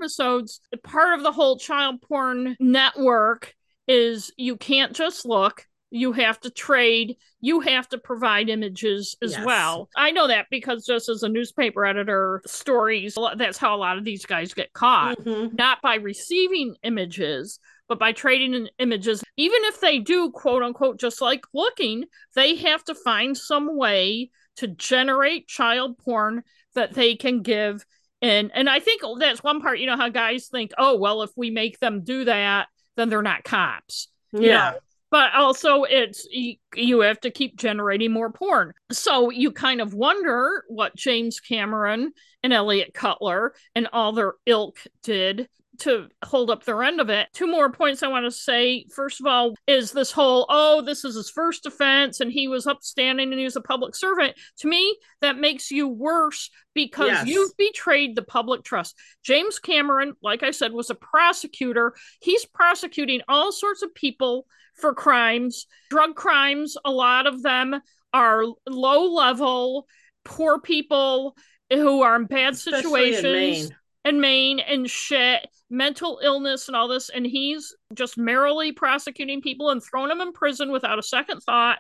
[0.84, 3.54] part of the whole child porn network
[3.88, 5.66] is you can't just look.
[5.92, 7.16] You have to trade.
[7.42, 9.44] You have to provide images as Yes.
[9.46, 9.90] well.
[9.98, 14.04] I know that because just as a newspaper editor, stories, that's how a lot of
[14.04, 15.18] these guys get caught.
[15.20, 15.58] Mhm.
[15.58, 19.24] Not by receiving images, but by trading in images.
[19.36, 22.06] Even if they do, quote unquote, just like looking,
[22.36, 26.44] they have to find some way to generate child porn
[26.76, 27.84] that they can give
[28.22, 31.32] and and I think that's one part, you know, how guys think, oh well, if
[31.36, 34.10] we make them do that, then they're not cops.
[34.32, 34.72] Yeah.
[34.72, 34.78] know.
[35.12, 38.74] But also, it's you, you have to keep generating more porn.
[38.92, 42.12] So you kind of wonder what James Cameron
[42.44, 45.50] and Eliot Cutler and all their ilk did
[45.80, 47.28] to hold up their end of it.
[47.34, 48.86] Two more points I want to say.
[48.94, 52.68] First of all, is this whole, oh, this is his first offense and he was
[52.68, 54.36] upstanding and he was a public servant.
[54.60, 57.28] To me, that makes you worse because Yes.
[57.28, 58.96] you've betrayed the public trust.
[59.24, 61.94] James Cameron, like I said, was a prosecutor.
[62.22, 64.46] He's prosecuting all sorts of people
[64.76, 66.78] for crimes, drug crimes.
[66.86, 67.82] A lot of them
[68.14, 69.88] are low level,
[70.24, 71.36] poor people
[71.72, 73.79] who are in bad Especially in situations Maine.
[74.10, 79.70] And Maine and shit, mental illness and all this, and he's just merrily prosecuting people
[79.70, 81.78] and throwing them in prison without a second thought,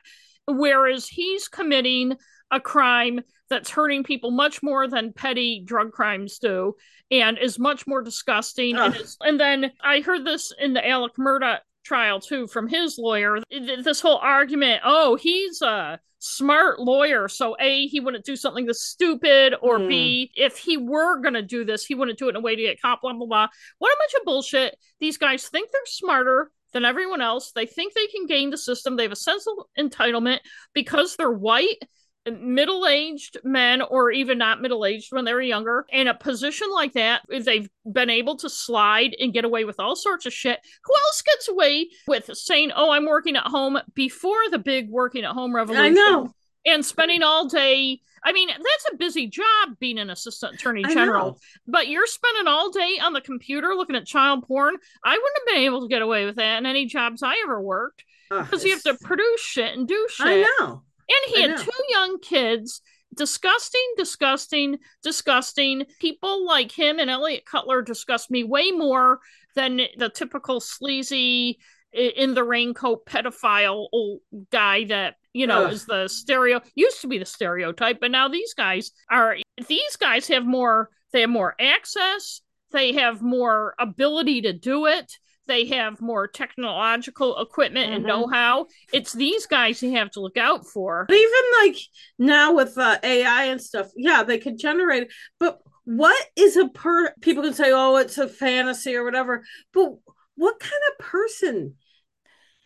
[0.47, 2.17] whereas he's committing
[2.51, 6.75] a crime that's hurting people much more than petty drug crimes do
[7.09, 8.77] and is much more disgusting.
[8.77, 11.57] And, is, and then i heard this in the alex murdaugh
[11.89, 13.39] trial too from his lawyer.
[13.49, 18.83] This whole argument oh he's a smart lawyer so a he wouldn't do something this
[18.83, 19.87] stupid or Hmm.
[19.87, 22.55] b if he were going to do this he wouldn't do it in a way
[22.55, 23.47] to get caught blah blah blah.
[23.79, 24.77] What a bunch of bullshit.
[24.99, 27.51] These guys think they're smarter than everyone else.
[27.51, 28.95] They think they can game the system.
[28.95, 30.39] They have a sense of entitlement.
[30.73, 31.81] Because they're white
[32.31, 35.85] middle-aged men or even not middle-aged when they were younger.
[35.91, 39.95] In a position like that they've been able to slide and get away with all
[39.95, 44.49] sorts of shit who else gets away with saying oh i'm working at home before
[44.51, 46.33] the big working at home revolution I know.
[46.65, 48.01] and spending all day?
[48.23, 52.69] I mean that's a busy job being an assistant attorney general but you're spending all
[52.69, 54.75] day on the computer looking at child porn.
[55.03, 57.61] I wouldn't have been able to get away with that in any jobs i ever
[57.61, 60.27] worked because you have to produce shit and do shit.
[60.27, 60.83] I know.
[61.09, 61.63] And he I had know.
[61.63, 62.81] two young kids.
[63.15, 65.85] Disgusting, disgusting, disgusting.
[65.99, 69.19] People like him and Eliot Cutler disgust me way more
[69.55, 71.57] than the typical sleazy
[71.91, 74.21] in the raincoat pedophile old
[74.51, 75.73] guy that you know Ugh.
[75.73, 79.37] is the stereo used to be the stereotype but now these guys are
[79.67, 82.41] these guys have more they have more access
[82.71, 85.17] they have more ability to do it
[85.49, 88.07] they have more technological equipment and Mhm.
[88.07, 91.77] know-how it's these guys you have to look out for But even like
[92.17, 95.03] now with uh, AI and stuff, yeah, they could generate.
[95.03, 95.09] it.
[95.39, 97.11] But what is a per?
[97.19, 99.43] People can say, "Oh, it's a fantasy" or whatever.
[99.73, 99.93] But
[100.35, 101.75] what kind of person?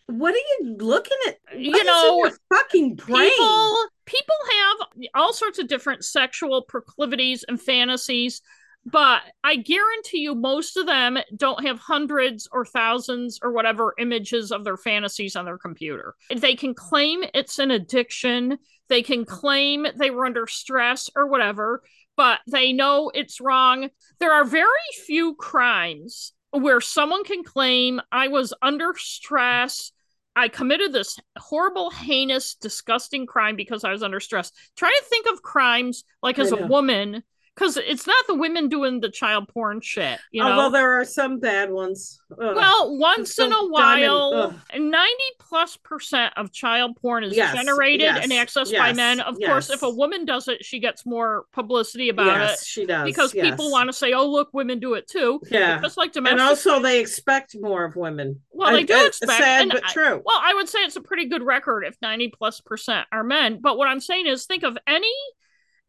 [0.07, 1.37] What are you looking at?
[1.53, 3.29] What You know, your fucking brain.
[3.29, 4.77] people people have
[5.15, 8.41] all sorts of different sexual proclivities and fantasies
[8.85, 14.51] but i guarantee you most of them don't have hundreds or thousands or whatever images
[14.51, 16.15] of their fantasies on their computer.
[16.35, 18.57] They can claim it's an addiction.
[18.89, 21.81] They can claim they were under stress or whatever
[22.15, 23.89] but they know it's wrong.
[24.19, 24.67] There are very
[25.05, 29.91] few crimes where someone can claim i was under stress.
[30.35, 34.51] I committed this horrible, heinous, disgusting crime because I was under stress.
[34.75, 37.23] Try to think of crimes like as a woman,
[37.55, 40.51] because it's not the women doing the child porn shit, you oh, know.
[40.53, 42.19] Although there are some bad ones.
[42.31, 42.55] Ugh.
[42.55, 48.23] well, once in a while, ninety plus percent of child porn is Yes, generated yes,
[48.23, 49.19] and accessed by men.
[49.19, 52.85] Of course, if a woman does it, she gets more publicity about yes, it she
[52.85, 53.49] does because yes.
[53.49, 56.39] people want to say, "Oh, look, women do it too." Yeah, Just like domestic.
[56.39, 58.41] and also they expect more of women.
[58.51, 60.21] Well, they do it's expect- sad but I- true.
[60.25, 63.59] Well, I would say it's a pretty good record if 90 plus percent are men.
[63.61, 65.13] But what I'm saying is think of any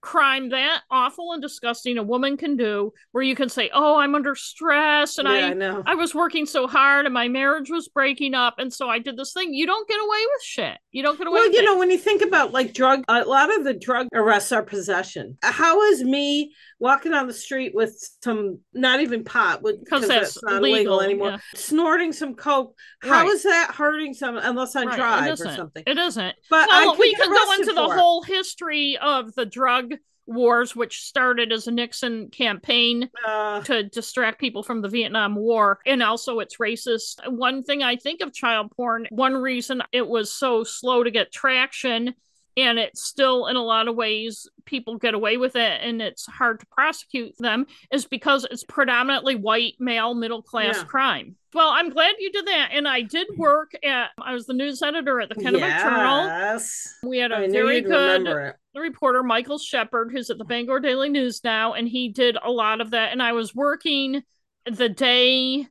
[0.05, 4.15] crime that awful and disgusting a woman can do where you can say oh i'm
[4.15, 5.83] under stress and yeah, i I know.
[5.87, 9.17] i was working so hard and my marriage was breaking up and so i did
[9.17, 11.65] this thing you don't get away with shit you don't get away well, you it.
[11.65, 15.37] know, when you think about like drug, a lot of the drug arrests are possession.
[15.43, 20.43] How is me walking on the street with some, not even pot, because that's that's
[20.45, 21.39] not legal, legal anymore, yeah.
[21.57, 22.79] snorting some coke?
[23.01, 23.51] How is Right.
[23.51, 25.83] that hurting someone unless I Right, drive or something?
[25.85, 29.94] it isn't But well we can go into the whole history of the drug
[30.27, 35.81] wars which started as a nixon campaign Uh, to distract people from the Vietnam War.
[35.87, 37.27] And also, it's racist.
[37.31, 41.33] One thing I think of child porn, one reason it was so slow to get
[41.33, 42.15] traction,
[42.57, 46.25] and it's still in a lot of ways people get away with it and it's
[46.27, 50.85] hard to prosecute them, is because it's predominantly white, male, middle class Yeah.
[50.85, 51.37] crime.
[51.53, 52.71] Well, I'm glad you did that.
[52.73, 56.27] And I did work at, I was the news editor at the Kennebec Journal.
[56.27, 56.95] yes.
[57.05, 57.91] We had a I very good
[58.23, 58.57] remember it.
[58.75, 62.51] the reporter Michael Shepherd, who's at the Bangor Daily News now, and he did a
[62.51, 63.13] lot of that.
[63.13, 64.23] And I was working
[64.65, 65.67] the day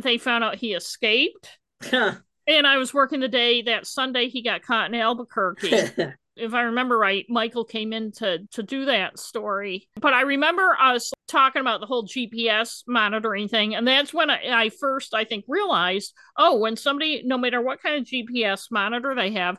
[0.00, 1.48] they found out he escaped,
[1.82, 2.14] Huh.
[2.46, 5.90] and I was working the day that Sunday he got caught in Albuquerque.
[6.36, 9.88] if I remember right, Michael came in to to do that story.
[10.00, 14.64] But I remember us talking about the whole GPS monitoring thing, and that's when I,
[14.64, 19.14] I first, I think, realized, oh, when somebody, no matter what kind of GPS monitor
[19.14, 19.58] they have,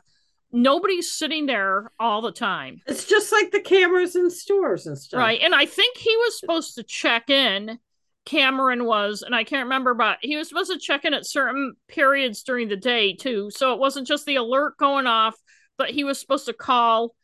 [0.52, 2.80] nobody's sitting there all the time.
[2.86, 5.18] it's just like the cameras in stores and stuff.
[5.18, 5.40] Right.
[5.42, 7.78] And I think he was supposed to check in.
[8.24, 11.74] Cameron was, and I can't remember, but he was supposed to check in at certain
[11.86, 13.50] periods during the day too.
[13.52, 15.36] So it wasn't just the alert going off,
[15.78, 17.15] but he was supposed to call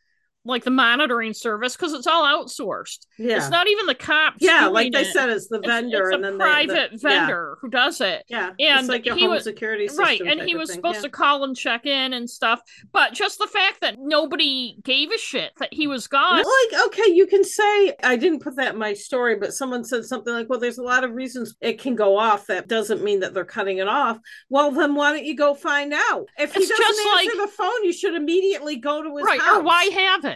[0.44, 3.06] like the monitoring service because it's all outsourced.
[3.18, 3.36] Yeah.
[3.36, 4.38] It's not even the cops.
[4.40, 5.12] yeah, like they it.
[5.12, 7.18] said, it's the vendor it's, and a then they- private the- yeah.
[7.26, 8.24] vendor who does it.
[8.28, 10.04] Yeah, And it's like your he home was- security system.
[10.04, 11.02] Right, and he was thing, supposed yeah.
[11.02, 12.60] to call and check in and stuff,
[12.92, 16.38] but just the fact that nobody gave a shit that he was gone.
[16.38, 20.04] Like, okay, you can say, I didn't put that in my story, but someone said
[20.04, 22.46] something like, well, there's a lot of reasons it can go off.
[22.48, 24.18] That doesn't mean that they're cutting it off.
[24.48, 26.26] Well, then why don't you go find out?
[26.38, 29.40] If he It's doesn't just answer the phone, you should immediately go to his right,
[29.40, 29.58] house.
[29.58, 30.31] or why have it?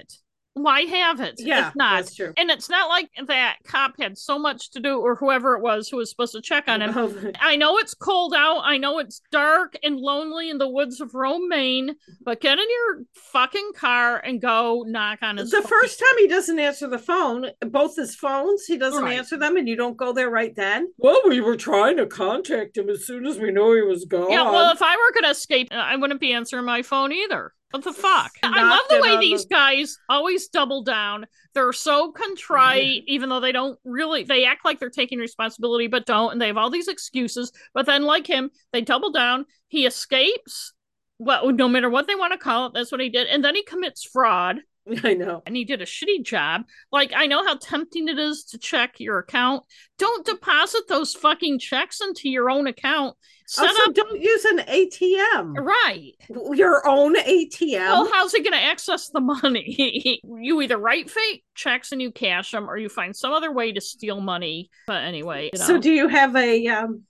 [0.59, 1.35] Why have it?
[1.39, 1.97] Yeah, if not.
[1.97, 2.33] that's true.
[2.39, 5.89] And it's not like that cop had so much to do, or whoever it was
[5.91, 6.93] who was supposed to check on him.
[6.97, 8.61] Oh, I know it's cold out.
[8.65, 12.65] I know it's dark and lonely in the woods of Rome, Maine, but get in
[12.71, 15.61] your fucking car and go knock on his door.
[15.61, 19.19] the fucking- first time he doesn't answer the phone, both his phones, he doesn't Right.
[19.19, 20.89] answer them, and you don't go there right then.
[20.97, 24.31] Well, we were trying to contact him as soon as we knew he was gone.
[24.31, 27.53] Yeah, well, if I were going to escape, I wouldn't be answering my phone either.
[27.77, 28.33] What the fuck?
[28.43, 31.27] I love the way these the- guys always double down.
[31.55, 36.07] They're so contrite, even though they don't really, they act like they're taking responsibility, but
[36.07, 36.33] don't.
[36.33, 37.53] And they have all these excuses.
[37.75, 39.47] But then, like him, they double down.
[39.69, 40.73] He escapes.
[41.19, 43.27] Well, no matter what they want to call it, that's what he did.
[43.29, 44.59] And then he commits fraud
[45.05, 45.43] I know.
[45.47, 46.63] and he did a shitty job.
[46.93, 49.65] Like, I know how tempting it is to check your account.
[49.99, 53.17] Don't deposit those fucking checks into your own account.
[53.49, 55.55] Set Also, up don't use an ATM.
[55.65, 56.13] right.
[56.57, 57.79] Your own ATM.
[57.79, 60.21] Well, how's he going to access the money?
[60.41, 63.71] you either write fake checks and you cash them, or you find some other way
[63.71, 64.69] to steal money.
[64.89, 65.65] But anyway, you know.
[65.65, 67.03] So, do you have a um?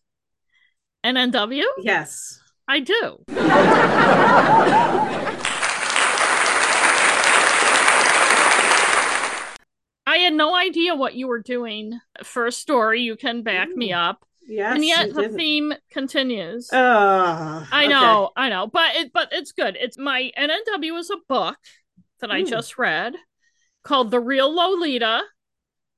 [1.04, 1.62] NNW?
[1.78, 2.38] Yes.
[2.68, 3.24] I do.
[10.08, 13.02] I had no idea what you were doing for a story.
[13.02, 14.24] You can back me up.
[14.46, 14.74] Yes.
[14.74, 15.36] and yet the didn't.
[15.36, 16.72] theme continues.
[16.72, 17.88] Uh, I okay.
[17.88, 19.76] know, I know, but it but it's good.
[19.80, 21.56] It's my NNW is a book
[22.20, 22.46] that I hmm.
[22.46, 23.14] just read
[23.82, 25.22] called The Real Lolita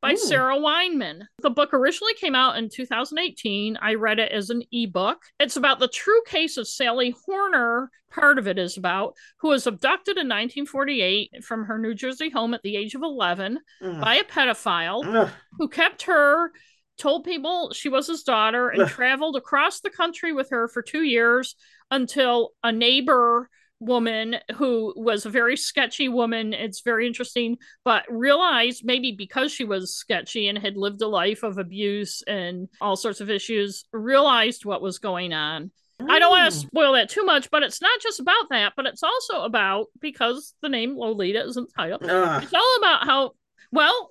[0.00, 0.16] by Ooh.
[0.16, 1.22] Sarah Weinman.
[1.40, 3.78] The book originally came out in 2018.
[3.80, 5.18] I read it as an ebook.
[5.40, 7.90] It's about the true case of Sally Horner.
[8.10, 12.54] Part of it is about who was abducted in 1948 from her New Jersey home
[12.54, 14.00] at the age of 11 Ugh.
[14.00, 15.30] by a pedophile Ugh.
[15.58, 16.52] who kept her,
[16.98, 21.02] told people she was his daughter, and traveled across the country with her for two
[21.02, 21.54] years
[21.90, 23.48] until a neighbor
[23.80, 29.62] woman who was a very sketchy woman it's very interesting but realized maybe because she
[29.62, 34.64] was sketchy and had lived a life of abuse and all sorts of issues realized
[34.64, 35.70] what was going on
[36.08, 38.86] I don't want to spoil that too much, but it's not just about that, but
[38.86, 41.98] it's also about because the name Lolita is in the title.
[42.02, 42.10] Ugh.
[42.10, 42.40] Ah.
[42.40, 43.32] It's all about how
[43.72, 44.10] well,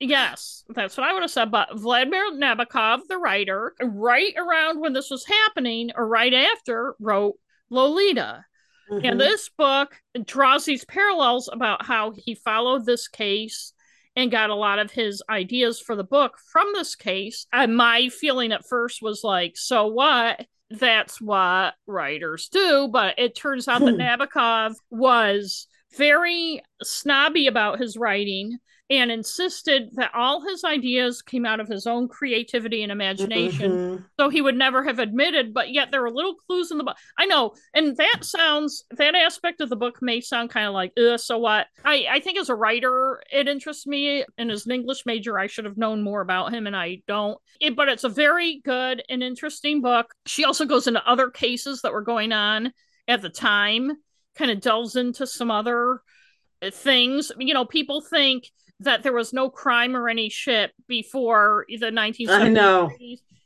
[0.00, 1.50] yes, that's what I would have said.
[1.50, 7.34] But Vladimir Nabokov, the writer, right around when this was happening or right after, wrote
[7.70, 8.44] Lolita.
[8.90, 9.08] Mhm.
[9.08, 13.72] And this book draws these parallels about how he followed this case
[14.16, 17.46] and got a lot of his ideas for the book from this case.
[17.52, 20.46] And my feeling at first was like, so what?
[20.70, 22.88] That's what writers do.
[22.88, 24.00] But it turns out that Hmm.
[24.00, 25.66] Nabokov was
[25.96, 28.58] very snobby about his writing
[28.90, 33.72] and insisted that all his ideas came out of his own creativity and imagination.
[33.72, 34.04] Mm-hmm.
[34.20, 36.96] So he would never have admitted, but yet there were little clues in the book.
[37.18, 40.92] I know, and that sounds that aspect of the book may sound kind of like,
[41.16, 41.66] so what?
[41.82, 44.24] I, I think as a writer, it interests me.
[44.36, 47.38] And as an English major, I should have known more about him, and I don't.
[47.60, 50.14] It, but it's a very good and interesting book.
[50.26, 52.72] She also goes into other cases that were going on
[53.08, 53.92] at the time,
[54.36, 56.02] kind of delves into some other
[56.70, 57.32] things.
[57.38, 62.28] You know, people think that there was no crime or any shit before the 1970s.
[62.30, 62.90] I know.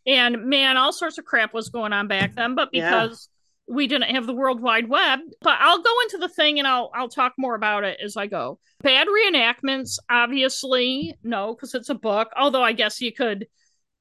[0.06, 3.28] And man, all sorts of crap was going on back then, but because
[3.68, 3.74] yeah.
[3.74, 6.90] we didn't have the World Wide Web, but I'll go into the thing and I'll
[6.94, 8.59] I'll talk more about it as I go.
[8.82, 12.30] Bad reenactments, obviously, no, because it's a book.
[12.36, 13.48] Although I guess you could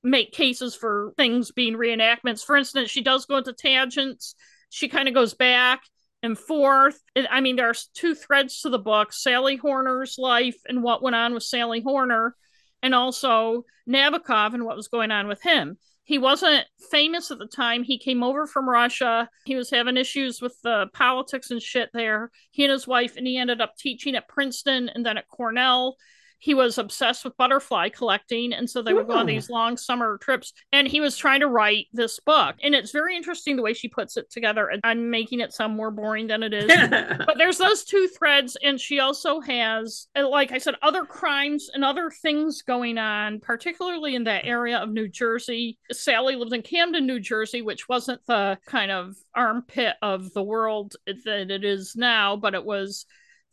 [0.04, 2.46] make cases for things being reenactments.
[2.46, 4.36] For instance, she does go into tangents.
[4.70, 5.82] She kind of goes back
[6.28, 7.00] and forth.
[7.32, 11.34] I mean, there's two threads to the book Sally Horner's life and what went on
[11.34, 12.36] with Sally Horner,
[12.84, 15.78] and also Nabokov and what was going on with him.
[16.04, 17.84] He wasn't famous at the time.
[17.84, 19.30] He came over from Russia.
[19.46, 22.30] He was having issues with the politics and shit there.
[22.52, 25.98] He and his wife, and he ended up teaching at Princeton and then at Cornell
[26.40, 30.18] he was obsessed with butterfly collecting and so they would go on these long summer
[30.20, 32.56] trips and he was trying to write this book.
[32.62, 35.76] And it's very interesting the way she puts it together and i'm making it sound
[35.76, 36.68] more boring than it is.
[37.28, 41.70] But there's those two threads and she also has uh, like i said other crimes
[41.74, 45.78] and other things going on particularly in that area of new jersey.
[45.92, 50.96] Sally lived in camden new jersey which wasn't the kind of armpit of the world
[51.06, 53.06] that it is now but it was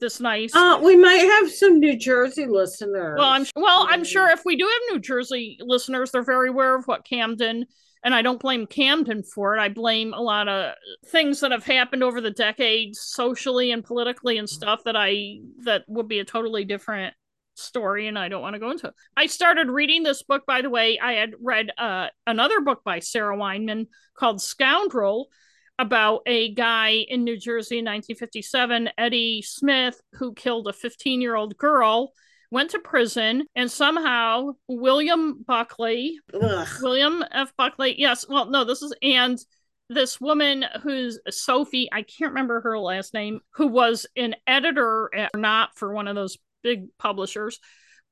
[0.04, 0.54] this nice.
[0.54, 3.16] Uh, we might have some New Jersey listeners.
[3.18, 3.86] Well, I'm well.
[3.88, 7.66] I'm sure if we do have New Jersey listeners, they're very aware of what Camden.
[8.04, 9.60] And I don't blame Camden for it.
[9.60, 10.74] I blame a lot of
[11.06, 15.84] things that have happened over the decades, socially and politically, and stuff that I that
[15.88, 17.14] would be a totally different
[17.56, 18.94] story and I don't want to go into it.
[19.16, 20.98] I started reading this book by the way.
[20.98, 23.86] I had read uh, another book by Sarah Weinman
[24.18, 25.28] called Scoundrel
[25.78, 31.34] about a guy in New Jersey in 1957, Eddie Smith, who killed a 15 year
[31.34, 32.12] old girl,
[32.50, 36.68] went to prison, and somehow William Buckley, Ugh.
[36.82, 37.52] William F.
[37.56, 39.38] Buckley, yes, well, no, this is, and
[39.88, 45.32] this woman who's Sophie, I can't remember her last name, who was an editor at
[45.36, 47.58] not for one of those big publishers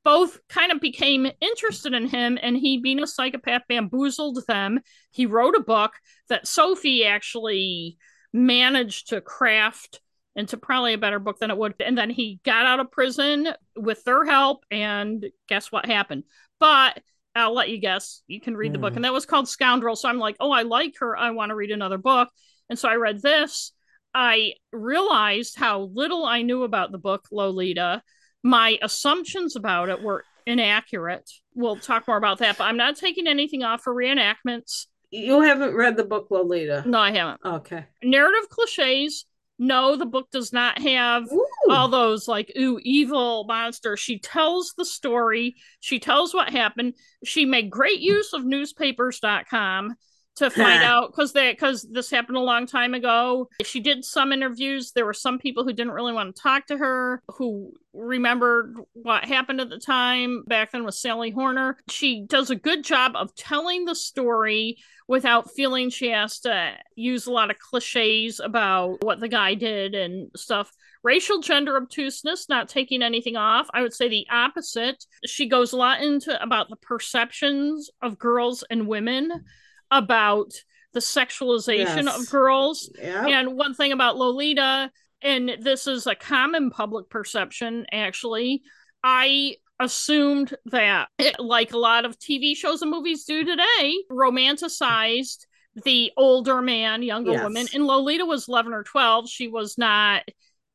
[0.05, 4.81] both kind of became interested in him and he being a psychopath bamboozled them.
[5.11, 5.93] He wrote a book
[6.29, 7.99] that sophie actually
[8.33, 10.01] managed to craft
[10.35, 13.49] into probably a better book than it would and then he got out of prison
[13.77, 16.25] with their help and guess what happened?
[16.59, 17.01] But
[17.35, 18.75] i'll let you guess you can read mm.
[18.75, 18.93] the book.
[18.93, 18.99] Hmm.
[18.99, 19.97] and that was called scoundrel.
[19.97, 21.17] So i'm like oh i like her.
[21.17, 22.29] I want to read another book.
[22.69, 23.73] And so i read this.
[24.15, 28.03] I realized how little i knew about the book lolita
[28.43, 31.31] my assumptions about it were inaccurate.
[31.55, 34.87] We'll talk more about that, but I'm not taking anything off for reenactments.
[35.11, 36.85] You haven't read the book Lolita?
[36.87, 37.41] No, I haven't.
[37.45, 37.85] Okay.
[38.03, 39.27] Narrative cliches.
[39.59, 41.47] No, the book does not have ooh.
[41.71, 43.97] all those like ooh evil monster.
[43.97, 45.55] She tells the story.
[45.81, 46.95] She tells what happened.
[47.25, 49.95] She made great use of newspapers.com
[50.37, 53.49] to find out because they because this happened a long time ago.
[53.65, 54.93] She did some interviews.
[54.93, 59.25] There were some people who didn't really want to talk to her, who remembered what
[59.25, 61.77] happened at the time back then with Sally Horner.
[61.91, 64.79] She does a good job of telling the story
[65.09, 69.95] without feeling she has to use a lot of cliches about what the guy did
[69.95, 70.73] and stuff.
[71.03, 73.67] Racial gender obtuseness, not taking anything off.
[73.75, 75.05] I would say the opposite.
[75.27, 79.45] She goes a lot into about the perceptions of girls and women
[79.93, 80.53] about
[80.93, 82.21] the sexualization yes.
[82.21, 82.91] of girls.
[83.01, 83.27] Yep.
[83.29, 84.91] And one thing about Lolita,
[85.23, 88.63] and this is a common public perception actually,
[89.05, 91.09] I assumed that,
[91.39, 95.47] like a lot of TV shows and movies do today, romanticized
[95.85, 97.43] the older man, younger yes.
[97.43, 97.67] woman.
[97.75, 99.29] And Lolita was 11 or 12.
[99.29, 100.23] She was not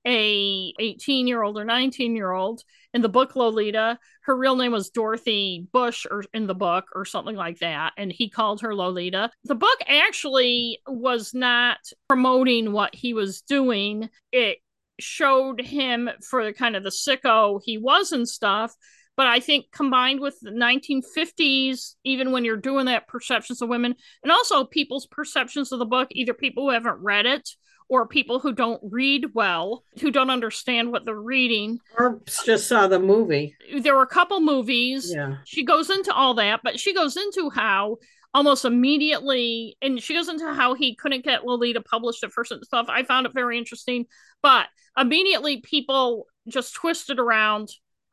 [0.05, 2.63] a 18 year old or 19 year old
[2.97, 7.05] in the book lolita her real name was dorothy bush or in the book or
[7.05, 9.29] something like that and he called her lolita.
[9.43, 11.77] The book actually was not
[12.09, 14.09] promoting what he was doing.
[14.31, 14.57] It
[14.99, 18.75] showed him for the kind of the sicko he was and stuff
[19.15, 23.95] but I think combined with the 1950s, even when you're doing that perceptions of women,
[24.21, 27.49] and also people's perceptions of the book, either people who haven't read it
[27.89, 31.79] or people who don't read well, who don't understand what they're reading.
[31.97, 33.55] Or just saw the movie.
[33.79, 35.11] There were a couple movies.
[35.13, 35.37] Yeah.
[35.45, 37.97] She goes into all that, but she goes into how
[38.33, 42.63] almost immediately and she goes into how he couldn't get Lolita published at first and
[42.63, 42.87] stuff.
[42.89, 44.05] I found it very interesting,
[44.41, 47.69] but immediately people just twisted around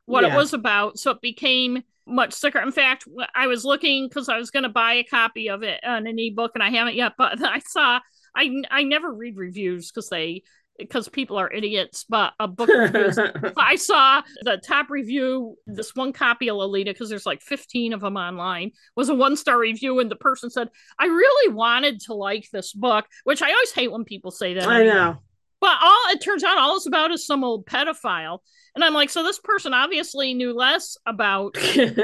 [0.07, 0.33] what yeah.
[0.33, 0.99] it was about.
[0.99, 2.61] So it became much thicker.
[2.61, 5.83] In fact, I was looking because I was going to buy a copy of it
[5.85, 8.01] on an ebook and I haven't yet, but I saw
[8.35, 10.43] I I never read reviews because they
[10.79, 13.19] because people are idiots, but a book reviews.
[13.57, 18.01] I saw the top review, this one copy of Lolita, because there's like 15 of
[18.01, 20.01] them online, was a one star review.
[20.01, 23.93] And the person said, I really wanted to like this book, which I always hate
[23.93, 24.69] when people say that.
[24.69, 25.17] I know.
[25.61, 28.41] But all it turns out all it's about is some old pedophile.
[28.75, 31.57] And I'm like, so this person obviously knew less about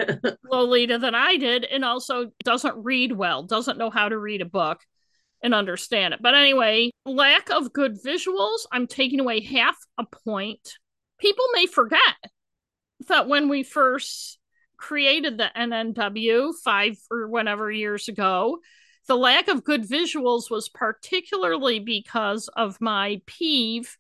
[0.51, 4.47] Lolita than I did, and also doesn't read well, doesn't know how to read a
[4.47, 4.81] book
[5.43, 6.21] and understand it.
[6.23, 10.79] But anyway, lack of good visuals, I'm taking away half a point.
[11.19, 11.99] People may forget
[13.09, 14.39] that when we first
[14.77, 18.59] created the NNW five or whatever years ago,
[19.07, 23.97] the lack of good visuals was particularly because of my peeve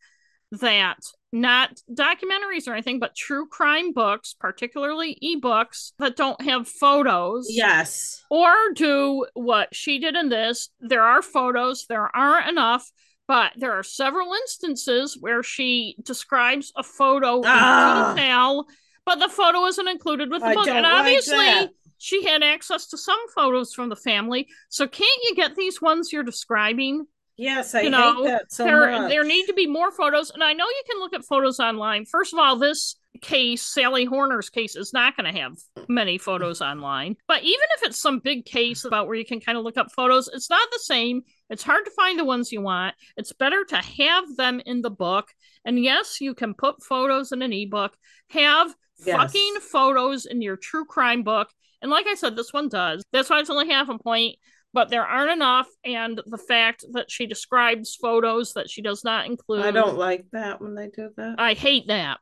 [0.53, 0.99] that
[1.33, 7.47] not documentaries or anything, but true crime books, particularly ebooks that don't have photos.
[7.49, 8.25] Yes.
[8.31, 10.71] Or do what she did in this.
[10.81, 12.91] There are photos, there aren't enough,
[13.29, 18.11] but there are several instances where she describes a photo ah.
[18.11, 18.67] in detail,
[19.07, 20.67] but the photo isn't included with the I book.
[20.67, 24.49] And obviously, like she had access to some photos from the family.
[24.69, 27.07] So can't you get these ones you're describing?
[27.41, 29.09] Yes, I you know, hate that so there, much.
[29.09, 32.05] There need to be more photos, and I know you can look at photos online.
[32.05, 35.57] First of all, this case, Sally Horner's case, is not going to have
[35.89, 37.17] many photos online.
[37.27, 39.91] But even if it's some big case about where you can kind of look up
[39.91, 41.23] photos, it's not the same.
[41.49, 42.95] It's hard to find the ones you want.
[43.17, 45.29] It's better to have them in the book.
[45.65, 47.97] And yes, you can put photos in an ebook.
[48.29, 48.75] Have
[49.07, 49.17] yes.
[49.17, 51.49] fucking photos in your true crime book.
[51.81, 53.03] And like I said, this one does.
[53.13, 54.37] That's why it's only half a point
[54.73, 59.27] but there aren't enough and the fact that she describes photos that she does not
[59.27, 61.37] include i don't like that when they do that.
[61.39, 62.19] I hate that.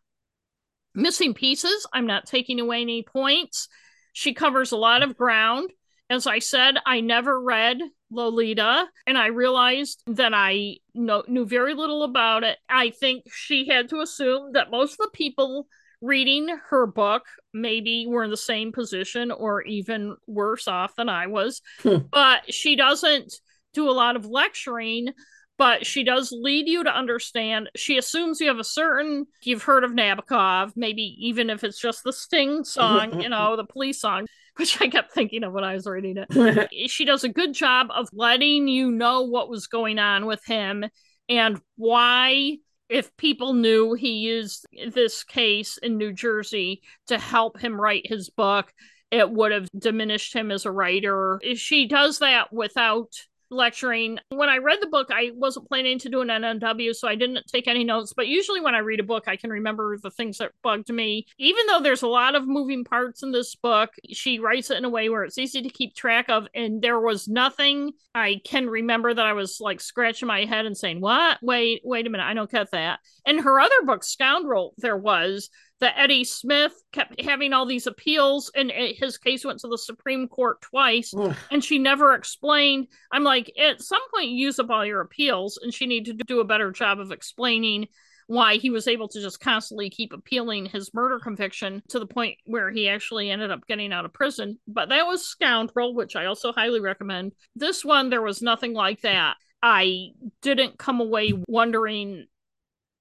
[0.95, 3.69] Missing pieces i'm not taking away any points.
[4.12, 5.70] She covers a lot of ground.
[6.11, 7.79] As i said i never read
[8.11, 12.57] lolita and i realized that i know, knew very little about it.
[12.69, 15.69] I think she had to assume that most of the people
[16.01, 21.27] reading her book maybe were in the same position or even worse off than I
[21.27, 21.61] was.
[21.83, 21.99] Hmm.
[22.11, 23.33] But she doesn't
[23.75, 25.09] do a lot of lecturing,
[25.57, 27.70] but she does lead you to understand.
[27.77, 32.05] She assumes you have a certain, you've heard of Nabokov, maybe even if it's just
[32.05, 34.27] the Sting song, you know, the police song.
[34.57, 36.69] Which I kept thinking of when I was reading it.
[36.91, 40.85] she does a good job of letting you know what was going on with him
[41.29, 42.57] and why
[42.89, 48.31] if people knew he used this case in New Jersey to help him write his
[48.31, 48.73] book,
[49.10, 51.40] it would have diminished him as a writer.
[51.55, 53.15] She does that without
[53.51, 54.19] lecturing.
[54.31, 57.47] When I read the book, I wasn't planning to do an NNW, so I didn't
[57.47, 58.12] take any notes.
[58.15, 61.27] But usually, when I read a book, I can remember the things that bugged me.
[61.39, 64.85] Even though there's a lot of moving parts in this book, she writes it in
[64.85, 66.47] a way where it's easy to keep track of.
[66.55, 70.77] And there was nothing I can remember that I was like scratching my head and
[70.77, 71.39] saying, What?
[71.43, 73.01] Wait, wait a minute, I don't get that.
[73.29, 75.51] In her other book, Scoundrel, there was
[75.81, 79.77] that Eddie Smith kept having all these appeals, and eh, his case went to the
[79.79, 81.37] Supreme Court twice, Ugh.
[81.51, 82.89] and she never explained.
[83.13, 86.25] I'm like, at some point, you use up all your appeals, and she needed to
[86.25, 87.89] do a better job of explaining
[88.29, 92.37] why he was able to just constantly keep appealing his murder conviction to the point
[92.45, 94.59] where he actually ended up getting out of prison.
[94.67, 97.33] But that was Scoundrel, which I also highly recommend.
[97.57, 99.37] This one, there was nothing like that.
[99.63, 100.11] I
[100.43, 102.27] didn't come away wondering,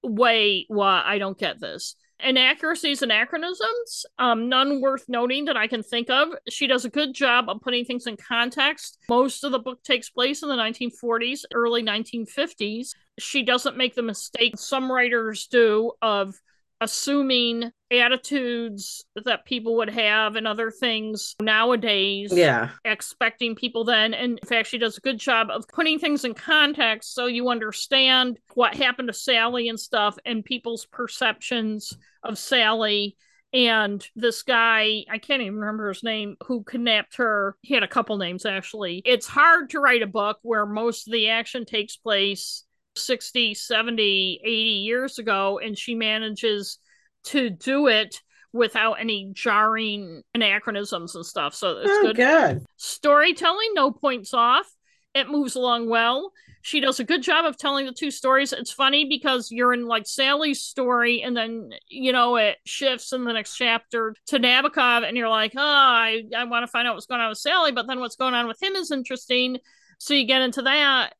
[0.07, 1.05] wait, what?
[1.05, 6.09] I don't get this inaccuracies and anachronisms, um, none worth noting that I can think
[6.09, 6.29] of.
[6.49, 8.97] She does a good job of putting things in context.
[9.09, 12.89] Most of the book takes place in the 1940s, early 1950s.
[13.19, 16.35] She doesn't make the mistake some writers do of
[16.81, 22.31] assuming attitudes that people would have and other things nowadays.
[22.33, 22.69] Yeah.
[22.85, 24.13] Expecting people then.
[24.13, 27.49] And in fact, she does a good job of putting things in context so you
[27.49, 33.15] understand what happened to Sally and stuff and people's perceptions of Sally.
[33.53, 37.55] And this guy, I can't even remember his name, who kidnapped her.
[37.61, 39.01] He had a couple names actually.
[39.05, 42.65] It's hard to write a book where most of the action takes place
[43.05, 46.79] 60, 70, 80 years ago, and she manages
[47.25, 48.21] to do it
[48.53, 51.53] without any jarring anachronisms and stuff.
[51.53, 52.15] So it's oh, good.
[52.15, 52.65] good.
[52.77, 54.67] Storytelling, no points off.
[55.13, 56.31] It moves along well.
[56.61, 58.53] she does a good job of telling the two stories.
[58.53, 63.23] It's funny because you're in like Sally's story, and then you know it shifts in
[63.23, 66.93] the next chapter to Nabokov, and you're like, oh, I, I want to find out
[66.93, 69.57] what's going on with Sally, but then what's going on with him is interesting.
[69.97, 71.13] So you get into that.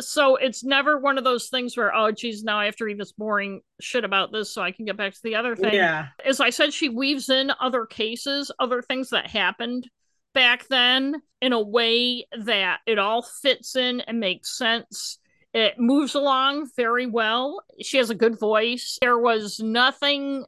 [0.00, 2.98] So it's never one of those things where, oh, geez, now I have to read
[2.98, 5.74] this boring shit about this so I can get back to the other thing.
[5.74, 6.08] Yeah.
[6.24, 9.88] As I said, she weaves in other cases, other things that happened
[10.34, 15.18] back then in a way that it all fits in and makes sense.
[15.52, 17.62] It moves along very well.
[17.82, 18.98] She has a good voice.
[19.02, 20.46] There was nothing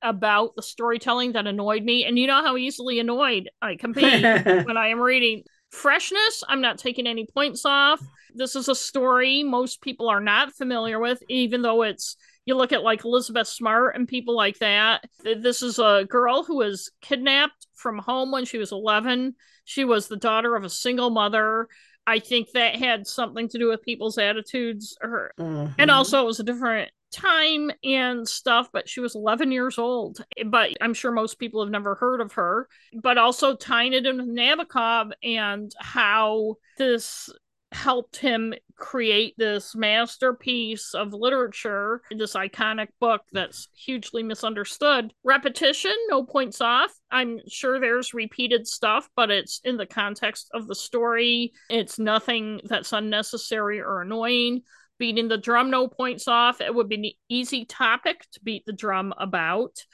[0.00, 2.04] about the storytelling that annoyed me.
[2.04, 5.42] And you know how easily annoyed I can be when I am reading.
[5.70, 8.00] Freshness, I'm not taking any points off.
[8.34, 12.16] This is a story most people are not familiar with, even though it's
[12.46, 15.04] you look at like Elizabeth Smart and people like that.
[15.22, 19.34] This is a girl who was kidnapped from home when she was 11.
[19.64, 21.68] She was the daughter of a single mother.
[22.06, 25.72] I think that had something to do with people's attitudes or mm-hmm.
[25.76, 30.24] and also it was a different time and stuff, but she was 11 years old.
[30.46, 32.68] But I'm sure most people have never heard of her.
[33.02, 37.30] But also tying it into Nabokov and how this
[37.72, 45.12] helped him create this masterpiece of literature, this iconic book that's hugely misunderstood.
[45.24, 46.92] Repetition, no points off.
[47.10, 51.52] I'm sure there's repeated stuff, but it's in the context of the story.
[51.68, 54.62] It's nothing that's unnecessary or annoying.
[54.98, 56.60] Beating the drum, no points off.
[56.60, 59.84] It would be an easy topic to beat the drum about,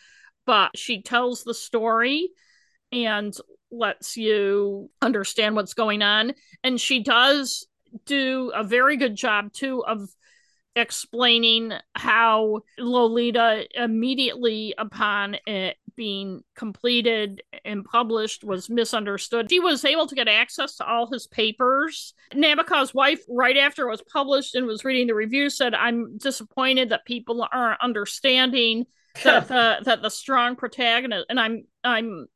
[0.46, 2.30] but she tells the story
[2.90, 3.34] and
[3.70, 6.32] lets you understand what's going on.
[6.62, 7.66] And she does
[8.06, 10.08] do a very good job, too, of
[10.76, 19.46] explaining how Lolita immediately upon it being completed and published was misunderstood.
[19.48, 22.14] He was able to get access to all his papers.
[22.32, 26.88] Nabokov's wife, right after it was published and was reading the review, said, I'm disappointed
[26.88, 28.86] that people aren't understanding
[29.22, 32.26] that the that the strong protagonist and I'm I'm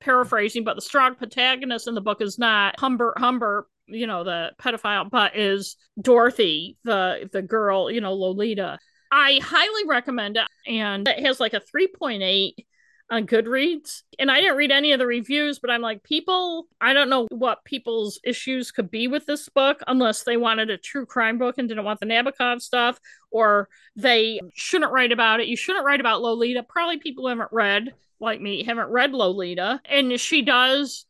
[0.00, 4.52] paraphrasing, but the strong protagonist in the book is not Humbert Humbert, you know, the
[4.60, 8.78] pedophile, but is Dorothy, the the girl, you know, Lolita.
[9.10, 12.54] I highly recommend it, and it has like a 3.8
[13.10, 14.02] on Goodreads.
[14.18, 17.26] And I didn't read any of the reviews, but I'm like, people, I don't know
[17.30, 21.56] what people's issues could be with this book unless they wanted a true crime book
[21.58, 22.98] and didn't want the Nabokov stuff,
[23.30, 25.46] or they shouldn't write about it.
[25.46, 26.62] You shouldn't write about Lolita.
[26.62, 31.04] Probably people haven't read like me haven't read Lolita, and she does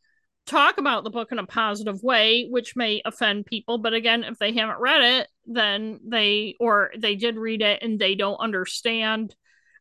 [0.45, 3.77] talk about the book in a positive way, which may offend people.
[3.77, 7.99] But again, if they haven't read it, then they or they did read it and
[7.99, 9.35] they don't understand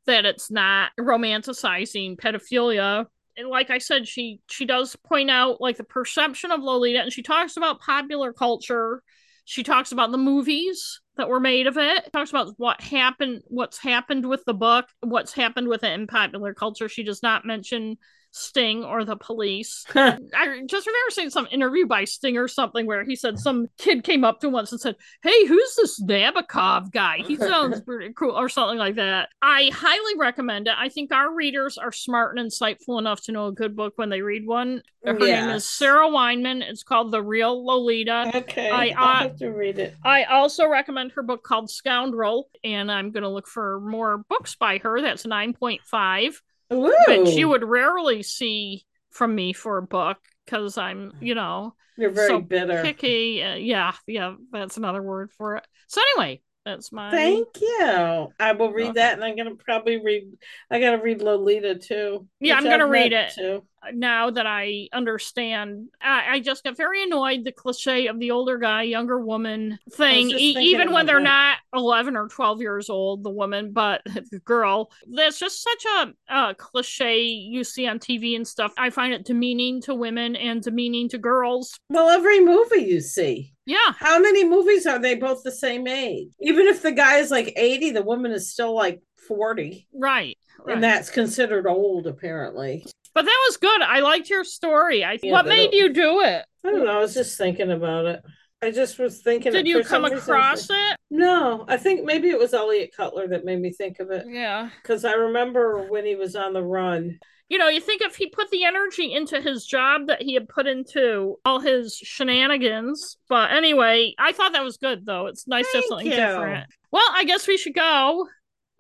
[0.07, 3.07] that it's not romanticizing pedophilia.
[3.37, 7.13] And like I said, she she does point out like the perception of Lolita, and
[7.13, 9.03] she talks about popular culture.
[9.45, 12.05] She talks about the movies that were made of it.
[12.07, 12.13] it.
[12.13, 16.55] Talks about what happened, what's happened with the book, what's happened with it in popular
[16.55, 16.89] culture.
[16.89, 17.97] She does not mention
[18.33, 19.85] Sting or the police.
[19.95, 20.19] I
[20.67, 24.25] just remember seeing some interview by Sting or something where he said some kid came
[24.25, 27.19] up to him once and said, Hey, who's this Nabokov guy?
[27.19, 29.29] He sounds pretty cool, or something like that.
[29.43, 30.75] I highly recommend it.
[30.77, 34.09] I think our readers are smart and insightful enough to know a good book when
[34.09, 34.83] they read one.
[35.05, 35.47] Her yes.
[35.47, 36.63] name is Sarah Weinman.
[36.63, 38.33] It's called The Real Lolita.
[38.35, 38.71] Okay.
[38.71, 39.95] I, I'll uh, have to read it.
[40.05, 44.55] I also recommend her book called Scoundrel, and I'm going to look for more books
[44.55, 45.03] by her.
[45.03, 46.35] That's 9.5
[46.73, 46.95] Ooh.
[47.09, 52.11] which you would rarely see from me for a book because I'm, you know, you're
[52.11, 53.43] very so bitter, picky.
[53.43, 55.67] Uh, yeah, yeah, that's another word for it.
[55.89, 57.11] So anyway, that's my.
[57.11, 58.33] Thank you.
[58.39, 59.01] I will read okay.
[59.01, 60.25] that, and I'm gonna probably read.
[60.71, 62.27] I gotta read Lolita too.
[62.41, 63.63] Yeah, I'm gonna I've read it too
[63.93, 68.59] now that I understand, I, I, just got very annoyed the cliche of the older
[68.59, 71.59] guy, younger woman thing, e- even when they're that.
[71.73, 74.91] not 11 or 12 years old, the woman, but the girl.
[75.11, 78.73] That's just such a, a cliche you see on TV and stuff.
[78.79, 81.77] I find it demeaning to women and demeaning to girls.
[81.89, 83.52] Well, every movie you see.
[83.65, 83.93] Yeah.
[83.99, 86.29] How many movies are they both the same age?
[86.41, 89.87] Even if the guy is like 80, the woman is still like 40.
[89.95, 90.37] Right.
[90.65, 90.75] Right.
[90.75, 92.87] And that's considered old, apparently.
[93.15, 93.83] But that was good.
[93.83, 95.05] I liked your story.
[95.05, 96.45] I yeah, what made you do it?
[96.65, 96.99] I don't know.
[96.99, 98.23] I was just thinking about it.
[98.63, 99.53] I just was thinking.
[99.53, 100.97] Did you come across it?
[101.11, 104.25] No, I think maybe it was Eliot Cutler that made me think of it.
[104.29, 107.19] Yeah, because I remember when he was on the run.
[107.49, 110.49] You know, you think if he put the energy into his job that he had
[110.49, 113.19] put into all his shenanigans.
[113.29, 115.27] But anyway, I thought that was good, though.
[115.27, 116.17] It's nice Thank to have something you.
[116.17, 116.71] different.
[116.91, 118.27] Well, I guess we should go.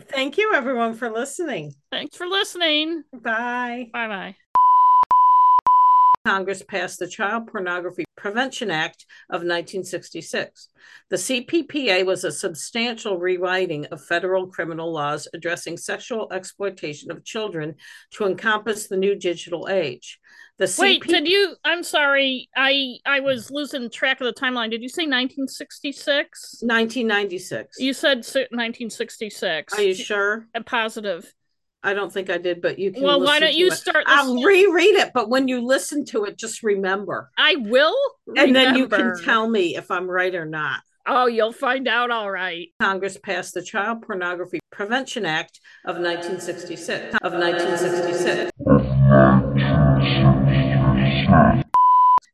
[0.00, 1.74] Thank you, everyone, for listening.
[1.90, 3.02] Thanks for listening.
[3.12, 3.90] Bye.
[3.92, 4.36] Bye bye.
[6.24, 10.68] Congress passed the Child Pornography Prevention Act of 1966.
[11.10, 17.74] The CPPA was a substantial rewriting of federal criminal laws addressing sexual exploitation of children
[18.12, 20.20] to encompass the new digital age.
[20.58, 21.56] The CP- Wait, did you?
[21.64, 24.70] I'm sorry, I I was losing track of the timeline.
[24.70, 26.58] Did you say 1966?
[26.60, 27.80] 1996.
[27.80, 29.74] You said 1966.
[29.74, 30.46] Are you sure?
[30.54, 31.32] A positive.
[31.84, 33.02] I don't think I did, but you can.
[33.02, 33.72] Well, why don't you it.
[33.72, 34.04] start?
[34.06, 37.30] I'll reread it, but when you listen to it, just remember.
[37.36, 37.96] I will,
[38.26, 38.46] remember.
[38.46, 40.80] and then you can tell me if I'm right or not.
[41.06, 42.68] Oh, you'll find out all right.
[42.80, 47.16] Congress passed the Child Pornography Prevention Act of 1966.
[47.22, 48.52] Of 1966.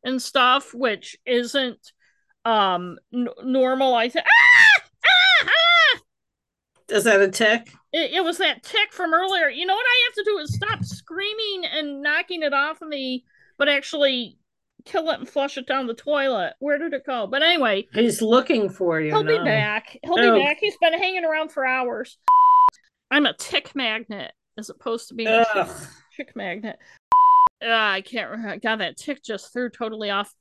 [0.03, 1.91] And stuff, which isn't
[2.45, 3.95] um n- normal.
[3.95, 4.25] I think.
[4.27, 4.81] Ah!
[5.03, 5.45] Ah!
[5.47, 5.68] Ah!
[6.89, 7.73] Is that a tick?
[7.93, 9.49] It, it was that tick from earlier.
[9.49, 12.87] You know what I have to do is stop screaming and knocking it off of
[12.87, 13.25] me,
[13.57, 14.37] but actually
[14.85, 16.53] kill it and flush it down the toilet.
[16.59, 17.27] Where did it go?
[17.27, 19.11] But anyway, he's looking for you.
[19.11, 19.37] He'll now.
[19.37, 19.97] be back.
[20.03, 20.33] He'll oh.
[20.35, 20.57] be back.
[20.59, 22.17] He's been hanging around for hours.
[23.11, 25.45] I'm a tick magnet as opposed to being Ugh.
[25.55, 25.75] a tick,
[26.15, 26.77] tick magnet.
[27.61, 28.59] Uh, I can't remember.
[28.59, 30.33] God, that tick just threw totally off.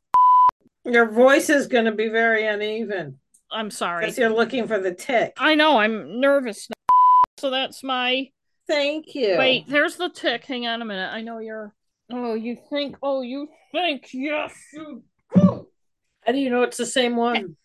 [0.84, 3.18] Your voice is going to be very uneven.
[3.50, 4.04] I'm sorry.
[4.04, 5.34] Because you're looking for the tick.
[5.38, 5.78] I know.
[5.78, 6.68] I'm nervous.
[6.68, 6.94] Now.
[7.38, 8.28] So that's my.
[8.66, 9.36] Thank you.
[9.38, 10.44] Wait, there's the tick.
[10.44, 11.10] Hang on a minute.
[11.12, 11.74] I know you're.
[12.10, 12.96] Oh, you think?
[13.02, 14.08] Oh, you think?
[14.12, 15.02] Yes, you.
[15.34, 17.56] How do you know it's the same one?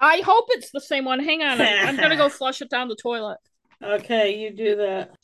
[0.00, 1.20] I hope it's the same one.
[1.20, 1.60] Hang on.
[1.60, 3.38] I'm, I'm going to go flush it down the toilet.
[3.82, 5.16] Okay, you do that.